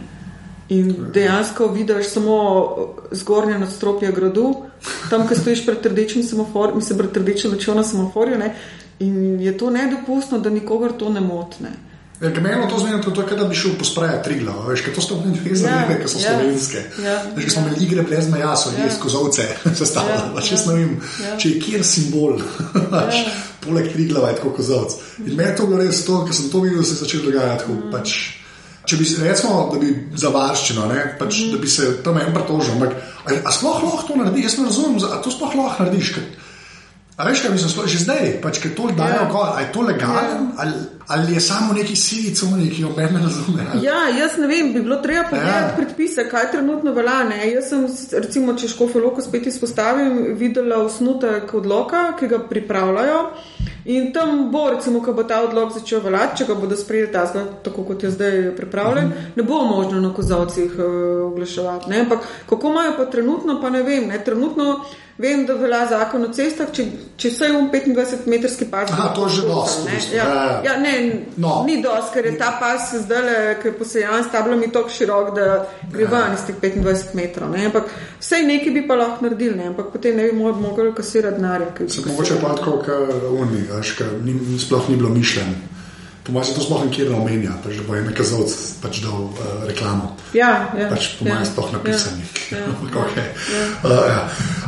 In 0.70 0.94
dejansko 1.14 1.68
vidiš 1.74 2.12
samo 2.14 2.40
zgornje 3.12 3.58
nadstropje 3.60 4.12
gradu, 4.12 4.54
tam, 5.10 5.28
ki 5.28 5.36
stojiš 5.36 5.66
pred 5.66 5.86
rdečim 5.86 6.24
semaforjem, 6.24 6.76
mislim, 6.78 6.98
pred 6.98 7.18
rdečim 7.18 7.52
večino 7.52 7.84
semaforjem, 7.84 8.44
In 9.00 9.40
je 9.42 9.58
to 9.58 9.70
nedopustno, 9.70 10.40
da 10.40 10.50
nikogar 10.50 10.92
to 10.92 11.10
ne 11.10 11.22
motne. 11.22 11.72
Ja, 12.22 12.30
Meni 12.30 12.68
to 12.70 12.80
zmeni, 12.80 13.02
to 13.04 13.22
je, 13.22 13.38
da 13.38 13.46
bi 13.48 13.56
šel 13.56 13.78
pospraviti 13.80 14.24
tri 14.24 14.40
glave, 14.40 14.74
veš, 14.74 14.82
to 14.96 15.02
so 15.02 15.22
ne 15.26 15.56
za 15.56 15.68
ja, 15.68 15.86
ljudi, 15.88 16.02
ki 16.02 16.10
so 16.12 16.20
ja, 16.20 16.34
slovenske. 16.34 16.82
Ja, 17.04 17.14
veš, 17.36 17.46
ja. 17.46 17.52
smo 17.52 17.62
imeli 17.62 17.86
igre 17.86 18.04
brez 18.04 18.28
meja, 18.30 18.56
so 18.60 18.74
jih 18.74 18.80
ja. 18.84 18.96
skozovce 18.98 19.46
sestavljali. 19.80 20.36
Ja, 20.36 20.58
ja, 20.58 20.80
ja, 20.80 21.30
ja. 21.30 21.38
Če 21.40 21.50
je 21.50 21.62
kjer 21.62 21.86
simbol, 21.88 22.42
ja. 22.92 23.24
poleg 23.64 23.88
tri 23.94 24.10
glave, 24.10 24.34
tako 24.36 24.52
kozovc. 24.58 24.98
In 25.24 25.38
meni 25.40 25.56
to 25.56 25.70
bilo 25.70 25.80
res 25.80 26.04
to, 26.06 26.20
ker 26.28 26.36
sem 26.36 26.52
to 26.52 26.66
videl, 26.66 26.84
da 26.84 26.90
se 26.90 26.98
je 26.98 27.06
začelo 27.06 27.30
dogajati. 27.30 27.72
Mm. 27.72 27.88
Pač, 27.96 28.18
če 28.84 29.00
bi 29.00 29.10
recimo, 29.24 29.64
da 29.72 29.80
bi 29.80 29.96
za 30.20 30.34
varščino, 30.36 30.92
ne, 30.92 31.08
pač, 31.22 31.40
mm. 31.40 31.56
da 31.56 31.64
bi 31.64 31.72
se 31.72 31.94
tam 32.04 32.20
en 32.20 32.36
pretožil, 32.36 32.76
ampak 32.76 33.00
a 33.40 33.56
sploh 33.56 33.80
lahko 33.86 34.10
to 34.12 34.20
narediš, 34.20 34.50
jaz 34.50 34.60
ne 34.60 34.68
razumem, 34.68 35.00
a 35.08 35.24
to 35.24 35.32
sploh 35.32 35.56
lahko 35.56 35.88
narediš. 35.88 36.14
Kaj, 36.20 36.30
A 37.20 37.24
veš, 37.28 37.42
kaj 37.42 37.52
mislim, 37.52 37.88
že 37.88 37.98
zdaj, 38.00 38.30
pač, 38.40 38.62
ker 38.64 38.72
to 38.72 38.86
dajo, 38.96 39.26
yeah. 39.28 39.34
ali 39.36 39.64
je 39.64 39.72
to 39.76 39.82
legalno, 39.82 40.22
yeah. 40.22 40.52
ali, 40.58 40.74
ali 41.08 41.34
je 41.34 41.42
samo 41.42 41.74
neki 41.74 41.96
silic, 41.96 42.40
ki 42.76 42.82
jo 42.82 42.92
meni 42.98 43.20
razume. 43.24 43.66
Ja, 43.84 44.08
jaz 44.08 44.38
ne 44.40 44.48
vem, 44.48 44.70
bi 44.74 44.80
bilo 44.80 45.02
treba 45.04 45.26
pogledati 45.28 45.66
yeah. 45.68 45.76
predpise, 45.76 46.30
kaj 46.32 46.52
trenutno 46.52 46.94
velja. 46.96 47.24
Ne? 47.28 47.42
Jaz 47.52 47.68
sem, 47.74 47.84
recimo, 48.24 48.56
če 48.56 48.70
škofe 48.72 49.02
loko 49.04 49.22
spet 49.22 49.50
izpostavim, 49.52 50.30
videla 50.40 50.78
osnutek 50.86 51.52
odloka, 51.60 52.14
ki 52.20 52.30
ga 52.32 52.40
pripravljajo. 52.40 53.20
In 53.92 54.14
tam 54.16 54.48
bo, 54.54 54.70
recimo, 54.78 55.04
ko 55.04 55.12
bo 55.18 55.28
ta 55.28 55.42
odlog 55.44 55.76
začel 55.76 56.00
veljati, 56.06 56.40
če 56.40 56.48
ga 56.48 56.58
bodo 56.62 56.80
sprejeli 56.80 57.12
ta 57.12 57.26
zgled, 57.28 57.52
tako 57.68 57.84
kot 57.84 58.08
je 58.08 58.14
zdaj 58.16 58.56
pripravljen, 58.56 59.12
mm 59.12 59.12
-hmm. 59.12 59.36
ne 59.36 59.44
bo 59.44 59.60
možno 59.66 60.00
na 60.00 60.14
kozovcih 60.14 60.72
uh, 60.80 61.28
oglaševati. 61.34 62.00
Ampak 62.00 62.20
kako 62.50 62.72
imajo 62.72 62.96
pa 62.98 63.06
trenutno, 63.06 63.60
pa 63.62 63.70
ne 63.70 63.84
vem. 63.84 64.08
Ne? 64.08 64.24
Trenutno 64.24 64.80
Vem, 65.20 65.46
da 65.46 65.54
velja 65.54 65.82
zakon 65.90 66.24
o 66.24 66.28
cestah, 66.32 66.70
če, 66.72 66.86
če 67.20 67.30
se 67.36 67.48
je 67.50 67.52
v 67.52 67.66
25-metrski 67.74 68.70
pas. 68.72 68.88
Aha, 68.88 69.10
to 69.16 69.26
je 69.28 69.34
že 69.36 69.48
dosti. 69.50 69.96
Ja, 70.16 70.28
ja, 70.28 70.62
ja, 70.64 70.76
ne, 70.80 70.94
no. 71.36 71.58
Ni 71.68 71.82
dosti, 71.84 72.14
ker 72.14 72.30
je 72.30 72.38
ta 72.40 72.54
pas 72.62 72.86
zdaj, 73.04 73.58
ki 73.60 73.68
je 73.68 73.74
posejan 73.76 74.24
s 74.24 74.32
tablami 74.32 74.70
tako 74.72 74.94
širok, 74.96 75.34
da 75.36 75.48
gre 75.92 76.06
ja. 76.06 76.12
ven 76.14 76.38
iz 76.38 76.46
teh 76.48 76.56
25 76.56 77.18
metrov. 77.20 77.52
Ne? 77.52 77.66
Ampak 77.68 77.92
vse 78.22 78.40
nekaj 78.48 78.78
bi 78.78 78.86
pa 78.88 78.96
lahko 79.02 79.28
naredili, 79.28 79.58
ne? 79.60 79.68
ampak 79.74 79.92
potem 79.92 80.16
ne 80.16 80.30
bi 80.30 80.40
mogli 80.40 80.94
kasirati 80.96 81.36
denarja. 81.42 81.74
Se 81.84 82.06
mogoče 82.08 82.40
pa 82.40 82.54
tako, 82.56 82.78
ker 82.88 83.28
oni, 83.34 83.66
sploh 84.64 84.88
ni 84.88 84.96
bilo 84.96 85.12
mišljeno. 85.12 85.76
Po 86.30 86.34
mojem, 86.34 86.56
to 86.56 86.62
sploh 86.62 86.84
nikjer 86.86 87.10
ne 87.10 87.16
omenja, 87.18 87.54
pač, 87.64 87.80
da 87.80 87.84
bo 87.88 87.96
en 87.98 88.10
kazalec 88.14 88.52
pač 88.84 89.00
dal 89.02 89.32
uh, 89.32 89.46
reklamo. 89.66 90.12
Ja, 90.38 90.70
ja. 90.78 90.90
Pač, 90.92 91.16
po 91.18 91.26
mojem, 91.26 91.42
ja, 91.42 91.48
sploh 91.50 91.72
napisani. 91.74 92.28
Ja, 92.50 92.58
ja, 92.66 92.74
okay. 92.98 93.26
ja. 93.54 93.66
uh, 93.86 94.06
ja. 94.10 94.22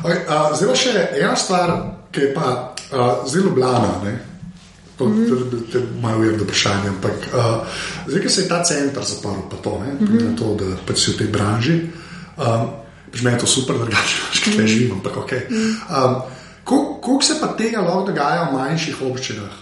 Okay, 0.04 0.20
uh, 0.28 0.52
zdaj 0.58 0.76
še 0.76 1.08
ena 1.20 1.36
stvar, 1.36 1.74
ki 2.12 2.22
je 2.22 2.34
pa 2.34 2.76
uh, 2.92 3.24
zelo 3.30 3.56
blana. 3.56 4.02
To 4.98 5.08
je 5.08 5.10
mm 5.10 5.26
-hmm. 5.26 6.02
malo 6.02 6.20
ujemno 6.20 6.44
vprašanje. 6.44 6.90
Ampak 6.90 7.18
uh, 7.34 7.68
zdaj, 8.08 8.24
ko 8.24 8.30
se 8.30 8.42
je 8.42 8.48
ta 8.48 8.64
center 8.64 9.04
zaprl, 9.04 9.42
pa 9.50 9.58
to, 9.58 9.80
mm 9.80 10.08
-hmm. 10.08 10.38
to 10.38 10.56
da 10.56 10.76
pač 10.86 11.06
si 11.06 11.12
v 11.12 11.18
tej 11.18 11.28
branži, 11.28 11.82
um, 12.38 12.70
meni 13.24 13.36
je 13.36 13.40
to 13.40 13.48
super, 13.48 13.78
da 13.78 13.86
rečeš, 13.86 14.40
kaj 14.44 14.54
mm 14.54 14.60
-hmm. 14.60 14.68
živim. 14.68 14.92
Ampak, 14.92 15.14
-hmm. 15.14 16.06
um, 16.06 16.22
Koliko 16.64 17.22
se 17.22 17.40
pa 17.42 17.48
tega 17.48 17.82
lahko 17.82 18.04
dogaja 18.08 18.50
v 18.50 18.54
manjših 18.54 19.02
občinah? 19.02 19.54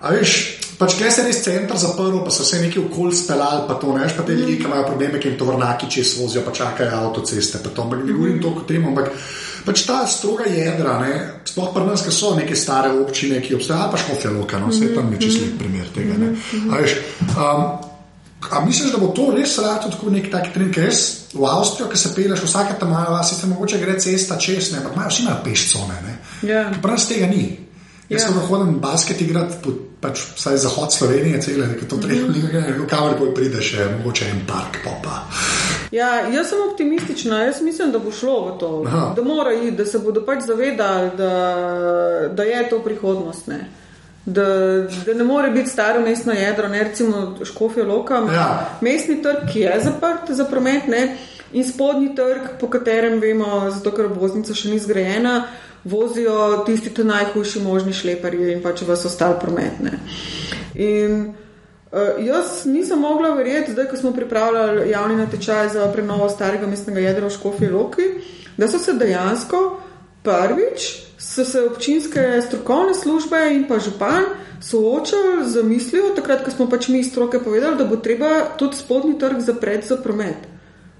A 0.00 0.10
veš, 0.12 0.32
pač 0.78 0.96
kaj 0.98 1.10
se 1.10 1.20
je 1.22 1.26
res 1.28 1.42
center 1.44 1.78
zaprl, 1.80 2.18
pa 2.24 2.32
so 2.32 2.44
se 2.44 2.60
neki 2.60 2.80
okolj 2.80 3.14
speljali, 3.22 3.64
pa 3.68 3.76
to 3.80 3.92
neš, 3.96 4.16
pa 4.16 4.24
te 4.26 4.36
ljudi, 4.36 4.58
ki 4.58 4.68
imajo 4.68 4.88
probleme, 4.88 5.20
ki 5.20 5.28
jim 5.28 5.38
to 5.38 5.48
vrnaki 5.48 5.90
čez 5.90 6.16
vozijo, 6.20 6.42
pa 6.44 6.52
čakajo 6.52 6.98
avtoceste, 7.08 7.60
pa 7.64 7.70
to, 7.70 7.84
ampak 7.86 8.04
ne 8.04 8.12
govorim 8.12 8.40
toliko 8.42 8.64
o 8.64 8.68
tem, 8.68 8.84
ampak 8.88 9.12
pač 9.64 9.86
ta 9.86 10.02
stroga 10.06 10.44
jedra, 10.50 10.98
ne, 11.00 11.14
sploh 11.48 11.72
pri 11.74 11.86
nas, 11.88 12.04
ki 12.04 12.12
so 12.12 12.34
neke 12.36 12.56
stare 12.56 12.92
občine, 12.92 13.40
ki 13.40 13.56
obstajajo, 13.56 13.90
pa 13.92 14.02
škofje 14.02 14.30
loka, 14.36 14.60
no, 14.60 14.70
vse 14.72 14.92
tam 14.94 15.12
je 15.12 15.24
čisto 15.24 15.44
lep 15.46 15.58
primer 15.58 15.90
tega. 15.94 16.20
Ne. 16.20 16.30
A 16.70 16.84
veš, 16.84 16.96
um, 17.34 17.66
A 18.50 18.64
misliš, 18.64 18.92
da 18.92 18.98
bo 18.98 19.06
to 19.16 19.30
res 19.32 19.56
rado 19.58 19.90
tako 19.90 20.10
nek 20.12 20.26
tak 20.32 20.50
trend, 20.52 20.74
ker 20.74 20.88
res 20.88 21.30
v 21.32 21.46
Avstrijo, 21.48 21.88
ki 21.88 21.96
se 21.96 22.10
peleš, 22.14 22.44
vsake 22.44 22.76
tam 22.80 22.92
imajo, 22.92 23.16
sicer 23.24 23.48
mogoče 23.48 23.80
gre 23.80 23.96
cesta 24.00 24.36
čez, 24.36 24.72
ne, 24.72 24.82
ampak 24.82 24.96
imajo 24.98 25.12
vsi 25.12 25.22
imajo 25.22 25.38
pešcone. 25.44 26.16
Ja. 26.44 26.64
Prav 26.82 27.06
tega 27.08 27.30
ni. 27.30 27.44
Jaz 28.08 28.20
ja. 28.20 28.28
sem 28.28 28.40
hodim 28.48 28.76
basket 28.84 29.20
igrati, 29.24 29.72
pač 30.04 30.26
vsaj 30.36 30.58
zahod 30.66 30.92
Slovenije, 30.92 31.40
cele, 31.40 31.70
nekaj 31.72 31.88
to 31.88 31.96
treba, 31.96 32.28
mm 32.28 32.34
-hmm. 32.34 32.86
kamor 32.86 33.16
bolj 33.18 33.34
pride 33.34 33.62
še, 33.62 33.88
mogoče 33.96 34.28
en 34.28 34.44
park 34.46 34.84
popa. 34.84 35.24
Ja, 35.94 36.28
jaz 36.28 36.48
sem 36.48 36.58
optimistična, 36.70 37.44
jaz 37.44 37.62
mislim, 37.62 37.92
da 37.92 37.98
bo 37.98 38.10
šlo 38.10 38.48
v 38.48 38.58
to, 38.58 38.82
Aha. 38.86 39.12
da 39.16 39.22
mora 39.22 39.52
iti, 39.52 39.70
da 39.70 39.86
se 39.86 39.98
bodo 39.98 40.24
pač 40.26 40.42
zavedali, 40.42 41.10
da, 41.16 42.28
da 42.32 42.42
je 42.42 42.68
to 42.70 42.78
prihodnost. 42.82 43.46
Ne. 43.46 43.68
Da, 44.26 44.46
da 45.06 45.14
ne 45.14 45.24
more 45.24 45.50
biti 45.50 45.70
staro 45.70 46.00
mestno 46.00 46.32
jedro, 46.32 46.68
ne 46.68 46.84
recimo 46.84 47.36
Škofijo 47.44 47.86
Loka. 47.86 48.14
Ja. 48.14 48.78
Mestni 48.80 49.22
trg, 49.22 49.46
ki 49.52 49.60
je 49.60 49.80
zaprt 49.84 50.30
za 50.30 50.44
promet, 50.44 50.88
ne, 50.88 51.16
in 51.52 51.64
spodnji 51.64 52.14
trg, 52.14 52.58
po 52.60 52.66
katerem 52.66 53.20
vemo, 53.20 53.70
zato 53.70 53.94
ker 53.94 54.10
obvoznica 54.10 54.54
še 54.54 54.72
ni 54.74 54.80
zgrajena, 54.82 55.44
vozijo 55.84 56.64
tisti 56.66 56.90
ti 56.94 57.04
najhujši 57.04 57.62
možni 57.62 57.92
šleparji 57.92 58.52
in 58.56 58.62
pač 58.62 58.82
vas 58.82 59.04
ostali 59.06 59.38
prometne. 59.40 59.98
In 60.74 61.34
uh, 61.94 62.26
jaz 62.26 62.66
nisem 62.66 62.98
mogla 63.00 63.30
verjeti, 63.38 63.72
zdaj, 63.72 63.88
ko 63.88 63.96
smo 63.96 64.12
pripravljali 64.12 64.90
javni 64.90 65.16
natečaj 65.16 65.68
za 65.68 65.88
prenovo 65.92 66.28
starega 66.28 66.66
mestnega 66.66 67.00
jedra 67.00 67.26
v 67.26 67.36
Škofijo 67.38 67.78
Loki, 67.78 68.10
da 68.56 68.68
so 68.68 68.78
se 68.78 68.92
dejansko 68.92 69.80
prvič 70.22 71.04
so 71.18 71.44
se 71.44 71.60
občinske 71.62 72.42
strokovne 72.46 72.94
službe 72.94 73.36
in 73.52 73.64
pa 73.68 73.78
župan 73.78 74.24
soočali 74.60 75.44
z 75.44 75.62
mislijo, 75.62 76.14
takrat, 76.16 76.44
ko 76.44 76.50
smo 76.50 76.66
pač 76.70 76.88
mi 76.88 76.98
iz 76.98 77.10
stroke 77.10 77.38
povedali, 77.38 77.76
da 77.76 77.84
bo 77.84 77.96
treba 77.96 78.56
tudi 78.58 78.76
spodnji 78.76 79.18
trg 79.18 79.40
zapreti 79.40 79.86
za 79.86 79.96
promet. 79.96 80.48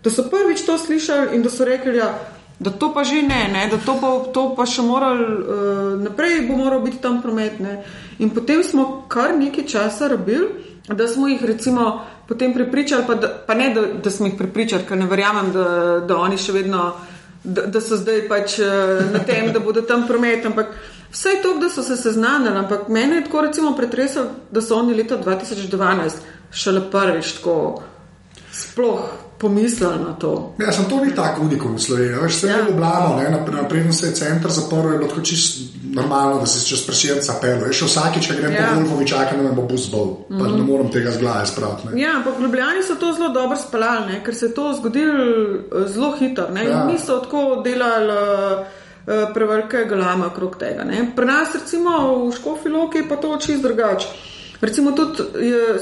Da 0.05 0.11
so 0.11 0.25
prvič 0.31 0.65
to 0.67 0.79
slišali 0.79 1.37
in 1.37 1.43
da 1.43 1.51
so 1.51 1.65
rekli, 1.65 1.97
ja, 1.97 2.13
da 2.59 2.71
to 2.71 2.93
pa 2.95 3.05
že 3.05 3.23
ne, 3.23 3.49
ne 3.53 3.69
da 3.71 3.79
to 3.79 3.97
pa, 4.01 4.33
to 4.33 4.55
pa 4.57 4.67
še 4.67 4.83
moral, 4.83 5.19
uh, 5.19 6.03
naprej 6.03 6.47
bo 6.49 6.57
moral 6.57 6.81
biti 6.85 7.01
tam 7.03 7.23
promet. 7.23 7.61
Ne. 7.61 7.83
In 8.19 8.31
potem 8.31 8.63
smo 8.65 9.05
kar 9.09 9.37
nekaj 9.39 9.65
časa 9.65 10.09
rabili, 10.09 10.74
da 10.89 11.09
smo 11.09 11.29
jih 11.29 11.45
recimo 11.45 12.05
potem 12.29 12.55
prepričali, 12.55 13.05
pa, 13.07 13.15
da, 13.15 13.29
pa 13.47 13.55
ne, 13.55 13.71
da, 13.75 13.87
da 14.03 14.11
smo 14.11 14.27
jih 14.27 14.35
prepričali, 14.39 14.85
ker 14.89 14.99
ne 14.99 15.07
verjamem, 15.07 15.53
da, 15.53 15.67
da 16.09 16.17
oni 16.17 16.39
še 16.39 16.53
vedno 16.53 16.93
da, 17.45 17.67
da 17.67 17.81
so 17.81 17.97
zdaj 17.97 18.27
pač 18.29 18.59
eh, 18.59 18.67
na 19.13 19.21
tem, 19.25 19.53
da 19.53 19.61
bodo 19.61 19.83
tam 19.85 20.07
promet. 20.09 20.47
Ampak 20.47 20.73
vse 21.13 21.39
to, 21.43 21.55
da 21.61 21.69
so 21.69 21.83
se 21.83 21.97
seznanili, 21.97 22.57
ampak 22.59 22.89
mene 22.89 23.17
je 23.17 23.25
tako 23.25 23.41
recimo 23.49 23.75
pretresalo, 23.77 24.31
da 24.51 24.63
so 24.63 24.79
oni 24.81 24.95
leta 24.95 25.19
2012 25.21 26.25
šele 26.53 26.91
prvič 26.91 27.33
tako 27.39 27.83
sploh 28.55 29.01
pomislili 29.39 29.99
na 29.99 30.13
to. 30.13 30.55
Ja, 30.59 30.73
sem 30.73 30.85
to 30.89 31.05
ni 31.05 31.15
tako 31.15 31.43
unikum 31.43 31.75
v 31.75 31.83
Sloveniji. 31.83 32.19
Veš, 32.23 32.35
se 32.35 32.47
ja. 32.47 32.57
je 32.57 32.65
Ljubljano, 32.71 33.41
naprej 33.53 33.93
se 33.93 34.07
je 34.07 34.15
center 34.15 34.51
zaprl, 34.51 34.93
je 34.93 34.99
bilo 34.99 35.11
tako 35.11 35.21
čisto 35.21 35.75
normalno, 35.95 36.41
da 36.41 36.47
se 36.47 36.67
čez 36.67 36.87
presjerca 36.87 37.35
pelo. 37.41 37.73
Še 37.73 37.87
vsakič, 37.87 38.29
ko 38.29 38.37
grem 38.39 38.55
ja. 38.55 38.69
po 38.71 38.81
Volvovi, 38.81 39.07
čakam, 39.07 39.43
da 39.43 39.49
me 39.49 39.53
bo 39.55 39.63
bus 39.63 39.89
bol. 39.91 40.07
Mm 40.31 40.39
-hmm. 40.39 40.57
Ne 40.57 40.63
morem 40.63 40.91
tega 40.91 41.11
zglaja 41.11 41.47
spraviti. 41.47 42.01
Ja, 42.01 42.17
ampak 42.17 42.41
Ljubljani 42.41 42.83
so 42.83 42.95
to 42.95 43.13
zelo 43.13 43.29
dobro 43.29 43.57
spalali, 43.57 44.23
ker 44.25 44.35
se 44.35 44.47
je 44.47 44.55
to 44.55 44.73
zgodilo 44.79 45.15
eh, 45.15 45.89
zelo 45.89 46.13
hitro. 46.19 46.47
Ja. 46.57 46.87
Niso 46.87 47.19
tako 47.19 47.63
delali. 47.65 48.13
Uh, 49.07 49.35
prevelike 49.35 49.85
glame 49.89 50.27
okrog 50.27 50.57
tega. 50.57 50.85
Ne. 50.85 51.13
Pri 51.17 51.27
nas, 51.27 51.49
recimo 51.55 51.91
v 52.25 52.33
Škofiloki, 52.33 52.99
je 52.99 53.09
pa 53.09 53.17
to 53.17 53.37
čisto 53.37 53.69
drugače. 53.69 54.09
Recimo, 54.61 54.93
tudi 54.93 55.23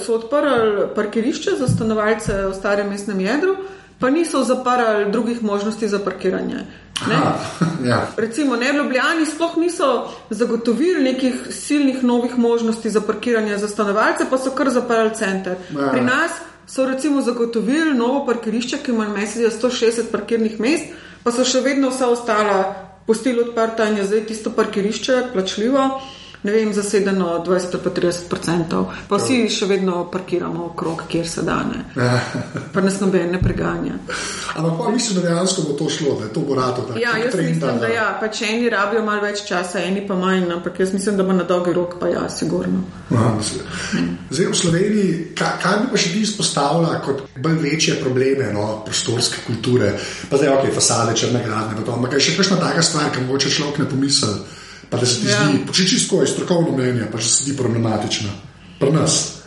so 0.05 0.14
odprli 0.14 0.89
parkirišče 0.95 1.51
za 1.59 1.68
stanovalce 1.68 2.47
v 2.47 2.55
starem 2.55 2.89
mestnem 2.89 3.20
jedru, 3.20 3.57
pa 3.99 4.11
niso 4.11 4.45
zaprli 4.45 5.11
drugih 5.12 5.43
možnosti 5.43 5.89
za 5.89 5.99
parkiranje. 5.99 6.64
Aha, 7.01 7.35
ja. 7.91 8.07
Recimo, 8.16 8.57
ne, 8.57 8.73
Ljubljani 8.73 9.27
sploh 9.27 9.57
niso 9.57 10.09
zagotovili 10.31 11.03
nekih 11.03 11.35
silnih 11.51 12.05
novih 12.05 12.39
možnosti 12.39 12.91
za 12.91 13.01
parkiranje 13.01 13.59
za 13.59 13.68
stanovalce, 13.68 14.27
pa 14.31 14.39
so 14.39 14.51
kar 14.51 14.70
zaprli 14.70 15.14
center. 15.14 15.57
Ja. 15.70 15.91
Pri 15.91 16.01
nas 16.01 16.31
so 16.66 16.87
recimo 16.87 17.23
zagotovili 17.23 17.95
novo 17.95 18.27
parkirišče, 18.27 18.79
ki 18.79 18.91
ima 18.91 19.09
mesec 19.09 19.62
160 19.62 20.11
parkirnih 20.11 20.61
mest, 20.61 20.85
pa 21.23 21.33
so 21.33 21.45
še 21.45 21.61
vedno 21.61 21.91
vsa 21.91 22.09
ostala 22.09 22.75
pustili 23.07 23.41
odprta 23.41 23.89
in 23.91 23.97
je 23.97 24.05
zdaj 24.05 24.27
tisto 24.27 24.51
parkirišče 24.51 25.23
plačljivo 25.33 26.01
ne 26.43 26.53
vem, 26.53 26.72
zasedeno 26.74 27.45
20-30%, 27.47 28.84
pa 29.09 29.18
vsi 29.18 29.45
še 29.51 29.66
vedno 29.70 30.03
parkiramo 30.11 30.64
okrog, 30.72 31.05
kjer 31.09 31.28
se 31.28 31.45
dane. 31.47 31.84
Pa 32.72 32.82
nas 32.82 32.99
noben 33.01 33.30
ne 33.30 33.38
preganja. 33.43 33.99
Ampak 34.57 34.78
pa 34.78 34.90
mislim, 34.90 35.20
da 35.20 35.28
dejansko 35.28 35.62
bo 35.68 35.76
to 35.78 35.88
šlo, 35.90 36.16
da 36.20 36.28
to 36.34 36.43
bo 36.47 36.57
rado. 36.59 36.86
Ja, 36.99 37.14
jaz 37.18 37.32
trenda, 37.32 37.53
mislim, 37.53 37.78
da 37.80 37.90
ja, 37.93 38.07
pač 38.20 38.43
eni 38.49 38.70
rabijo 38.72 39.05
malo 39.07 39.22
več 39.22 39.45
časa, 39.47 39.84
eni 39.86 40.03
pa 40.09 40.16
manj, 40.18 40.49
ampak 40.53 40.80
jaz 40.82 40.93
mislim, 40.93 41.16
da 41.16 41.26
bo 41.28 41.36
na 41.36 41.47
dolgi 41.49 41.74
rok 41.76 41.95
pa 42.01 42.11
ja, 42.11 42.24
sigurno. 42.30 42.82
Aha, 43.14 43.36
Zdaj 44.32 44.49
v 44.49 44.57
Sloveniji, 44.57 45.12
kaj, 45.38 45.53
kaj 45.62 45.78
bi 45.84 45.93
pa 45.93 46.01
še 46.01 46.11
ti 46.14 46.24
izpostavila 46.26 46.97
kot 47.05 47.22
bolj 47.45 47.61
večje 47.62 48.01
probleme 48.01 48.51
no, 48.55 48.66
prostorske 48.86 49.45
kulture, 49.47 49.93
pa 50.30 50.40
zdaj 50.40 50.57
ok, 50.57 50.66
fasade, 50.74 51.14
črne 51.22 51.45
gradne, 51.45 51.78
ampak 51.86 52.18
je 52.18 52.26
še 52.26 52.36
kakšna 52.38 52.59
taka 52.61 52.82
stvar, 52.82 53.12
ki 53.14 53.24
mogoče 53.28 53.53
človek 53.53 53.82
ne 53.84 53.88
pomisli 53.93 54.34
pa 54.93 54.99
da 54.99 55.07
se 55.07 55.20
ti 55.20 55.26
ja. 55.26 55.38
zdi, 55.49 55.72
če 55.72 55.86
čisto 55.88 56.20
je 56.20 56.26
strokovno 56.26 56.76
mnenje, 56.76 57.07
pa 57.12 57.18
se 57.18 57.38
ti 57.38 57.51
zdi 57.51 57.57
problematična. 57.57 58.28
Pri 58.78 58.93
nas. 58.93 59.38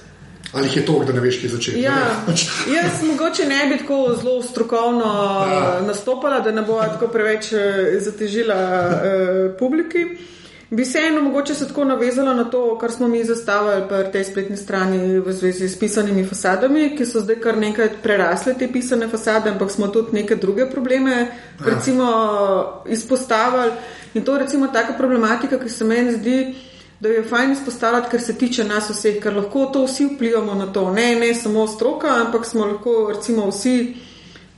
Ali 0.54 0.70
je 0.76 0.86
to, 0.86 1.04
da 1.08 1.14
ne 1.14 1.20
veš, 1.22 1.38
kje 1.42 1.50
začeti? 1.50 1.82
Ja, 1.82 2.24
jaz 2.76 3.04
mogoče 3.04 3.46
ne 3.46 3.66
bi 3.70 3.78
tako 3.78 4.16
zelo 4.22 4.42
strokovno 4.44 5.06
ja. 5.52 5.82
nastopala, 5.88 6.40
da 6.40 6.52
ne 6.52 6.62
bo 6.62 6.80
tako 6.82 7.08
preveč 7.08 7.52
eh, 7.54 8.00
zatežila 8.00 8.56
eh, 8.56 9.58
publiki. 9.60 10.06
Bi 10.70 10.86
se 10.86 11.00
eno 11.08 11.22
mogoče 11.22 11.56
se 11.56 11.68
tako 11.68 11.84
navezala 11.86 12.34
na 12.34 12.44
to, 12.44 12.78
kar 12.82 12.92
smo 12.92 13.08
mi 13.08 13.24
zastavili 13.24 13.84
pri 13.90 14.12
tej 14.12 14.24
spletni 14.24 14.58
strani 14.58 15.20
v 15.20 15.34
zvezi 15.34 15.70
s 15.70 15.80
pisanimi 15.80 16.26
fasadami, 16.26 16.96
ki 16.98 17.06
so 17.06 17.22
zdaj 17.22 17.38
kar 17.40 17.58
nekaj 17.58 17.90
prerasle 18.04 18.56
te 18.58 18.72
pisane 18.72 19.08
fasade, 19.08 19.50
ampak 19.50 19.72
smo 19.72 19.88
tudi 19.88 20.18
neke 20.18 20.36
druge 20.36 20.66
probleme 20.72 21.12
ja. 21.12 21.28
recimo 21.66 22.10
izpostavili. 22.90 23.72
In 24.16 24.24
to 24.24 24.34
je 24.34 24.40
recimo 24.40 24.68
taka 24.68 24.94
problematika, 24.94 25.60
ki 25.60 25.70
se 25.70 25.84
meni 25.84 26.12
zdi, 26.12 26.56
da 27.00 27.10
je 27.10 27.24
fajn 27.24 27.52
izpostavljati, 27.52 28.10
ker 28.12 28.22
se 28.22 28.34
tiče 28.34 28.64
nas 28.64 28.90
vseh, 28.90 29.18
ker 29.24 29.36
lahko 29.36 29.66
to 29.74 29.84
vsi 29.86 30.06
vplivamo 30.14 30.54
na 30.56 30.68
to. 30.74 30.92
Ne, 30.92 31.16
ne 31.20 31.34
samo 31.36 31.68
stroka, 31.68 32.08
ampak 32.26 32.46
smo 32.46 32.66
lahko 32.66 33.12
recimo 33.16 33.50
vsi 33.50 33.96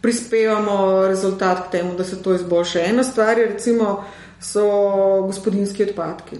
prispevamo 0.01 1.07
rezultat 1.07 1.67
k 1.67 1.71
temu, 1.71 1.95
da 1.97 2.03
se 2.03 2.21
to 2.23 2.35
izboljša. 2.35 2.83
Ena 2.85 3.03
stvar 3.03 3.39
je 3.39 3.47
recimo 3.47 4.03
so 4.41 4.67
gospodinski 5.25 5.89
odpadki. 5.89 6.37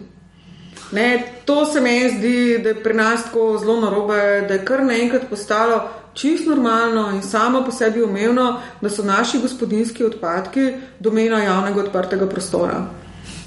Ne, 0.92 1.24
to 1.46 1.66
se 1.66 1.82
meni 1.82 2.14
zdi, 2.20 2.60
da 2.64 2.70
je 2.70 2.84
pri 2.84 2.94
nas 2.94 3.24
tako 3.24 3.58
zelo 3.58 3.80
narobe, 3.82 4.46
da 4.48 4.54
je 4.54 4.66
kar 4.66 4.86
naenkrat 4.86 5.26
postalo 5.30 5.82
čisto 6.14 6.50
normalno 6.50 7.10
in 7.16 7.22
samo 7.22 7.64
po 7.66 7.72
sebi 7.72 8.04
umevno, 8.04 8.62
da 8.82 8.90
so 8.90 9.04
naši 9.04 9.42
gospodinski 9.42 10.06
odpadki 10.06 10.72
domena 11.00 11.44
javnega 11.44 11.80
odprtega 11.80 12.30
prostora 12.30 12.86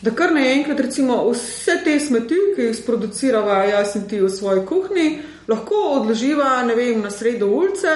da 0.03 0.11
kar 0.11 0.33
naenkrat 0.33 0.81
recimo 0.81 1.19
vse 1.31 1.81
te 1.85 1.99
smeti, 2.01 2.39
ki 2.57 2.71
jih 2.71 2.77
sproducirava 2.77 3.65
jaz 3.69 3.97
in 3.97 4.09
ti 4.09 4.21
v 4.21 4.31
svoji 4.33 4.65
kuhinji, 4.67 5.19
lahko 5.49 5.83
odloživa 6.01 6.63
vem, 6.77 7.03
na 7.03 7.11
sredo 7.11 7.47
ulice 7.47 7.95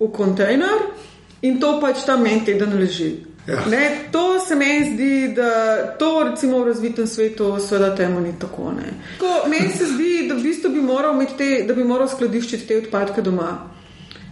v 0.00 0.10
kontejner 0.12 0.84
in 1.42 1.60
to 1.60 1.78
pač 1.80 2.04
tam 2.06 2.26
en 2.26 2.44
teden 2.44 2.78
leži. 2.78 3.28
Ja. 3.48 3.62
Ne, 3.70 4.08
to 4.12 4.40
se 4.40 4.54
meni 4.54 4.92
zdi, 4.92 5.32
da 5.36 5.76
to 5.98 6.24
recimo 6.30 6.58
v 6.58 6.66
razvitem 6.66 7.06
svetu 7.06 7.56
seveda 7.60 7.94
temu 7.96 8.20
ni 8.20 8.34
tako. 8.38 8.72
Meni 9.48 9.72
se 9.72 9.86
zdi, 9.86 10.26
da 10.28 10.34
v 10.34 10.42
bistvu 10.42 10.70
bi 10.70 10.80
moral, 10.84 11.16
te, 11.38 11.64
da 11.68 11.74
bi 11.74 11.84
moral 11.84 12.10
skladiščiti 12.12 12.66
te 12.68 12.76
odpadke 12.82 13.24
doma. 13.24 13.77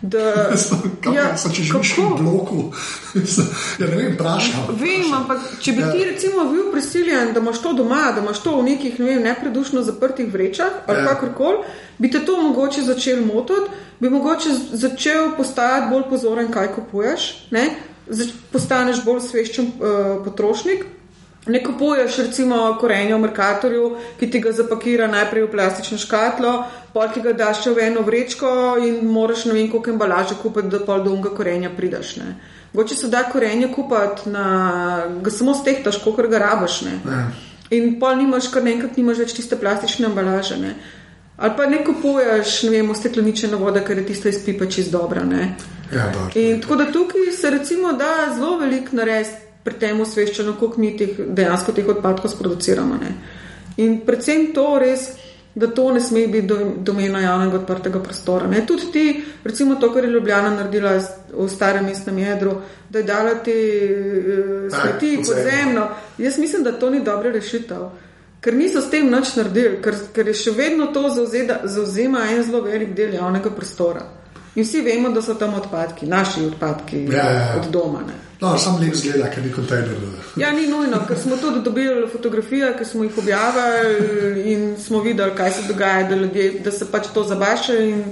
Da, 0.02 0.52
ja, 1.16 1.30
če 1.40 1.62
živiš 1.64 1.94
v 1.96 2.08
bloku, 2.20 2.58
ja, 3.80 3.86
ne 3.86 3.86
vem, 3.88 4.12
vprašaj. 4.12 4.66
Vem, 4.76 5.06
ampak 5.16 5.46
če 5.64 5.72
bi 5.72 5.84
ja. 5.84 5.92
ti 5.94 6.04
recimo 6.04 6.44
bil 6.50 6.68
prisiljen, 6.72 7.32
da 7.32 7.40
imaš 7.40 7.62
to 7.64 7.72
doma, 7.78 8.10
da 8.12 8.20
imaš 8.24 8.42
to 8.44 8.58
v 8.58 8.66
nekih 8.68 9.00
ne 9.00 9.16
nepredušno 9.24 9.82
zaprtih 9.86 10.28
vrečah 10.32 10.84
ali 10.86 11.00
ja. 11.00 11.06
kakorkoli, 11.08 11.64
bi 11.98 12.10
te 12.12 12.20
to 12.28 12.36
mogoče 12.42 12.84
začel 12.84 13.24
motiti, 13.24 13.72
bi 14.00 14.12
mogoče 14.12 14.52
začel 14.72 15.32
postajati 15.36 15.90
bolj 15.90 16.08
pozoren, 16.10 16.52
kaj 16.52 16.74
kupuješ, 16.76 17.30
ne? 17.56 17.70
postaneš 18.52 19.00
bolj 19.04 19.24
sveščen 19.24 19.72
uh, 19.72 20.12
potrošnik. 20.24 20.84
Ne 21.46 21.64
kupuješ, 21.64 22.16
recimo, 22.18 22.76
korenje 22.80 23.14
v 23.14 23.18
Merkatorju, 23.22 23.90
ki 24.18 24.30
ti 24.30 24.40
ga 24.42 24.50
zapakira 24.52 25.06
najprej 25.06 25.44
v 25.44 25.50
plastično 25.52 25.98
škatlo, 25.98 26.64
pol 26.92 27.06
ti 27.14 27.22
ga 27.22 27.36
daš 27.38 27.68
v 27.70 27.84
eno 27.86 28.02
vrečko 28.02 28.48
in 28.82 29.06
moraš 29.06 29.44
ne 29.46 29.54
vem, 29.54 29.70
koliko 29.70 29.94
embalaže 29.94 30.34
kupiti, 30.42 30.72
da 30.74 30.82
pol 30.82 31.04
do 31.04 31.14
unga 31.14 31.30
korenja 31.30 31.70
prideš. 31.70 32.16
Mogoče 32.72 32.96
se 32.96 33.08
da 33.08 33.22
korenje 33.30 33.70
kupiti, 33.74 34.34
ga 35.22 35.30
samo 35.30 35.54
stehtaš, 35.54 36.02
koliko 36.02 36.26
ga 36.26 36.42
rabaš. 36.42 36.80
Ne? 36.82 36.98
Ja. 37.06 37.22
In 37.70 38.00
pol 38.00 38.18
nimaš, 38.18 38.50
kar 38.50 38.66
naenkrat 38.66 38.98
nimaš 38.98 39.22
več 39.22 39.38
tiste 39.38 39.56
plastične 39.56 40.10
embalaže. 40.10 40.58
Ne? 40.58 40.74
Ali 41.36 41.54
pa 41.56 41.70
ne 41.70 41.84
kupuješ, 41.84 42.62
ne 42.66 42.74
vem, 42.74 42.94
steklenične 42.94 43.54
vode, 43.60 43.84
ker 43.86 44.02
je 44.02 44.06
tista 44.10 44.34
iz 44.34 44.42
pipa 44.42 44.66
čist 44.66 44.90
dobra. 44.90 45.22
Ja, 45.94 46.10
in 46.34 46.58
tako 46.60 46.82
da 46.82 46.90
tukaj 46.90 47.30
se 47.38 47.50
recimo 47.50 47.92
da 47.92 48.32
zelo 48.34 48.56
velik 48.58 48.90
narediti 48.92 49.45
pri 49.66 49.78
tem 49.82 50.00
osveščeno, 50.00 50.54
koliko 50.60 50.80
mi 50.80 50.94
teh, 50.96 51.18
dejansko 51.18 51.74
teh 51.74 51.88
odpadkov 51.96 52.30
sproduciramo. 52.32 52.98
Ne. 53.02 53.12
In 53.82 53.98
predvsem 54.06 54.52
to 54.54 54.66
res, 54.80 55.10
da 55.56 55.68
to 55.72 55.88
ne 55.92 56.00
sme 56.04 56.26
biti 56.28 56.46
do, 56.46 56.56
domena 56.84 57.20
javnega 57.24 57.58
odprtega 57.58 58.00
prostora. 58.04 58.46
Ne. 58.48 58.62
Tudi 58.68 58.90
ti, 58.94 59.04
recimo 59.44 59.80
to, 59.80 59.90
kar 59.92 60.04
je 60.04 60.14
Ljubljana 60.14 60.54
naredila 60.54 60.96
v 61.32 61.48
starem 61.50 61.88
mestnem 61.90 62.22
jedru, 62.22 62.58
da 62.88 63.02
je 63.02 63.08
dala 63.08 63.36
te 63.44 63.54
uh, 63.56 64.66
smeti 64.72 65.16
podzemno. 65.26 65.88
Jaz 66.18 66.38
mislim, 66.38 66.64
da 66.64 66.78
to 66.78 66.90
ni 66.90 67.04
dobra 67.04 67.32
rešitev. 67.34 67.88
ker 68.46 68.54
niso 68.54 68.78
s 68.80 68.90
tem 68.90 69.08
nič 69.10 69.34
naredili, 69.34 69.80
ker, 69.82 69.96
ker 70.14 70.28
je 70.30 70.36
še 70.38 70.52
vedno 70.54 70.92
to 70.94 71.08
zauzeda, 71.10 71.64
zauzema 71.66 72.28
en 72.30 72.44
zelo 72.46 72.60
velik 72.62 72.92
del 72.94 73.16
javnega 73.18 73.50
prostora. 73.50 74.04
In 74.56 74.64
vsi 74.64 74.80
vemo, 74.82 75.08
da 75.12 75.22
so 75.22 75.34
tam 75.34 75.54
odpadki, 75.54 76.06
naši 76.06 76.46
odpadki 76.46 77.04
Ja, 77.12 77.24
ja, 77.24 77.32
ja. 77.32 77.56
od 77.60 77.70
doma. 77.72 78.00
Ne. 78.06 78.14
No, 78.40 78.58
sam 78.58 78.76
lep 78.80 78.94
zgleda, 78.94 79.30
ker 79.32 79.44
ni 79.44 79.52
kontejner. 79.52 79.96
Ja, 80.42 80.50
ni 80.52 80.66
nujno, 80.68 81.00
ker 81.08 81.18
smo 81.18 81.36
tudi 81.40 81.62
dobili 81.64 82.08
fotografije, 82.12 82.74
ki 82.78 82.84
smo 82.84 83.04
jih 83.04 83.18
objavili 83.18 84.42
in 84.52 84.76
smo 84.80 85.00
videli, 85.00 85.32
kaj 85.36 85.50
se 85.50 85.62
dogaja, 85.68 86.08
da, 86.08 86.16
ljudje, 86.16 86.50
da 86.64 86.70
se 86.72 86.90
pač 86.92 87.06
to 87.14 87.24
zabaša 87.24 87.78
in 87.78 88.04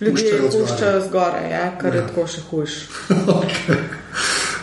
ljudje 0.00 0.24
Puščajo 0.24 0.50
zgoraj. 0.50 0.66
puščajo 0.66 1.00
zgoraj, 1.08 1.50
ja, 1.50 1.78
kar 1.78 1.94
ja. 1.94 2.00
je 2.00 2.06
tako 2.08 2.26
še 2.26 2.40
hujš. 2.50 2.76
okay. 3.38 3.78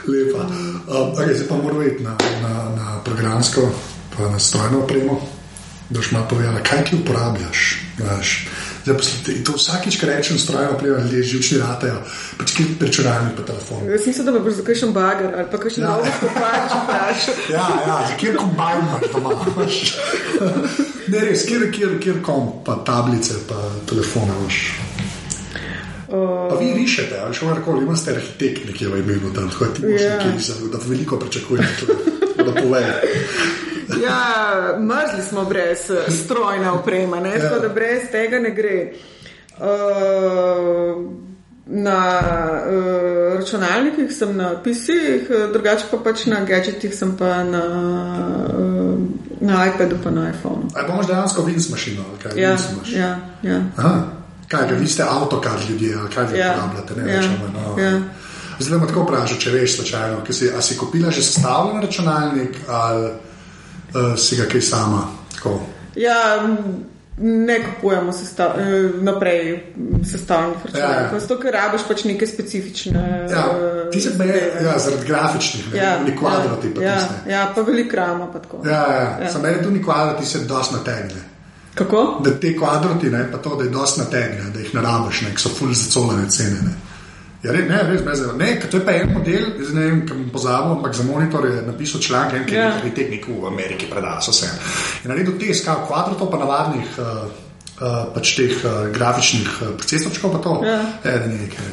Lepa. 0.07 0.43
Um, 0.47 1.11
okay, 1.11 1.33
zdaj 1.35 1.47
pa 1.49 1.55
moramo 1.63 1.83
iti 1.83 2.03
na, 2.03 2.15
na, 2.41 2.53
na 2.75 2.99
programsko, 3.05 3.69
pa 4.17 4.29
na 4.31 4.39
strojno 4.39 4.83
opremo, 4.83 5.19
da 5.89 5.99
boš 5.99 6.11
malo 6.11 6.27
povedala, 6.29 6.63
kaj 6.63 6.83
ti 6.89 6.95
uporabljaš. 6.95 7.67
Znaš. 7.97 8.47
Zdaj, 8.87 8.95
poslite, 8.95 9.43
to 9.43 9.51
vsakič, 9.53 9.99
ko 9.99 10.05
rečem 10.07 10.37
strojno 10.39 10.71
opremo, 10.71 10.97
ljudje 10.97 11.23
živčni 11.25 11.57
ratajo, 11.57 11.97
pač 12.37 12.53
kje 12.53 12.65
prečuralnik 12.79 13.35
pa 13.35 13.43
telefon. 13.43 13.83
Jaz 13.85 14.05
mislim, 14.07 14.25
da 14.25 14.39
bil 14.39 14.53
za 14.53 14.63
kakšen 14.63 14.93
bager 14.93 15.33
ali 15.35 15.47
pa 15.51 15.57
kakšen 15.57 15.83
Ja. 15.83 15.89
ja. 15.89 15.91
novo 15.91 16.07
popač 16.21 16.71
vprašal. 16.73 17.33
Ja, 17.49 17.65
ja, 17.83 17.97
kjer 18.15 18.37
kombajn 18.37 18.79
imaš 18.79 19.11
doma. 19.11 19.31
imaš? 19.45 19.75
Ne, 21.07 21.19
res, 21.21 21.43
kjer, 21.43 21.67
kjer, 21.69 21.99
kjer 21.99 22.21
kom, 22.21 22.47
pa 22.63 22.79
tablice, 22.81 23.35
pa 23.43 23.59
telefone 23.85 24.31
imaš. 24.33 24.61
Pa 26.07 26.55
vi 26.55 26.71
rišete, 26.73 27.19
ali 27.19 27.35
še 27.35 27.43
karkoli, 27.45 27.83
imate 27.83 28.13
arhitekt 28.13 28.65
nekje 28.65 28.87
v 28.87 28.99
imenu 28.99 29.33
tam, 29.35 29.49
tako 29.49 29.65
da 29.65 29.73
ti 29.73 29.81
moraš 29.83 30.01
Ja. 30.01 30.15
nekaj, 30.15 30.39
za- 30.39 30.71
da 30.71 30.79
veliko 30.85 31.19
pričakuješ, 31.19 31.67
da 32.37 32.51
povej. 32.53 32.87
Ja, 34.07 34.77
mrzli 34.79 35.23
smo 35.29 35.43
brez 35.45 35.89
eh, 35.89 36.11
strojne 36.11 36.71
opreme, 36.71 37.21
ne? 37.21 37.39
tako 37.39 37.59
da 37.59 37.69
brez 37.69 38.01
tega 38.11 38.39
ne 38.39 38.49
gre. 38.51 38.93
Uh, 39.59 41.11
na 41.65 42.21
uh, 42.69 43.39
računalnikih 43.39 44.11
sem 44.17 44.37
na 44.37 44.51
PC-jih, 44.63 45.27
eh, 45.29 45.47
drugače 45.53 45.85
pa 45.91 45.97
pač 45.97 46.25
na 46.25 46.39
gadgetih 46.45 46.93
sem 46.95 47.17
pa 47.17 47.43
na, 47.43 47.63
uh, 48.57 48.99
na 49.41 49.65
iPadu 49.67 49.97
pa 50.03 50.11
na 50.11 50.29
iPhonu. 50.29 50.69
Ali 50.75 50.87
pa 50.87 50.93
imaš 50.93 51.07
dejansko 51.07 51.41
vinc 51.41 51.69
mašino, 51.69 52.03
ali 52.09 52.19
kaj 52.23 52.41
Ja, 52.41 52.49
vinc 52.51 52.93
ja, 52.95 53.19
ja. 53.43 53.61
Aha, 53.77 54.03
kaj, 54.47 54.73
vi 54.79 54.87
ste 54.87 55.03
avtokar 55.03 55.59
ljudje, 55.69 55.97
kaj 56.15 56.25
vi 56.31 56.39
Ja. 56.39 56.53
uporabljate, 56.55 57.01
ne 57.01 57.11
Ja. 57.13 57.17
večemo. 57.19 57.47
No. 57.53 57.81
Ja. 57.83 57.99
Zdaj 58.59 58.79
me 58.79 58.87
tako 58.87 59.03
vprašam, 59.03 59.37
če 59.37 59.51
veš, 59.51 59.75
slučajno, 59.75 60.17
si, 60.29 60.51
a 60.57 60.61
si 60.61 60.77
kupila 60.77 61.11
že 61.11 61.21
sestavljen 61.23 61.81
računalnik 61.81 62.55
ali 62.67 63.09
uh, 63.97 64.17
si 64.19 64.35
ga 64.35 64.45
kaj 64.45 64.61
sama? 64.61 65.07
Tako. 65.35 65.59
Ja, 65.95 66.47
ne 67.17 67.59
kupujemo 67.65 68.11
sestav, 68.13 68.47
eh, 68.59 68.89
naprej 69.01 69.63
sestavljenih 70.11 70.57
računalnikov, 70.65 71.13
Ja. 71.13 71.19
zato 71.19 71.39
ker 71.39 71.53
rabiš 71.53 71.81
pač 71.87 72.03
neke 72.03 72.27
specifične. 72.27 73.27
Ja, 73.31 73.45
eh, 73.87 73.89
ti 73.91 74.01
se 74.01 74.09
me, 74.09 74.15
zadeve. 74.17 74.51
ja, 74.63 74.79
zaradi 74.79 75.05
grafičnih, 75.07 75.73
ne, 75.73 75.77
ja, 75.79 76.03
ni 76.03 76.17
kvadrati, 76.17 76.67
ja, 76.81 76.95
tiste. 76.99 77.31
ja, 77.31 77.51
pa 77.55 77.61
veliko 77.61 77.95
rama. 77.95 78.27
Pa 78.33 78.39
tako. 78.39 78.61
Ja, 78.65 78.71
ja, 78.71 78.93
ja. 78.93 79.17
Ja. 79.23 79.29
Samo 79.31 79.43
meni 79.43 79.63
tu 79.63 79.71
ni 79.71 79.83
kvadrati, 79.83 80.25
se 80.25 80.39
dosti 80.39 80.75
nategne. 80.75 81.21
Kako? 81.75 82.21
Da 82.23 82.39
te 82.39 82.57
kvadrati, 82.57 83.09
ne, 83.09 83.31
pa 83.31 83.37
to, 83.37 83.55
da 83.55 83.63
jih 83.63 83.71
dosti 83.73 83.99
nategne, 83.99 84.43
da 84.53 84.59
jih 84.59 84.75
ne 84.75 84.81
rabiš, 84.81 85.21
ne, 85.21 85.29
ker 85.29 85.39
so 85.39 85.49
ful 85.49 85.73
zacolene 85.73 86.29
cene. 86.29 86.49
Ne. 86.61 86.73
Ja, 87.43 87.51
re, 87.53 87.65
ne, 87.69 87.81
res. 87.85 88.21
Ne, 88.37 88.53
ker 88.57 88.69
to 88.69 88.79
je 88.79 88.85
pa 88.85 88.95
en 88.97 89.11
model, 89.13 89.51
zdaj 89.61 89.75
ne 89.77 89.85
vem, 89.85 89.99
kam 90.09 90.23
pozabil, 90.33 90.71
ampak 90.77 90.95
za 90.97 91.03
monitor 91.05 91.45
je 91.45 91.61
napisal 91.61 92.01
članek, 92.01 92.33
en, 92.33 92.45
ki 92.45 92.55
je 92.55 92.59
Ja. 92.59 92.69
yeah. 92.71 92.93
tehnik 92.95 93.27
v 93.27 93.45
Ameriki 93.45 93.85
predal. 93.85 94.17
In 95.03 95.11
naredil 95.11 95.37
te 95.37 95.53
skav 95.53 95.85
kvadratov, 95.87 96.31
pa 96.31 96.37
navadnih. 96.37 96.97
Uh, 96.97 97.46
Uh, 97.77 98.09
pač 98.09 98.33
teh 98.33 98.53
uh, 98.65 98.89
grafičnih 98.89 99.49
uh, 99.61 99.67
procestorčkov, 99.77 100.31
pa 100.33 100.39
to, 100.39 100.53
Ja. 100.65 100.81
eh, 101.03 101.13
da 101.13 101.25
ni 101.27 101.37
nekaj, 101.37 101.67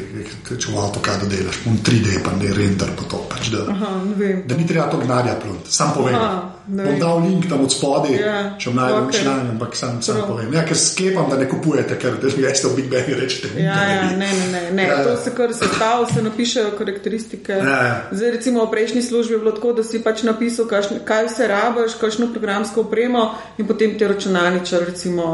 če 0.53 0.69
v 0.69 0.77
avtokadu 0.77 1.25
delaš, 1.27 1.63
pun 1.65 1.79
3D, 1.81 2.21
pa 2.21 2.37
ne 2.37 2.53
render, 2.53 2.93
pa 2.93 3.09
to. 3.09 3.25
Pač, 3.25 3.49
da, 3.49 3.65
Aha, 3.67 4.05
vem. 4.13 4.43
da 4.45 4.53
ni 4.55 4.67
treba 4.67 4.85
to 4.87 4.99
gnadja 4.99 5.33
plunt, 5.37 5.65
sam 5.67 5.95
povem. 5.95 6.13
Aha, 6.15 6.51
Bom 6.67 6.97
dal 6.97 7.21
link 7.21 7.45
tam 7.45 7.61
od 7.61 7.69
spodaj, 7.69 8.15
Ja, 8.17 8.57
če 8.57 8.71
bom 8.71 8.79
najdel 8.79 9.03
okej. 9.03 9.21
članek, 9.21 9.49
ampak 9.51 9.73
sam, 9.77 9.99
sam 10.01 10.17
Prav. 10.17 10.29
povem. 10.29 10.49
Ja, 10.51 10.63
ker 10.65 10.73
sklepam, 10.75 11.27
da 11.29 11.37
ne 11.37 11.45
kupujete, 11.45 11.93
ker 11.95 12.17
da 12.17 12.29
greste 12.31 12.69
v 12.69 12.75
Big 12.75 12.89
Bang 12.89 13.05
in 13.07 13.19
rečete, 13.19 13.49
Ja, 13.59 13.77
ja, 13.85 14.03
ne, 14.11 14.29
ne, 14.31 14.47
ne, 14.49 14.63
ne. 14.73 14.83
Ja, 14.83 14.95
ja. 14.95 15.05
To 15.05 15.17
se 15.19 15.29
kar 15.31 15.53
sestav, 15.53 16.07
se 16.09 16.23
napišejo 16.23 16.71
karakteristike. 16.75 17.53
Ja, 17.55 17.77
ja. 17.83 17.97
Zdaj, 18.11 18.31
recimo 18.31 18.65
v 18.65 18.71
prejšnji 18.71 19.03
službi 19.03 19.35
je 19.35 19.41
bilo 19.41 19.53
tako, 19.53 19.73
da 19.73 19.85
si 19.85 20.01
pač 20.01 20.23
napisal, 20.23 20.65
kakšne, 20.67 21.01
kaj 21.03 21.27
vse 21.27 21.45
rabiš, 21.47 21.97
kakšno 21.97 22.29
programsko 22.31 22.81
opremo 22.83 23.27
in 23.55 23.67
potem 23.67 23.99
ti 23.99 24.05
računalničar 24.07 24.85
recimo 24.87 25.25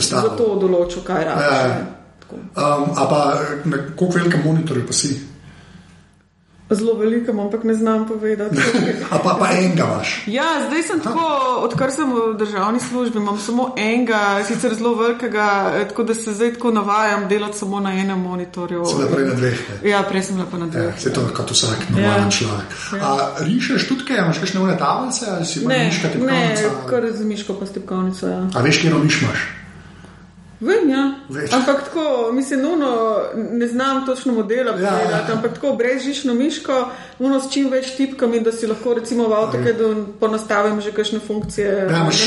Sestavil. 0.00 0.30
za 0.30 0.36
to 0.36 0.56
določil, 0.58 1.02
kaj 1.02 1.24
rabiš. 1.24 1.44
Ja, 1.44 1.56
ja. 1.56 1.68
ne. 1.68 1.80
Um, 2.30 2.94
a 2.94 3.04
pa 3.04 3.20
na 3.64 3.76
koliko 3.90 4.14
velikem 4.14 4.40
monitorju 4.44 4.86
pa 4.86 4.92
si? 4.92 5.16
Zelo 6.70 6.94
velikem, 6.94 7.34
ampak 7.34 7.64
ne 7.64 7.74
znam 7.74 8.06
povedati. 8.06 8.56
A 9.10 9.18
pa, 9.18 9.34
pa 9.34 9.48
enega 9.50 9.84
imaš. 9.84 10.22
Ja, 10.26 10.44
zdaj 10.68 10.82
sem 10.82 11.00
tako, 11.00 11.24
odkar 11.60 11.90
sem 11.90 12.06
v 12.06 12.36
državni 12.38 12.78
službi, 12.80 13.18
imam 13.18 13.38
samo 13.38 13.74
enega, 13.76 14.20
sicer 14.46 14.74
zelo 14.74 14.94
velikega, 14.94 15.48
eh, 15.74 15.88
tako 15.88 16.02
da 16.02 16.14
se 16.14 16.30
zdaj 16.30 16.52
tako 16.52 16.70
navajam 16.70 17.26
delati 17.28 17.58
samo 17.58 17.80
na 17.80 17.90
enem 17.92 18.20
monitorju. 18.20 18.84
Sem 18.86 19.00
naprej 19.00 19.26
na 19.26 19.34
dveh. 19.34 19.58
ne. 19.82 19.90
Ja, 19.90 20.02
prej 20.02 20.22
sem 20.22 20.36
bila 20.36 20.46
pa 20.46 20.58
na 20.58 20.64
Ja, 20.64 20.70
dveh. 20.70 21.00
se 21.00 21.12
to 21.12 21.26
kot 21.34 21.50
vsak 21.50 21.90
normalen 21.90 22.22
Ja. 22.22 22.30
človek. 22.30 22.68
A 23.02 23.10
rišeš 23.40 23.88
tudi 23.88 24.04
kaj, 24.04 24.16
imaš 24.18 24.38
kakšne 24.38 24.60
une 24.60 24.78
tablice 24.78 25.26
ali 25.28 25.46
si 25.46 25.64
pa 25.64 25.68
Ne, 25.68 25.84
miška 25.86 26.08
ne, 26.22 26.54
kar 26.86 27.02
z 27.12 27.24
miško 27.24 27.54
pa 27.54 27.66
stepkovnico. 27.66 28.26
Ja. 28.26 28.46
A 28.54 28.62
veš, 28.62 28.78
kje 28.78 28.94
miš 28.94 29.22
imaš? 29.22 29.40
Vem, 30.60 30.90
ja. 30.90 31.14
Veš. 31.28 31.52
Ampak 31.52 31.84
tako, 31.84 32.02
mislim, 32.32 32.60
nuno, 32.60 33.16
ne 33.34 33.66
znam 33.66 34.06
točno 34.06 34.32
modela 34.34 34.70
Ja. 34.72 34.90
povedati, 34.92 35.32
ampak 35.32 35.54
tako 35.54 35.72
brezžično 35.72 36.34
miško, 36.34 36.88
nuno 37.18 37.40
s 37.40 37.52
čim 37.52 37.70
več 37.70 37.86
tipkami, 37.90 38.40
da 38.40 38.52
si 38.52 38.66
lahko 38.66 38.94
recimo 38.94 39.24
v 39.24 39.32
AutoCAD-u 39.34 39.88
ponastavim 40.20 40.80
že 40.80 40.92
kakšne 40.92 41.18
funkcije. 41.20 41.66
Ja, 41.90 41.96
imaš 41.96 42.20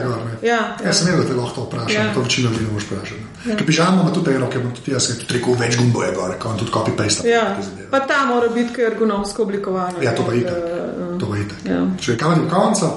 gor. 0.00 0.16
ne. 0.18 0.36
Ja, 0.42 0.56
Ja, 0.76 0.76
ja. 0.84 0.92
sem 0.92 1.06
vedel, 1.06 1.22
da 1.22 1.28
te 1.28 1.34
lahko 1.34 1.54
to 1.54 1.62
vprašam, 1.62 1.94
Ja. 1.96 2.14
to 2.14 2.20
večino 2.20 2.50
ljudi 2.50 2.64
ne 2.64 2.72
moš 2.72 2.84
vprašati. 2.84 3.20
Ja. 3.46 3.56
Ker 3.56 3.66
pižamo 3.66 4.02
ima 4.02 4.12
tudi 4.12 4.30
ker 4.46 4.60
bom 4.60 4.72
tudi 4.72 4.92
jaz 4.92 5.06
ker 5.08 5.16
tudi 5.16 5.34
rekel, 5.34 5.54
več 5.56 5.76
gumbo 5.78 6.02
je 6.02 6.12
gor, 6.12 6.34
kot 6.38 6.58
tudi 6.58 6.70
copy-paste. 6.70 7.28
Ja, 7.28 7.56
pa 7.90 8.00
ta 8.00 8.24
mora 8.26 8.48
biti 8.50 8.82
ergonomsko 8.82 9.42
oblikovana. 9.42 10.02
Ja, 10.02 10.14
to 10.14 10.22
pa 10.22 10.34
itak. 10.34 10.52
da, 10.54 11.18
To 11.18 11.26
pa 11.26 11.36
itak. 11.36 11.58
Ja. 11.64 11.86
Če 11.98 12.12
je 12.12 12.18
kamen 12.18 12.48
konca, 12.50 12.90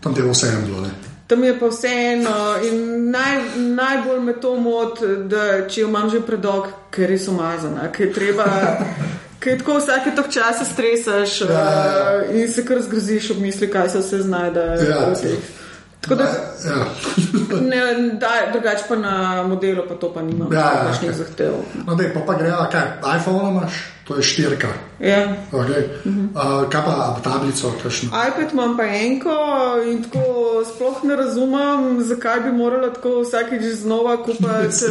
tam 0.00 0.14
je 0.16 0.30
vse 0.30 0.48
eno 0.48 0.66
bilo. 0.66 0.80
ne. 0.80 1.13
Tam 1.26 1.44
je 1.44 1.54
pa 1.58 1.66
vseeno 1.72 2.54
in 2.68 3.10
naj, 3.10 3.38
najbolj 3.56 4.20
me 4.20 4.34
to 4.40 4.56
moti, 4.60 5.06
da 5.24 5.68
če 5.68 5.80
jo 5.80 5.88
imam 5.88 6.10
že 6.12 6.20
predolg, 6.20 6.66
ker 6.92 7.06
je 7.06 7.16
res 7.16 7.28
umazana, 7.28 7.88
ker 7.92 8.06
je 8.08 8.12
treba. 8.12 8.44
Ker 9.44 9.58
tako 9.60 9.74
vsake 9.76 10.14
tok 10.16 10.30
časa 10.32 10.64
stresaš 10.64 11.40
Ja, 11.40 11.48
ja. 11.48 12.20
uh, 12.30 12.36
in 12.36 12.48
se 12.48 12.62
kar 12.64 12.78
zgroziš 12.80 13.26
ob 13.34 13.42
misli, 13.44 13.68
kaj 13.68 13.90
se 13.92 14.00
vse 14.00 14.22
znajde. 14.24 14.62
Ja, 14.88 15.02
v 15.10 15.18
teh. 15.20 15.50
Tako 16.04 16.14
da 16.14 16.24
Ja. 16.64 16.84
ne, 17.60 17.80
da, 18.12 18.28
drugače 18.52 18.84
pa 18.88 18.96
na 18.96 19.42
modelu 19.42 19.82
pa 19.88 19.94
to 19.94 20.12
pa 20.14 20.22
nimam 20.22 20.52
Ja, 20.52 20.58
ja, 20.60 20.84
kakšnih 20.86 21.10
okej. 21.10 21.18
zahtev. 21.18 21.52
No, 21.86 21.94
dej, 21.94 22.14
pa, 22.14 22.20
pa 22.20 22.34
greva, 22.34 22.68
kaj, 22.68 22.82
iPhone 23.16 23.50
imaš, 23.50 23.72
to 24.04 24.16
je 24.16 24.22
štirka. 24.22 24.68
Ja. 25.00 25.36
Okay. 25.52 25.82
Mhm. 26.04 26.24
Uh, 26.26 26.68
kaj 26.70 26.82
pa 26.82 26.94
tablico, 27.24 27.72
kakšno? 27.82 28.08
iPad 28.28 28.52
imam 28.52 28.76
pa 28.76 28.84
enko 28.84 29.36
in 29.86 30.02
tako 30.02 30.24
sploh 30.66 31.04
ne 31.04 31.16
razumem, 31.16 32.02
zakaj 32.02 32.40
bi 32.40 32.52
morala 32.52 32.90
tako 32.90 33.20
vsakeč 33.20 33.62
znova 33.74 34.16
kupiti 34.16 34.44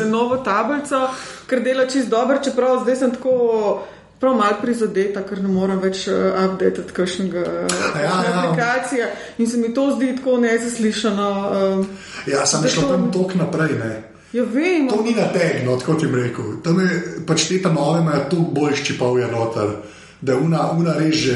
novo 0.16 0.38
tablico, 0.38 1.08
ker 1.48 1.60
dela 1.62 1.86
čist 1.86 2.08
dobro, 2.10 2.38
čeprav 2.44 2.82
zdaj 2.84 2.96
sem 2.96 3.12
tako. 3.12 3.84
Prav 4.20 4.36
malo 4.36 4.56
prizadeta, 4.62 5.22
ker 5.22 5.42
ne 5.42 5.50
morem 5.50 5.80
več 5.80 6.08
uh, 6.08 6.14
updatati 6.46 6.94
kakšnega 6.94 7.40
Ja, 7.40 7.68
kakšne 7.68 8.04
ja. 8.04 8.44
aplikacije. 8.44 9.08
In 9.38 9.48
se 9.48 9.58
mi 9.58 9.74
to 9.74 9.92
zdi 9.92 10.16
tako 10.16 10.38
nezaslišano. 10.38 11.30
Um, 11.74 11.88
Ja, 12.28 12.46
sem 12.46 12.64
šel 12.64 12.84
to- 12.84 12.90
tam 12.90 13.12
tok 13.12 13.36
naprej. 13.36 13.76
Ne. 13.76 14.04
Ja, 14.34 14.44
vem, 14.44 14.88
To 14.90 15.02
ni 15.04 15.12
na 15.12 15.28
tegno, 15.30 15.76
tako 15.78 15.94
ti 15.94 16.08
rekel. 16.08 16.46
Tam 16.64 16.80
je 16.80 16.90
pač 17.28 17.48
te 17.48 17.62
ta 17.62 17.70
nove 17.70 18.00
imajo 18.00 18.24
tu 18.30 18.38
bolj 18.52 18.74
ščipavje 18.76 19.28
noter, 19.28 19.76
da 20.24 20.38
una, 20.38 20.72
una 20.72 20.94
reže 20.94 21.36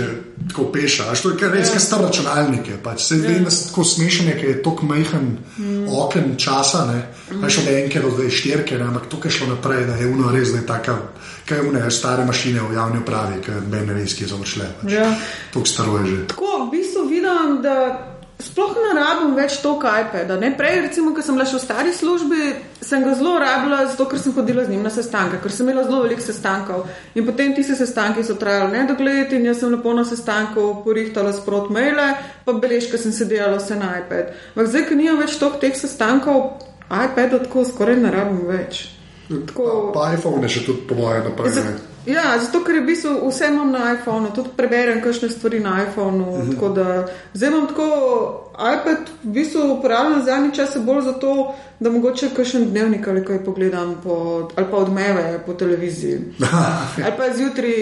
tako 0.50 0.72
peša. 0.72 1.12
A 1.12 1.16
što 1.16 1.30
je 1.30 1.38
kar 1.38 1.52
res, 1.52 1.74
ja. 1.74 1.80
star 1.80 2.02
računalnik 2.02 2.68
je. 2.68 2.78
Pač. 2.84 3.04
Se 3.04 3.16
vem, 3.16 3.44
da 3.44 3.52
se 3.52 3.68
tako 3.70 3.84
smešen, 3.84 4.32
ker 4.40 4.50
je 4.50 4.64
tako 4.64 4.86
majhen 4.86 5.38
mm. 5.58 5.88
oken 5.92 6.36
časa, 6.38 6.86
ne. 6.86 7.02
Mm. 7.32 7.44
Od 7.44 7.68
enke 7.68 8.00
do 8.00 8.10
dve 8.10 8.30
štirke, 8.32 8.78
ne. 8.78 8.88
ampak 8.88 9.10
tukaj 9.12 9.32
je 9.32 9.38
šlo 9.38 9.48
naprej, 9.48 9.86
da 9.86 9.96
je 9.96 10.08
una 10.08 10.32
res, 10.32 10.52
da 10.52 10.58
je 10.58 10.66
taka, 10.66 10.98
kaj 11.46 11.68
une 11.68 11.92
stare 11.92 12.26
mašine 12.26 12.62
v 12.62 12.74
javni 12.74 13.02
upravi, 13.04 13.42
ben 13.68 13.88
ne 13.88 14.00
res, 14.00 14.16
ki 14.16 14.24
je 14.24 14.30
završle. 14.32 14.70
Pač. 14.82 14.92
Ja. 14.92 15.10
Tuk 15.54 15.68
staro 15.68 16.00
je 16.00 16.06
že. 16.06 16.28
Tako, 16.32 16.54
v 16.68 16.72
bistvu 16.78 17.08
vidim, 17.10 17.60
da 17.64 17.76
sploh 18.40 18.76
ne 18.78 18.94
rabim 18.94 19.34
več 19.38 19.58
to 19.64 19.74
iPada. 19.82 20.38
Ne? 20.38 20.52
Prej, 20.58 20.82
recimo, 20.86 21.14
ko 21.16 21.24
sem 21.26 21.38
bila 21.38 21.48
še 21.50 21.58
v 21.58 21.62
stari 21.64 21.94
službi, 21.94 22.50
sem 22.86 23.02
ga 23.06 23.16
zelo 23.18 23.38
rabila, 23.42 23.80
zato 23.90 24.06
ker 24.10 24.22
sem 24.22 24.36
hodila 24.36 24.66
z 24.66 24.74
njim 24.74 24.86
na 24.86 24.92
sestanke, 24.94 25.40
ker 25.42 25.54
sem 25.54 25.66
imela 25.66 25.86
zelo 25.88 26.04
veliko 26.06 26.22
sestankov. 26.22 26.86
In 27.18 27.26
potem 27.26 27.56
ti 27.58 27.66
se 27.66 27.78
sestanki 27.80 28.24
so 28.24 28.38
trajali 28.38 28.78
nedogled 28.78 29.34
in 29.34 29.50
jaz 29.50 29.64
sem 29.64 29.74
lepo 29.74 29.94
na 29.98 30.06
sestanku 30.06 30.68
porihtala 30.86 31.34
sprot 31.34 31.74
maile, 31.74 32.14
pa 32.46 32.54
beležke 32.54 33.02
sem 33.02 33.16
sedela 33.16 33.58
vse 33.58 33.80
na 33.80 33.98
iPad. 34.04 34.34
Ampak 34.54 34.70
zdaj, 34.70 34.88
ker 34.92 35.02
nimam 35.02 35.22
več 35.24 35.42
toliko 35.42 35.64
teh 35.66 35.74
sestankov, 35.74 36.62
iPada 36.88 37.42
tako 37.42 37.66
skoraj 37.66 37.98
ne 38.06 38.14
rabim 38.14 38.46
več. 38.48 38.86
Tako, 39.28 39.92
pa, 39.92 40.00
pa 40.00 40.10
iPhone 40.16 40.46
je 40.46 40.60
še 40.60 40.68
tudi 40.70 40.86
po 40.88 40.96
mojem 41.02 41.26
naprej. 41.32 41.97
Ja, 42.08 42.40
zato 42.40 42.64
ker 42.64 42.76
je 42.76 42.82
v 42.82 42.88
bistvu 42.88 43.12
vse 43.28 43.50
imam 43.52 43.72
na 43.72 43.94
iPhonu, 43.94 44.32
tudi 44.36 44.54
preberem 44.56 45.02
kakšne 45.04 45.30
stvari 45.30 45.60
na 45.60 45.84
iPhonu. 45.84 46.24
Uh 46.24 46.44
mhm. 46.44 46.52
-huh. 46.52 47.08
Zdaj 47.34 47.50
imam 47.50 47.68
tako 47.68 48.47
iPad, 48.58 49.10
v 49.24 49.28
bistvu 49.28 49.74
uporabljam 49.78 50.26
zadnji 50.26 50.56
čas 50.56 50.78
bolj 50.86 51.02
zato, 51.02 51.56
da 51.80 51.90
mogoče 51.90 52.30
kakšen 52.36 52.70
dnevnik 52.70 53.08
ali 53.08 53.26
kaj 53.26 53.44
pogledam, 53.46 53.96
po, 54.04 54.50
ali 54.56 54.68
pa 54.72 54.78
odmeve 54.78 55.44
po 55.46 55.54
televiziji. 55.54 56.20
ali 57.04 57.14
pa 57.18 57.24
zjutraj, 57.38 57.74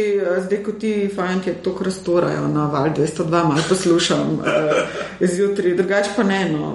zdaj 0.45 0.63
ko 0.63 0.71
ti 0.71 1.09
fanti 1.15 1.53
to 1.53 1.75
krastorajo 1.75 2.47
na 2.47 2.65
val 2.65 2.89
202, 2.97 3.29
malo 3.29 3.61
poslušam 3.69 4.39
uh, 4.39 4.45
zjutraj, 5.19 5.75
drugače 5.75 6.09
pa 6.15 6.23
ne. 6.23 6.49
No, 6.51 6.67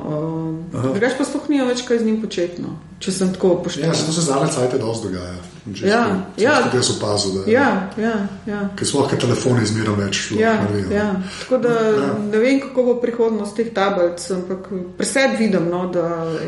uh, 0.72 0.82
drugače 0.92 1.14
pa 1.18 1.24
sploh 1.24 1.51
nijo 1.51 1.66
več 1.66 1.84
kaj 1.84 1.98
z 1.98 2.05
njim 2.05 2.22
početno, 2.22 2.78
če 2.98 3.12
sem 3.12 3.32
tako 3.32 3.55
pošten. 3.64 3.84
Ja, 3.84 3.94
zato 3.94 4.12
se 4.12 4.20
zadnje 4.20 4.53
cajt 4.57 4.80
dosti 4.80 5.09
dogaja. 5.09 5.36
Ja, 5.84 6.24
ja. 6.36 6.70
Jaz 6.74 6.90
opazil, 6.96 7.32
da 7.32 7.51
ja, 7.51 7.90
ja, 7.96 8.26
ja. 8.46 8.61
je 8.80 8.86
sploh 8.86 9.11
telefon 9.20 9.61
izmerno 9.62 9.94
več. 9.94 10.30
Ja, 10.38 10.55
ja. 10.92 11.09
Tako 11.42 11.59
da 11.59 11.74
ja. 11.74 12.14
ne 12.32 12.38
vem, 12.38 12.61
kako 12.64 12.84
bo 12.88 12.94
prihodnost 13.03 13.57
teh 13.57 13.68
tablic, 13.91 14.30
ampak 14.30 14.68
presed 14.97 15.38
vidim. 15.38 15.68
No, 15.70 15.86
da, 15.86 16.01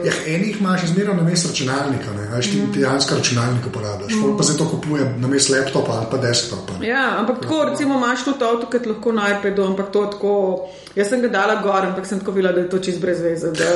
ja, 0.04 0.12
enih 0.26 0.60
imaš 0.60 0.82
izmerno 0.84 1.14
na 1.14 1.22
mestu 1.22 1.48
računalnika, 1.48 2.12
ne 2.16 2.36
veš, 2.36 2.50
ti 2.50 2.58
mm. 2.62 2.72
dejansko 2.72 3.14
računalnik 3.14 3.66
uporabljaš. 3.66 4.12
Mm. 4.12 4.36
Pa 4.36 4.42
se 4.42 4.58
to 4.58 4.68
kupuje 4.68 5.14
na 5.18 5.28
mestu 5.28 5.52
laptopa 5.52 5.92
ali 5.92 6.06
pa 6.10 6.16
desktopa. 6.16 6.84
Ja, 6.84 7.16
ampak 7.18 7.40
tako, 7.42 7.64
recimo, 7.64 7.98
imaš 7.98 8.24
tudi 8.24 8.44
avto, 8.44 8.70
ki 8.70 8.88
lahko 8.88 9.12
najprej 9.12 9.54
do, 9.54 9.66
ampak 9.66 9.92
to 9.92 10.06
tako. 10.06 10.68
Jaz 10.94 11.08
sem 11.08 11.22
ga 11.22 11.28
dala 11.28 11.60
gor, 11.62 11.86
ampak 11.86 12.06
sem 12.06 12.20
tako 12.20 12.32
videla, 12.32 12.52
da 12.52 12.60
je 12.60 12.70
to 12.70 12.78
čist 12.78 13.00
brez 13.00 13.20
veze. 13.20 13.52
Da, 13.52 13.68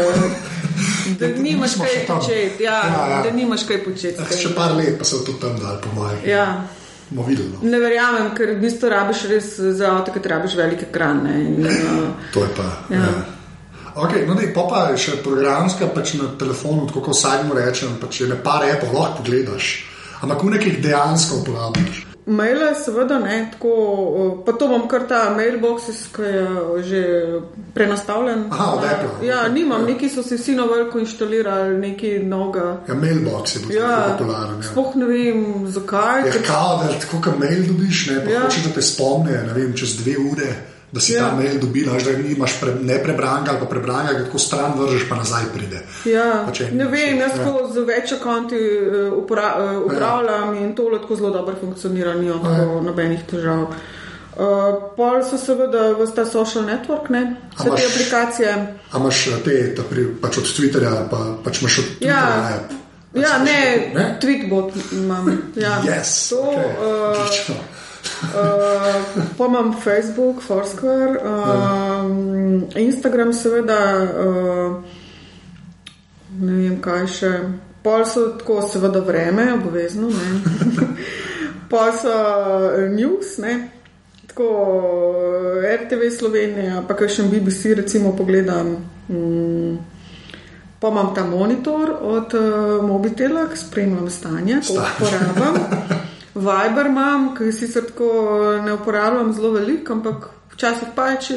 da 1.21 1.29
nimaš 1.43 1.75
kaj 1.81 2.07
početi. 2.07 2.65
Ja, 2.65 2.73
ja, 2.73 3.07
ja. 3.11 3.23
Da 3.23 3.31
nimaš 3.31 3.65
kaj 3.69 3.85
početi. 3.85 4.21
Ja, 4.21 4.39
še 4.39 4.55
par 4.55 4.77
let 4.77 4.99
pa 4.99 5.05
se 5.05 5.25
tudi 5.25 5.41
tam 5.41 5.59
dal, 5.61 5.81
po 5.81 5.95
mojem. 6.01 6.27
Ja. 6.29 6.67
Videli, 7.11 7.49
no. 7.55 7.71
Ne 7.71 7.79
verjamem, 7.79 8.33
ker 8.35 8.57
v 8.57 8.61
bistvu 8.65 8.91
rabiš 8.91 9.21
res 9.31 9.53
za 9.79 9.93
avto, 9.95 10.11
ki 10.11 10.27
rabiš 10.27 10.57
velike 10.59 10.89
krane. 10.93 11.37
In, 11.39 11.63
uh, 11.63 12.09
to 12.35 12.43
je 12.43 12.51
pa. 12.57 12.67
Ja. 12.91 13.05
Ja. 13.07 13.36
Okay, 13.97 14.27
no, 14.27 14.35
dej, 14.37 14.53
pa, 14.53 14.67
pa 14.69 14.81
je 14.93 14.99
še 15.01 15.13
programska, 15.25 15.89
pač 15.89 16.19
na 16.21 16.29
telefonu, 16.37 16.85
tako 16.85 17.01
kot 17.09 17.17
vsak 17.17 17.47
mu 17.49 17.57
rečem, 17.57 17.95
pač 17.97 18.21
je 18.21 18.29
ne 18.29 18.37
par 18.37 18.67
epo, 18.69 18.91
lahko 18.93 19.23
pogledaš. 19.23 19.89
Ampak 20.21 20.45
v 20.45 20.53
nekih 20.53 20.77
dejansko 20.85 21.41
uporabljaš. 21.41 22.03
Maile, 22.27 22.75
seveda, 22.75 23.21
ne, 23.23 23.39
tako, 23.55 24.43
pa 24.45 24.53
to 24.59 24.69
bom 24.69 24.85
kar 24.91 25.07
ta 25.09 25.31
mailbox, 25.33 25.89
ki 26.13 26.27
je 26.27 26.45
že 26.91 27.03
prenastavljen. 27.73 28.51
Aha, 28.51 28.69
od 28.75 28.85
Apple. 28.85 29.27
Ja, 29.29 29.49
nimam, 29.49 29.87
ja. 29.87 29.95
neki 29.95 30.11
so 30.13 30.27
si 30.27 30.37
vsi 30.37 30.59
na 30.59 30.67
veliko 30.69 31.01
inštalirali, 31.01 31.79
neki 31.79 32.19
noga. 32.27 32.83
Ja, 32.89 32.99
mailbox 32.99 33.57
je 33.57 33.65
bil 33.65 33.77
ja, 33.79 33.97
popularen. 34.13 34.61
Ja. 34.61 34.69
Sploh 34.75 34.97
ne 35.01 35.09
vem, 35.09 35.45
zakaj. 35.73 36.27
Ja, 36.27 36.45
kao, 36.45 36.83
da 36.83 36.93
tako, 37.01 37.23
kot 37.31 37.39
mail 37.41 37.65
dobiš, 37.71 38.09
ne, 38.11 38.25
pa 38.27 38.35
ja. 38.35 38.45
hočeš, 38.45 38.69
da 38.69 38.77
te 38.77 38.85
spomne, 38.85 39.45
ne 39.47 39.57
vem, 39.57 39.73
čez 39.73 39.97
dve 40.03 40.19
ure 40.21 40.51
da 40.93 41.01
si 41.01 41.13
ja. 41.13 41.29
ta 41.29 41.35
mail 41.37 41.59
dobil, 41.61 41.89
da 42.05 42.11
imaš 42.11 42.61
pre, 42.61 42.75
ne 42.83 43.03
prebranga, 43.03 43.51
ali 43.51 43.61
pa 43.61 43.67
prebranga, 43.67 44.13
da 44.13 44.25
tako 44.25 44.39
stran 44.39 44.79
vržeš, 44.79 45.09
pa 45.09 45.17
nazaj 45.17 45.45
pride. 45.55 45.83
Ja. 46.05 46.47
Pa 46.47 46.53
ne 46.73 46.85
vem, 46.85 47.19
jaz 47.19 47.33
tako 47.37 47.67
ja. 47.67 47.73
z 47.73 47.85
več 47.89 48.15
konti 48.23 48.57
uh, 48.57 49.13
upra, 49.19 49.53
uh, 49.59 49.83
upravljam 49.87 50.55
ja. 50.55 50.63
in 50.63 50.75
to 50.75 50.89
lahko 50.89 51.17
zelo 51.17 51.31
dobro 51.31 51.57
funkcionira, 51.61 52.15
ni 52.15 52.31
ja. 52.31 52.41
nobenih 52.83 53.27
težav. 53.31 53.69
Uh, 54.37 54.93
pol 54.97 55.23
so 55.25 55.39
seveda 55.41 55.95
v 55.97 56.07
ta 56.13 56.27
social 56.29 56.67
network, 56.69 57.09
ne, 57.11 57.23
vse 57.57 57.71
te 57.73 57.87
aplikacije. 57.87 58.57
A 58.93 58.99
imaš 59.01 59.23
te, 59.45 59.55
pri, 59.91 60.11
pač 60.21 60.43
od 60.43 60.51
Twitterja, 60.51 61.07
pa 61.11 61.23
pač 61.45 61.63
imaš 61.63 61.79
od 61.79 61.95
Twitterja 61.97 62.19
ja. 62.21 62.59
app. 62.59 62.83
Ja, 63.17 63.39
ne, 63.41 63.93
ne? 63.95 64.19
tweetbot 64.21 64.77
imam. 64.93 65.31
Ja. 65.57 65.81
Yes, 65.89 66.29
to, 66.29 66.43
okay. 66.53 66.69
uh, 66.85 67.76
Uh, 68.23 69.25
pa 69.39 69.47
imam 69.47 69.73
Facebook, 69.81 70.43
Foursquare, 70.43 71.21
uh, 71.21 72.77
Instagram, 72.77 73.33
seveda, 73.33 73.79
uh, 74.03 74.77
ne 76.41 76.53
vem 76.53 76.81
kaj 76.81 77.07
še. 77.07 77.33
Pol 77.85 78.05
so 78.09 78.33
tako, 78.39 78.63
seveda, 78.67 79.01
vreme, 79.05 79.53
obvezno. 79.55 80.09
pa 81.71 81.91
so 81.95 82.17
news, 82.91 83.37
ne. 83.39 83.71
tako 84.27 84.49
RTV 85.63 86.11
Slovenija, 86.19 86.83
pa 86.89 86.97
kaj 86.99 87.19
še 87.19 87.29
BBC, 87.31 87.77
recimo, 87.79 88.17
pogledam. 88.17 88.77
Um, 89.09 89.79
Pa 90.77 90.91
imam 90.93 91.15
ta 91.15 91.25
monitor 91.25 91.91
od 92.01 92.35
uh, 92.37 92.85
Mobitela, 92.85 93.47
ki 93.49 93.57
spremljam 93.59 94.11
stanje, 94.11 94.59
ko 94.67 94.75
uporabljam. 94.77 95.55
Viber 96.37 96.87
imam, 96.91 97.31
ki 97.37 97.53
sicer 97.53 97.87
tako 97.89 98.09
ne 98.65 98.75
uporabljam 98.77 99.33
zelo 99.33 99.55
veliko, 99.55 99.97
ampak 99.97 100.29
včasih 100.53 100.93
pa 100.97 101.15
če 101.21 101.37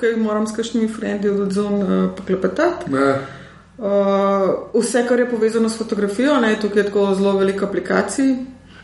kaj 0.00 0.16
moram 0.20 0.46
s 0.46 0.56
kakšnimi 0.56 0.88
frendi 0.92 1.28
od 1.28 1.40
odzon 1.46 1.82
uh, 1.82 1.92
poklepetati. 2.16 2.92
Uh, 2.92 4.70
vse, 4.76 5.06
kar 5.08 5.20
je 5.20 5.30
povezano 5.30 5.68
s 5.72 5.80
fotografijo, 5.80 6.36
ne, 6.40 6.52
tukaj 6.60 6.82
je 6.82 6.88
tako 6.90 7.06
zelo 7.16 7.32
veliko 7.38 7.64
aplikacij. 7.64 8.34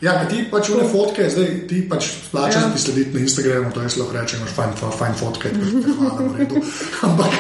Ja, 0.01 0.19
ti 0.29 0.43
pač 0.51 0.69
vne 0.73 0.85
fotke, 0.93 1.29
zdaj 1.33 1.53
ti 1.69 1.81
pač 1.89 2.11
plačaš, 2.33 2.63
ja. 2.63 2.73
ti 2.73 2.81
slediti 2.81 3.17
na 3.17 3.25
Instagramu, 3.25 3.73
to 3.73 3.85
je 3.85 3.93
zelo 3.95 4.09
reče, 4.13 4.37
imaš 4.37 4.53
fajn, 4.57 4.75
fajn 4.99 5.15
fotke, 5.21 5.53
hvala, 5.87 6.19
v 6.21 6.37
redu. 6.41 6.61
Ampak, 7.09 7.33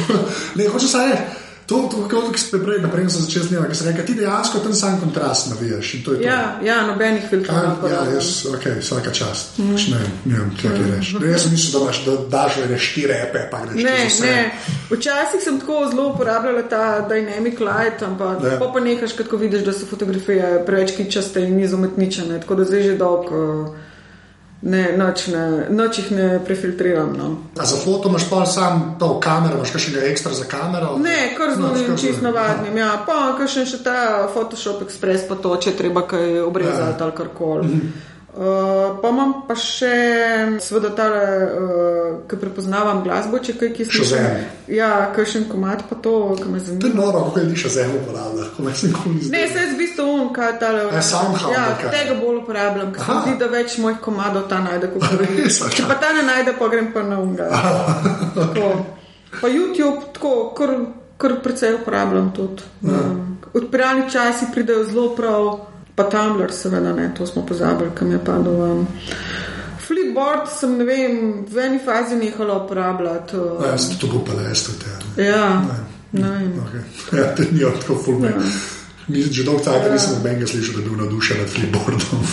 ne, 0.58 0.66
hočeš 0.70 0.98
reči. 0.98 1.50
To, 1.72 1.88
to 1.88 2.04
kot 2.08 2.36
ste 2.36 2.58
prej, 2.60 2.82
naprej 2.84 3.08
sem 3.08 3.24
začel 3.24 3.46
snemati, 3.48 3.72
ker 3.72 3.78
sem 3.78 3.86
rekel, 3.88 4.04
ti 4.04 4.14
dejansko 4.18 4.60
ten 4.60 4.74
sam 4.76 4.98
kontrast 5.00 5.48
navijaš. 5.54 5.92
Ja, 6.20 6.40
ja, 6.60 6.82
nobenih 6.86 7.24
filtrov. 7.30 7.80
Ja, 7.88 8.02
jaz, 8.12 8.44
ok, 8.52 8.66
vsaka 8.80 9.12
čast. 9.16 9.56
Mm. 9.56 9.78
Ne, 9.94 10.00
ne 10.28 10.40
vem, 10.42 10.50
kaj 10.60 10.74
ti 10.76 10.90
rečeš. 10.90 11.12
No, 11.16 11.22
jaz 11.26 11.46
sem 11.46 11.54
mislil, 11.56 11.72
da 11.72 11.84
imaš, 11.86 12.00
da 12.04 12.16
daš 12.34 12.58
le 12.60 12.78
štiri 12.78 13.16
epe, 13.16 13.46
pa 13.50 13.62
greš. 13.64 13.84
Ne, 13.86 13.96
ne. 14.26 14.34
Včasih 14.90 15.40
sem 15.44 15.60
tako 15.62 15.86
zelo 15.88 16.10
uporabljala 16.12 16.66
ta 16.68 16.82
dynamic 17.08 17.62
light, 17.64 18.04
ampak 18.04 18.44
ja. 18.44 18.58
pa 18.60 18.80
nekaš, 18.84 19.16
ko 19.30 19.40
vidiš, 19.40 19.64
da 19.64 19.72
so 19.72 19.88
fotografije 19.88 20.58
preveč 20.66 20.92
kičaste 20.96 21.40
in 21.40 21.56
izumetničene, 21.60 22.40
tako 22.44 22.60
da 22.60 22.68
zdaj 22.68 22.84
že 22.90 23.00
dolgo. 23.00 23.40
Uh, 23.62 23.91
ne, 24.62 24.82
noč, 24.96 25.26
ne, 25.26 25.66
noč 25.70 25.98
jih 25.98 26.10
ne 26.12 26.28
prefiltriram. 26.44 27.12
No. 27.18 27.30
Za 27.54 27.76
foto 27.76 28.08
imaš 28.08 28.30
pa 28.30 28.46
sam 28.46 28.96
to 28.98 29.20
kamero, 29.20 29.56
imaš 29.56 29.74
še 29.74 29.94
nekaj 29.94 30.10
ekstra 30.10 30.34
za 30.34 30.46
kamero? 30.50 30.94
Ne, 31.02 31.34
kar 31.36 31.54
z 31.54 31.58
novim, 31.58 31.96
čist 31.98 32.22
navadnim. 32.22 32.76
Ja. 32.78 32.94
Pa 33.06 33.34
še 33.46 33.66
ta 33.82 34.28
Photoshop 34.34 34.84
Express, 34.86 35.26
pa 35.28 35.34
to, 35.34 35.56
če 35.56 35.76
treba 35.78 36.06
kaj 36.06 36.40
obrezati 36.46 36.98
ja. 36.98 37.04
ali 37.06 37.16
karkoli. 37.16 37.66
Mm 37.66 37.80
-hmm. 37.80 38.11
Uh, 38.32 38.96
pa 39.02 39.10
imam 39.12 39.32
pa 39.44 39.52
še, 39.60 39.88
seveda, 40.64 40.88
ta, 40.96 41.06
uh, 41.12 42.14
ki 42.24 42.38
prepoznavam 42.40 43.02
glasbo, 43.04 43.36
če 43.44 43.58
kaj 43.60 43.68
ki 43.76 43.84
slišim. 43.84 44.38
Ja, 44.72 45.10
kaj 45.12 45.26
še 45.28 45.42
en 45.42 45.50
komat, 45.50 45.82
pa 45.90 45.98
to, 46.00 46.14
ki 46.38 46.46
me 46.48 46.62
zanima. 46.62 46.80
To 46.80 46.88
je 46.88 46.96
noro, 46.96 47.20
kako 47.26 47.42
ljudi 47.42 47.58
še 47.60 47.72
zelo 47.74 47.98
uporablja. 48.00 48.46
Ne, 49.28 49.42
se 49.52 49.58
jaz 49.60 49.74
v 49.74 49.76
bistvu 49.76 50.06
um, 50.14 50.30
kaj 50.32 50.54
ta 50.62 50.70
le. 50.72 50.86
Ja, 50.96 51.02
sam 51.04 51.36
ham. 51.36 51.52
Ja, 51.52 51.64
tega 51.82 52.16
bolj 52.22 52.38
uporabljam, 52.40 52.94
ker 52.96 53.04
se 53.04 53.16
zdi, 53.18 53.34
da 53.42 53.48
več 53.52 53.74
mojih 53.84 53.98
komadov 54.06 54.46
ta 54.48 54.62
najde, 54.64 54.88
kot 54.94 55.04
pa 55.10 55.18
vi. 55.20 55.44
Če 55.76 55.84
pa 55.90 55.98
ta 56.00 56.14
ne 56.16 56.22
najde, 56.30 56.54
pa 56.56 56.68
grem 56.72 56.88
pa 56.94 57.02
na 57.04 57.18
unga. 57.20 57.50
Pa 59.42 59.50
YouTube, 59.52 60.08
tako, 60.16 60.32
kar, 60.56 60.72
kar 61.20 61.36
precej 61.44 61.76
uporabljam 61.82 62.32
tudi. 62.32 62.64
Ja. 62.80 62.96
Um, 62.96 63.20
Odpiralni 63.52 64.08
časi 64.08 64.48
pridejo 64.56 64.86
zelo 64.88 65.10
prav. 65.12 65.50
Pa 65.94 66.04
Tumblr, 66.08 66.52
seveda, 66.52 66.92
ne, 66.92 67.10
to 67.18 67.26
smo 67.26 67.46
pozabili, 67.46 67.90
kam 67.94 68.12
je 68.12 68.18
padel. 68.24 68.60
Um. 68.62 68.86
Flipboard 69.86 70.48
sem, 70.48 70.76
ne 70.78 70.84
vem, 70.84 71.16
v 71.48 71.58
eni 71.58 71.80
fazi 71.84 72.16
nehala 72.16 72.62
uporabljati. 72.64 73.36
Um. 73.36 73.64
Ja, 73.64 73.78
sem 73.78 73.98
to 74.00 74.06
upal, 74.06 74.36
da 74.40 74.54
ste 74.54 74.72
te. 74.80 75.22
Ja, 75.22 75.62
ne 76.12 76.30
vem. 76.30 76.54
Okay. 76.66 76.84
Ja, 77.18 77.34
te 77.34 77.48
ni 77.50 77.60
tako 77.80 77.98
fulme. 78.04 78.28
Ja. 78.28 78.46
Mislim, 79.08 79.32
že 79.34 79.44
dolgo 79.44 79.64
časa 79.64 79.86
ja. 79.86 79.92
nisem 79.92 80.14
nobenega 80.14 80.46
slišal, 80.46 80.74
da 80.74 80.80
bi 80.80 80.88
bil 80.88 80.98
navdušen 80.98 81.38
nad 81.38 81.50
flipboardom. 81.50 82.24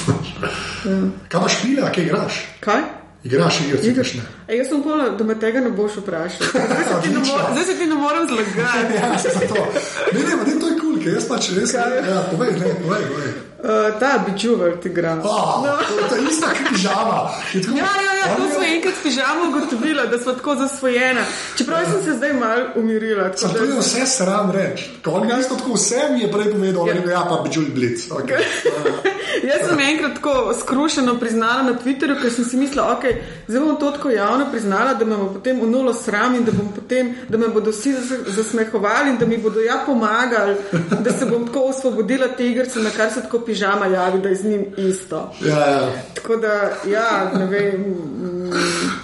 ja. 0.85 1.01
Kaj 1.29 1.39
imaš 1.39 1.61
pile, 1.61 1.91
kaj 1.91 2.03
igraš? 2.03 2.39
Kaj? 2.59 2.81
Igraš 3.23 3.59
igre, 3.65 3.81
ti 3.81 3.91
greš 3.93 4.13
ne. 4.13 4.23
E, 4.47 4.55
jaz 4.55 4.69
sem 4.69 4.83
povedal, 4.83 5.17
da 5.17 5.23
me 5.23 5.35
tega 5.39 5.59
ne 5.59 5.69
boš 5.69 5.97
vprašal. 5.99 6.47
Zdaj 7.51 7.65
se 7.65 7.75
ti 7.77 7.85
ne 7.85 7.95
morem 7.95 8.27
zlagati. 8.27 8.95
ja, 8.95 9.19
se 9.19 9.47
to. 9.47 9.67
Ne, 10.13 10.19
ne, 10.19 10.53
ne, 10.53 10.59
to 10.59 10.67
je 10.67 10.79
kul, 10.79 10.95
cool, 10.95 11.13
jaz 11.13 11.27
pač 11.27 11.51
res. 11.57 11.73
Ja, 11.73 12.23
povej, 12.31 12.51
ne, 12.51 12.75
povej, 12.83 13.03
povej. 13.11 13.48
Uh, 13.59 13.99
ta 13.99 14.25
bičuvel 14.27 14.77
ti 14.81 14.89
igra. 14.89 15.13
Oh, 15.23 15.63
no. 15.65 15.77
To 16.09 16.15
je 16.15 16.21
ista 16.29 16.47
pižama. 16.69 17.31
Ja, 17.53 17.89
ja, 18.05 18.13
ja, 18.19 18.35
to 18.35 18.55
smo 18.55 18.63
enkrat 18.63 18.93
s 18.93 19.03
pižamo 19.03 19.49
ugotovili, 19.49 20.07
da 20.11 20.19
smo 20.19 20.33
tako 20.33 20.55
zasvojeni. 20.55 21.19
Čeprav 21.57 21.79
sem 21.91 22.03
se 22.03 22.13
zdaj 22.13 22.33
mal 22.33 22.59
umirila. 22.75 23.31
Sam, 23.37 23.53
to 23.53 23.63
je 23.63 23.79
vse 23.79 24.05
sram 24.05 24.51
reči. 24.51 24.89
Ko 25.03 25.19
ga 25.19 25.39
isto 25.39 25.55
tako 25.55 25.73
vse 25.73 25.99
mi 26.11 26.19
je 26.19 26.31
prej 26.31 26.51
povedal, 26.51 26.85
da 26.85 26.91
ja. 26.91 27.11
ja, 27.11 27.25
pa 27.29 27.41
bičul 27.43 27.63
blic. 27.75 28.07
Okay. 28.09 28.43
Jaz 29.49 29.69
sem 29.69 29.79
enkrat 29.79 30.13
tako 30.13 30.53
skrušeno 30.59 31.19
priznala 31.19 31.63
na 31.63 31.73
Twitterju, 31.83 32.17
ker 32.21 32.31
sem 32.33 32.45
si 32.45 32.57
mislila, 32.57 32.93
ok, 32.93 33.03
zdaj 33.47 33.61
bom 33.61 33.75
to 33.79 33.91
tako 33.91 34.09
javno 34.09 34.47
priznala, 34.51 34.93
da 34.93 35.05
me 35.05 35.17
bo 35.17 35.27
potem 35.33 35.61
unulo 35.61 35.93
sram 35.93 36.35
in 36.35 36.43
da, 36.43 36.51
potem, 36.75 37.13
da 37.29 37.37
me 37.37 37.47
bodo 37.47 37.71
vsi 37.71 37.93
zasmehovali 38.27 39.09
in 39.09 39.17
da 39.17 39.25
mi 39.25 39.37
bodo 39.37 39.61
ja 39.61 39.83
pomagali, 39.85 40.55
da 40.99 41.13
se 41.13 41.25
bom 41.25 41.45
tako 41.47 41.63
osvobodila 41.69 42.27
te 42.27 42.47
igrice, 42.47 42.79
na 42.79 42.89
kar 42.89 43.13
se 43.13 43.21
tako 43.21 43.39
pižama 43.49 43.89
javi, 43.89 44.21
da 44.21 44.29
je 44.29 44.35
z 44.35 44.53
njim 44.53 44.65
isto. 44.77 45.25
Ja, 45.41 45.59
ja. 45.59 45.91
Tako 46.15 46.35
da, 46.35 46.55
ja, 46.85 47.31
ne 47.33 47.45
vem. 47.49 47.85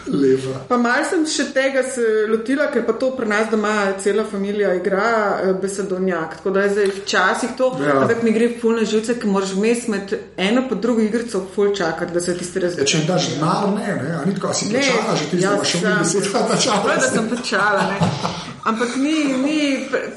Lepa. 0.06 0.60
Pa 0.70 0.78
mal 0.78 1.04
sem 1.10 1.26
še 1.30 1.48
tega 1.54 1.84
se 1.86 2.26
lotila, 2.30 2.70
ker 2.74 2.86
pa 2.86 2.96
to 2.98 3.12
pri 3.18 3.28
nas 3.30 3.50
doma 3.52 3.74
cela 4.02 4.24
družina 4.24 4.74
igra 4.78 5.10
eh, 5.44 5.54
besedovnjak. 5.62 6.38
Tako 6.38 6.54
da 6.56 6.66
je 6.66 6.70
zdaj 6.70 6.92
včasih 7.02 7.50
to, 7.58 7.72
ja. 7.82 8.00
da 8.08 8.16
mi 8.24 8.32
gre 8.32 8.50
polne 8.62 8.86
živce, 8.86 9.20
ki 9.20 9.28
moraš 9.28 9.54
vmes 9.58 9.88
med 9.92 10.16
eno 10.38 10.66
pa 10.70 10.76
drugo 10.76 11.02
igrico 11.02 11.46
ful 11.56 11.76
čakati, 11.76 12.14
da 12.14 12.22
se 12.22 12.38
ti 12.38 12.60
razvije. 12.60 12.84
Ja, 12.84 12.92
če 12.94 13.06
daš 13.08 13.30
denar, 13.36 13.70
ne, 13.76 13.96
ne, 14.02 14.18
a 14.22 14.26
ni 14.26 14.36
tako, 14.36 14.54
si 14.54 14.70
plačala, 14.72 15.16
že 15.22 15.30
ti 15.32 15.42
ja, 15.44 15.56
znaš, 15.56 15.72
še 15.72 15.86
vedno 15.86 16.04
si 16.06 16.26
plačala. 16.32 16.84
Prav, 16.86 17.02
da 17.02 17.10
sem 17.10 17.30
plačala, 17.30 17.88
ne. 17.94 18.54
Ampak 18.66 18.96
ni, 18.98 19.14
ni 19.46 19.58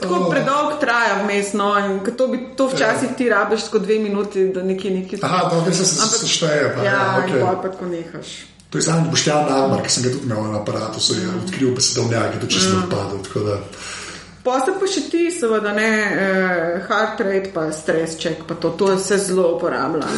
tako 0.00 0.14
oh. 0.14 0.28
predolg 0.32 0.78
traja 0.80 1.18
vmes, 1.20 1.52
no, 1.52 1.68
in 1.76 1.98
to, 2.16 2.28
bi, 2.32 2.38
to 2.56 2.70
včasih 2.72 3.10
ti 3.16 3.28
rabiš 3.28 3.66
kot 3.68 3.84
dve 3.84 3.98
minuti, 4.00 4.46
da 4.54 4.62
nekaj 4.64 4.90
nekaj. 4.90 5.20
Aha, 5.22 5.50
to 5.50 5.72
se 5.72 5.84
sešteje. 5.84 6.70
Ja, 6.78 6.84
ja 6.84 7.02
okay. 7.20 7.36
in 7.36 7.44
pa 7.62 7.68
tako 7.68 7.90
nehaš. 7.92 8.38
To 8.70 8.78
je 8.78 8.82
samo 8.82 9.10
Boštjan 9.10 9.52
Almar, 9.52 9.82
ki 9.84 9.92
sem 9.92 10.02
ga 10.04 10.10
tudi 10.12 10.28
imel 10.28 10.48
na 10.52 10.60
aparatu, 10.60 11.00
so 11.00 11.14
je 11.16 11.26
mm. 11.26 11.44
odkril 11.44 11.74
besedovnjak, 11.76 12.40
da 12.40 12.48
če 12.48 12.60
sem 12.60 12.74
mm. 12.76 12.88
odpadel. 13.20 13.68
Pa 14.44 14.58
se 14.64 14.74
pa 14.80 14.88
še 14.88 15.02
ti, 15.12 15.22
seveda, 15.32 15.72
ne, 15.76 15.92
eh, 16.08 16.74
heart 16.88 17.20
rate, 17.24 17.52
pa 17.52 17.66
stres 17.72 18.16
check, 18.20 18.44
pa 18.48 18.56
to, 18.56 18.72
to 18.80 18.94
se 19.00 19.18
zelo 19.24 19.50
uporablja. 19.56 20.08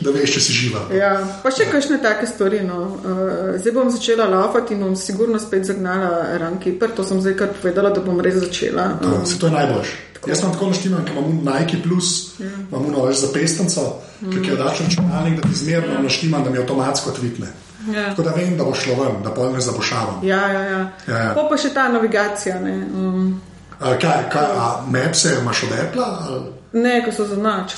Da 0.00 0.12
veš, 0.14 0.36
če 0.36 0.40
si 0.40 0.54
živa. 0.56 0.86
Ja, 0.96 1.12
pa 1.42 1.52
še 1.52 1.66
kakšne 1.70 1.98
take 2.02 2.26
stvari. 2.30 2.62
No. 2.66 2.78
Uh, 3.02 3.58
zdaj 3.60 3.74
bom 3.76 3.90
začela 3.92 4.28
laufati 4.30 4.76
in 4.76 4.84
bom 4.86 4.94
sigurno 4.96 5.40
spet 5.42 5.68
zagnala 5.68 6.38
rankeeper. 6.40 6.94
To 6.96 7.04
sem 7.04 7.20
zdaj 7.20 7.36
kar 7.40 7.52
povedala, 7.58 7.92
da 7.92 8.00
bom 8.04 8.20
res 8.24 8.40
začela. 8.40 8.94
Um, 9.00 9.04
to, 9.04 9.26
se 9.28 9.38
to 9.38 9.50
je 9.50 9.56
najboljše. 9.58 10.00
Jaz 10.22 10.38
sem 10.38 10.52
tako 10.54 10.68
naštiman, 10.70 11.02
ker 11.02 11.16
imam 11.18 11.40
Nike 11.42 11.80
Plus, 11.82 12.38
ja. 12.38 12.46
imam 12.46 12.84
yeah. 12.86 13.08
več 13.08 13.24
zapestancev, 13.24 13.88
mm. 14.20 14.36
ki 14.38 14.52
je 14.52 14.58
dačen 14.60 14.86
računalnik, 14.86 15.40
da 15.40 15.48
ti 15.48 15.56
zmerno 15.58 15.96
naštiman, 16.04 16.44
da 16.46 16.50
mi 16.50 16.60
avtomatsko 16.62 17.14
tvitne. 17.16 17.48
Ja. 17.90 18.04
Tako 18.12 18.22
da 18.28 18.34
vem, 18.36 18.54
da 18.56 18.64
bo 18.64 18.74
šlo 18.78 18.94
ven, 19.00 19.16
da 19.24 19.34
pojme 19.34 19.60
zabošavam. 19.60 20.22
Ja, 20.22 20.46
ja, 20.52 20.62
ja. 20.62 20.78
ja, 21.08 21.18
ja. 21.18 21.32
Pa, 21.34 21.48
pa 21.50 21.58
še 21.58 21.72
ta 21.74 21.88
navigacija. 21.90 22.60
Um. 22.62 23.40
A, 23.80 23.96
kaj, 23.98 24.28
kaj, 24.30 24.46
a 24.54 24.68
Mapse 24.86 25.34
imaš 25.40 25.64
od 25.66 25.74
Apple? 25.80 26.06
Ali? 26.06 26.61
Ne, 26.72 27.02
ko 27.04 27.12
so 27.12 27.26
zanač. 27.28 27.74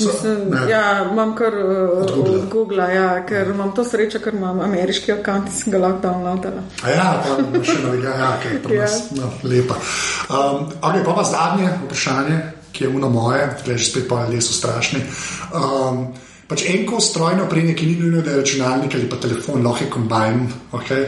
Ja, 0.70 1.02
imam 1.10 1.34
kar 1.34 1.54
uh, 1.54 2.02
od 2.02 2.12
Google, 2.14 2.34
od 2.38 2.48
Google 2.50 2.84
ja, 2.94 3.08
ker 3.26 3.48
imam 3.50 3.72
to 3.74 3.82
srečo, 3.84 4.20
ker 4.22 4.34
imam 4.34 4.60
ameriški 4.62 5.10
in 5.10 5.48
sem 5.50 5.72
ga 5.72 5.78
lahko 5.82 5.98
downloadila. 6.02 6.62
Ja, 6.86 7.08
pa 7.24 7.62
še 7.66 7.80
navigacija, 7.82 8.20
ja, 8.20 8.28
ki 8.42 8.52
je 8.52 8.60
pri 8.62 8.78
nas 8.78 8.98
ja. 9.10 9.16
no, 9.18 9.30
lepa. 9.42 9.80
Um, 10.30 10.68
okay, 10.78 11.02
pa 11.02 11.16
pa 11.16 11.24
zadnje 11.26 11.72
vprašanje, 11.86 12.38
ki 12.72 12.84
je 12.84 12.92
uno 12.94 13.10
moje, 13.10 13.48
tukaj 13.58 13.78
že 13.78 13.88
spet 13.90 14.06
pa 14.08 14.28
ljudje 14.28 14.44
so 14.46 14.54
strašni. 14.54 15.02
Um, 15.50 16.06
pač 16.46 16.62
en 16.70 16.86
kos 16.86 17.10
strojno 17.10 17.48
opreme, 17.48 17.74
ki 17.74 17.90
ni 17.90 17.98
nujno, 17.98 18.22
da 18.22 18.30
je 18.30 18.44
računalnik 18.44 18.94
ali 18.94 19.10
pa 19.10 19.18
telefon, 19.18 19.66
lahko 19.66 19.84
je 19.84 19.90
kombajn. 19.90 20.46
Okay? 20.78 21.04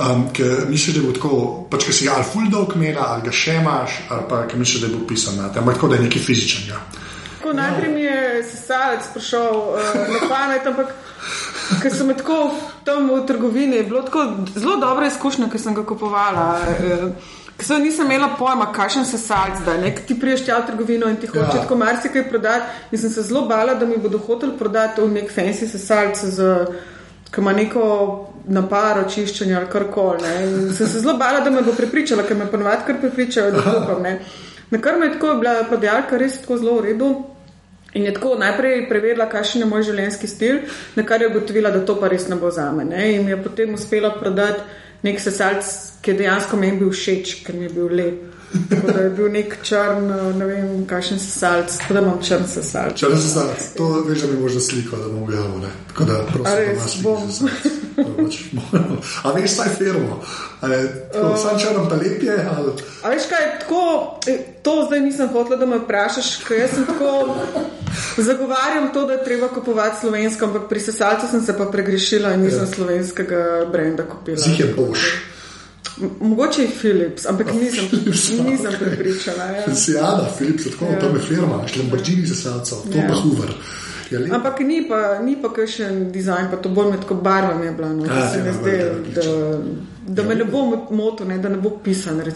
Um, 0.00 0.30
ker 0.32 0.64
misliš, 0.72 0.96
da 0.96 1.04
bo 1.04 1.12
tako, 1.12 1.36
pač, 1.68 1.84
ker 1.84 1.98
si 2.00 2.08
ga 2.08 2.16
ali 2.16 2.24
full 2.24 2.48
dog 2.48 2.72
imela, 2.80 3.12
ali 3.12 3.28
ga 3.28 3.36
še 3.36 3.60
imaš, 3.60 4.00
ali 4.08 4.28
pa 4.32 4.46
ker 4.48 4.56
misliš, 4.56 4.86
da 4.86 4.92
bo 4.96 5.04
pisan 5.04 5.36
na 5.36 5.52
tem, 5.52 5.68
tako 5.68 5.92
da 5.92 6.00
je 6.00 6.08
nekaj 6.08 6.28
fizičnega. 6.30 6.80
Ja. 6.80 7.08
Najprej 7.54 7.90
mi 7.94 8.02
je 8.02 8.44
sesalec 8.44 9.08
prišel 9.14 9.50
uh, 9.56 9.78
na 9.96 10.28
pamet, 10.28 10.66
ampak 10.66 10.94
ker 11.82 11.92
sem 11.94 12.14
tako 12.14 12.52
tam 12.84 13.08
v 13.08 13.24
trgovini, 13.26 13.82
bilo 13.82 14.02
tako 14.02 14.44
zelo 14.54 14.76
dobra 14.76 15.06
izkušnja, 15.06 15.48
ker 15.48 15.60
sem 15.60 15.74
ga 15.74 15.84
kupovala. 15.86 16.60
Uh, 16.78 17.38
Ker 17.60 17.80
nisem 17.80 18.08
imela 18.08 18.30
pojma, 18.38 18.70
kakšen 18.72 19.04
se 19.04 19.18
salc 19.18 19.58
zdaj. 19.60 19.80
Nek 19.80 19.98
ti 20.08 20.16
priješ 20.20 20.46
tja 20.46 20.58
v 20.62 20.66
trgovino 20.70 21.08
in 21.12 21.16
ti 21.20 21.28
hoče 21.28 21.40
ja. 21.44 21.62
tako 21.62 21.76
marsikaj 21.76 22.28
prodati. 22.28 22.64
In 22.90 22.98
sem 22.98 23.10
se 23.10 23.22
zelo 23.22 23.42
bala, 23.48 23.74
da 23.74 23.86
mi 23.86 23.98
bodo 24.00 24.18
hoteli 24.18 24.56
prodati 24.58 25.00
v 25.00 25.10
nek 25.12 25.32
fancy 25.34 25.68
se 25.68 25.78
salc, 25.78 26.22
ki 27.30 27.40
ima 27.40 27.52
neko 27.52 27.82
naparo 28.48 29.04
čiščenja 29.08 29.58
ali 29.58 29.68
kar 29.72 29.90
koli. 29.92 30.30
Sem 30.76 30.86
se 30.86 31.02
zelo 31.04 31.18
bala, 31.20 31.40
da 31.44 31.50
me 31.50 31.62
bo 31.62 31.76
prepričala, 31.76 32.24
ker 32.24 32.36
me 32.36 32.48
ponovadi 32.50 32.86
kar 32.86 33.00
prepričajo, 33.00 33.52
da 33.52 33.66
kupam. 33.66 34.08
Na 34.70 34.78
kar 34.80 34.98
me 34.98 35.06
je 35.06 35.18
tako 35.18 35.34
bila 35.42 35.64
prodajalka 35.68 36.16
res 36.16 36.40
tako 36.40 36.58
zelo 36.58 36.78
v 36.80 36.84
redu. 36.88 37.10
In 37.94 38.04
je 38.06 38.14
tako 38.14 38.36
najprej 38.38 38.84
preverila, 38.88 39.26
kakšen 39.30 39.64
je 39.64 39.66
moj 39.66 39.82
življenjski 39.82 40.28
stil, 40.30 40.60
na 40.94 41.02
kar 41.06 41.22
je 41.22 41.30
ugotovila, 41.32 41.72
da 41.74 41.82
to 41.86 41.96
pa 41.98 42.08
res 42.08 42.28
ne 42.30 42.38
bo 42.38 42.50
za 42.54 42.70
me. 42.72 42.84
Ne? 42.86 43.16
In 43.16 43.24
mi 43.26 43.34
je 43.34 43.42
potem 43.42 43.74
uspela 43.74 44.12
prodati 44.14 44.62
nek 45.02 45.20
sesalc, 45.20 45.70
ki 46.04 46.12
je 46.12 46.18
dejansko 46.22 46.58
meni 46.60 46.78
bil 46.80 46.92
všeč, 46.92 47.40
ker 47.46 47.56
mi 47.56 47.66
je 47.66 47.72
bil 47.74 47.88
lep. 47.96 48.26
Tako 48.50 48.92
da 48.92 49.00
je 49.04 49.10
bil 49.14 49.28
nek 49.30 49.52
črn, 49.62 50.08
ne 50.38 50.46
vem, 50.46 50.70
kakšen 50.90 51.20
sesalc, 51.22 51.76
tako 51.82 51.94
da 51.94 52.00
imam 52.02 52.22
črn 52.22 52.48
sesalc. 52.50 52.96
Črn 52.98 53.14
sesalc, 53.22 53.66
to 53.76 53.90
veš, 54.08 54.24
da 54.24 54.30
mi 54.32 54.40
možno 54.40 54.60
sliko, 54.60 54.96
da 54.96 55.08
bom 55.08 55.22
objavil. 55.22 55.68
Tako 55.92 56.04
da 56.04 56.18
prosim, 56.32 56.56
da 56.56 56.62
imaš 56.72 56.96
bom. 57.02 57.20
A 59.24 59.32
veš, 59.36 59.50
saj 59.56 59.74
firmo. 59.78 60.18
Uh, 60.62 61.38
sam 61.42 61.58
črn 61.62 61.86
pa 61.88 62.00
lep 62.00 62.22
je. 62.22 62.38
Ali... 62.56 62.72
A 63.02 63.14
veš 63.14 63.30
kaj, 63.30 63.46
tako, 63.60 63.84
e, 64.26 64.38
to 64.62 64.82
zdaj 64.86 65.00
nisem 65.00 65.28
hotel, 65.28 65.58
da 65.58 65.66
me 65.66 65.78
vprašaš, 65.84 66.36
ker 66.48 66.64
jaz 66.64 66.74
sem 66.74 66.90
tako. 66.90 67.38
Zagovarjam 68.16 68.92
to, 68.92 69.06
da 69.06 69.12
je 69.12 69.24
treba 69.24 69.48
kupovati 69.48 70.00
slovensko, 70.00 70.44
ampak 70.44 70.68
pri 70.68 70.80
sesalcu 70.80 71.26
sem 71.30 71.42
se 71.42 71.56
pa 71.58 71.66
pregrešila 71.66 72.34
in 72.34 72.40
nisem 72.40 72.60
ja. 72.60 72.66
slovenskega 72.66 73.66
brenda 73.72 74.02
kupila. 74.02 74.36
Zih 74.36 74.60
je 74.60 74.74
boš. 74.76 74.98
Mogoče 76.20 76.62
je 76.62 76.68
Philips, 76.80 77.26
ampak 77.26 77.46
nisem, 77.54 77.84
nisem 78.50 78.72
prepričana. 78.78 79.44
Ja. 79.44 79.74
Sijada, 79.74 80.32
Philips, 80.36 80.64
tako 80.64 80.84
ja. 80.84 80.98
tam 81.00 81.16
je 81.16 81.22
firma, 81.22 81.68
šlambrčini 81.68 82.26
za 82.26 82.34
salco, 82.34 82.76
to 82.92 82.98
ja. 82.98 83.08
pa 83.08 83.14
Hoover. 83.14 83.50
Ja, 84.10 84.34
ampak 84.34 84.60
ni 84.60 84.88
pa, 84.88 85.18
ni 85.22 85.36
pa 85.42 85.52
kakšen 85.52 86.10
dizajn, 86.12 86.50
pa 86.50 86.56
to 86.56 86.68
bolj 86.68 86.90
med 86.90 87.00
barvami 87.22 87.66
je 87.66 87.72
bilo. 87.72 87.88
No, 87.88 88.06
da, 88.06 88.14
ja, 88.14 88.46
ja, 88.46 88.52
zdaj, 88.52 88.78
da, 89.14 89.22
da 90.06 90.22
ja, 90.22 90.28
me 90.28 90.34
ne 90.34 90.44
bo 90.44 90.86
moto, 90.90 91.24
ne, 91.24 91.38
da 91.38 91.48
ne 91.48 91.56
bo 91.56 91.70
pisan. 91.84 92.22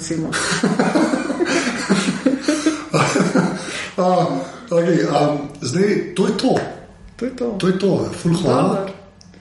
uh, 3.96 4.26
okay, 4.70 5.06
um, 5.06 5.48
zdaj, 5.60 6.14
to 6.14 6.26
je 6.26 6.36
to. 6.36 6.54
To 7.16 7.24
je 7.24 7.36
to. 7.36 7.56
To 7.58 7.66
je 7.66 7.78
to, 7.78 8.10
full 8.22 8.36
hvala. 8.42 8.62
Dobar. 8.62 8.90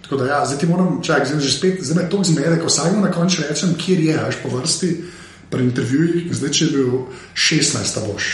Tako 0.03 0.15
da, 0.15 0.25
ja, 0.25 0.45
zdaj 0.45 0.59
ti 0.59 0.67
moram 0.67 1.01
čakati, 1.03 1.29
zdaj, 1.29 1.49
spet, 1.49 1.77
zdaj 1.81 2.03
me 2.03 2.09
to 2.09 2.23
zmede, 2.23 2.59
ko 2.59 2.67
vsakmo 2.67 3.01
na 3.01 3.11
koncu 3.11 3.41
rečem, 3.49 3.75
kje 3.77 4.05
je, 4.05 4.17
až 4.27 4.35
po 4.43 4.49
vrsti 4.49 5.03
pri 5.49 5.63
intervjujih, 5.63 6.35
zdaj 6.35 6.49
če 6.49 6.65
je 6.65 6.71
bil 6.71 6.91
16, 7.35 8.01
boš. 8.07 8.33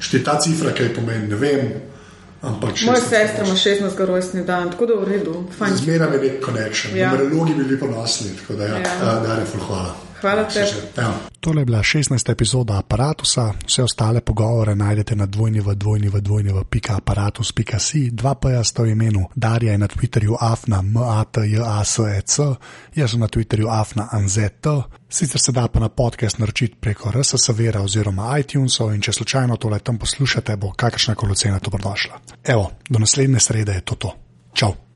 Šte 0.00 0.24
ta 0.24 0.38
cifra, 0.40 0.72
kaj 0.72 0.94
pomeni, 0.94 1.28
ne 1.28 1.36
vem. 1.36 1.70
Moja 2.42 3.00
sestra 3.00 3.44
ima 3.44 3.54
16 3.54 4.04
rojstni 4.06 4.44
dan, 4.44 4.70
tako 4.70 4.86
da 4.86 4.92
je 4.92 4.98
v 4.98 5.08
redu. 5.08 5.44
Zmeraj 5.76 6.14
je 6.14 6.20
nek 6.22 6.44
konekšen, 6.44 6.96
ja. 6.96 7.10
numerologi 7.10 7.54
bili 7.54 7.78
ponosni, 7.80 8.30
tako 8.42 8.58
da, 8.60 8.64
ja, 8.64 8.78
ja. 8.78 9.16
da 9.26 9.40
je 9.40 9.46
ful 9.46 9.64
hvala. 9.66 9.96
Hvala 10.20 10.44
tebi. 10.44 10.66
Ja. 10.96 11.14
Tole 11.40 11.60
je 11.60 11.64
bila 11.64 11.78
16. 11.78 12.32
epizoda 12.32 12.78
aparata, 12.78 13.22
vse 13.66 13.82
ostale 13.82 14.20
pogovore 14.20 14.74
najdete 14.74 15.16
na 15.16 15.26
dvojni 15.26 15.60
v 15.60 15.74
dvojni 15.74 16.08
v 16.08 16.20
dvojni 16.20 16.52
v 16.52 16.64
pika 16.64 16.96
aparatus.si, 16.96 18.10
dva 18.10 18.34
pa 18.34 18.50
je 18.50 18.64
sto 18.64 18.86
imenu, 18.86 19.28
Darja 19.34 19.72
je 19.72 19.78
na 19.78 19.86
Twitterju 19.86 20.36
afna 20.40 20.82
matjasec, 20.82 22.38
jaz 22.94 23.10
sem 23.10 23.20
na 23.20 23.28
Twitterju 23.28 23.70
afna 23.70 24.08
anzet, 24.12 24.66
sicer 25.08 25.40
se 25.40 25.52
da 25.52 25.68
pa 25.68 25.80
na 25.80 25.88
podcast 25.88 26.38
naročiti 26.38 26.76
preko 26.80 27.10
RSS-vera 27.10 27.82
oziroma 27.82 28.38
iTunesov 28.38 28.94
in 28.94 29.00
če 29.00 29.12
slučajno 29.12 29.56
tole 29.56 29.78
tam 29.78 29.98
poslušate, 29.98 30.56
bo 30.56 30.72
kakršna 30.72 31.14
koli 31.14 31.36
cena 31.36 31.58
dobrodošla. 31.62 32.20
Evo, 32.44 32.70
do 32.88 32.98
naslednje 32.98 33.40
srede 33.40 33.72
je 33.72 33.80
to 33.80 33.94
to. 33.94 34.14
Čau! 34.52 34.74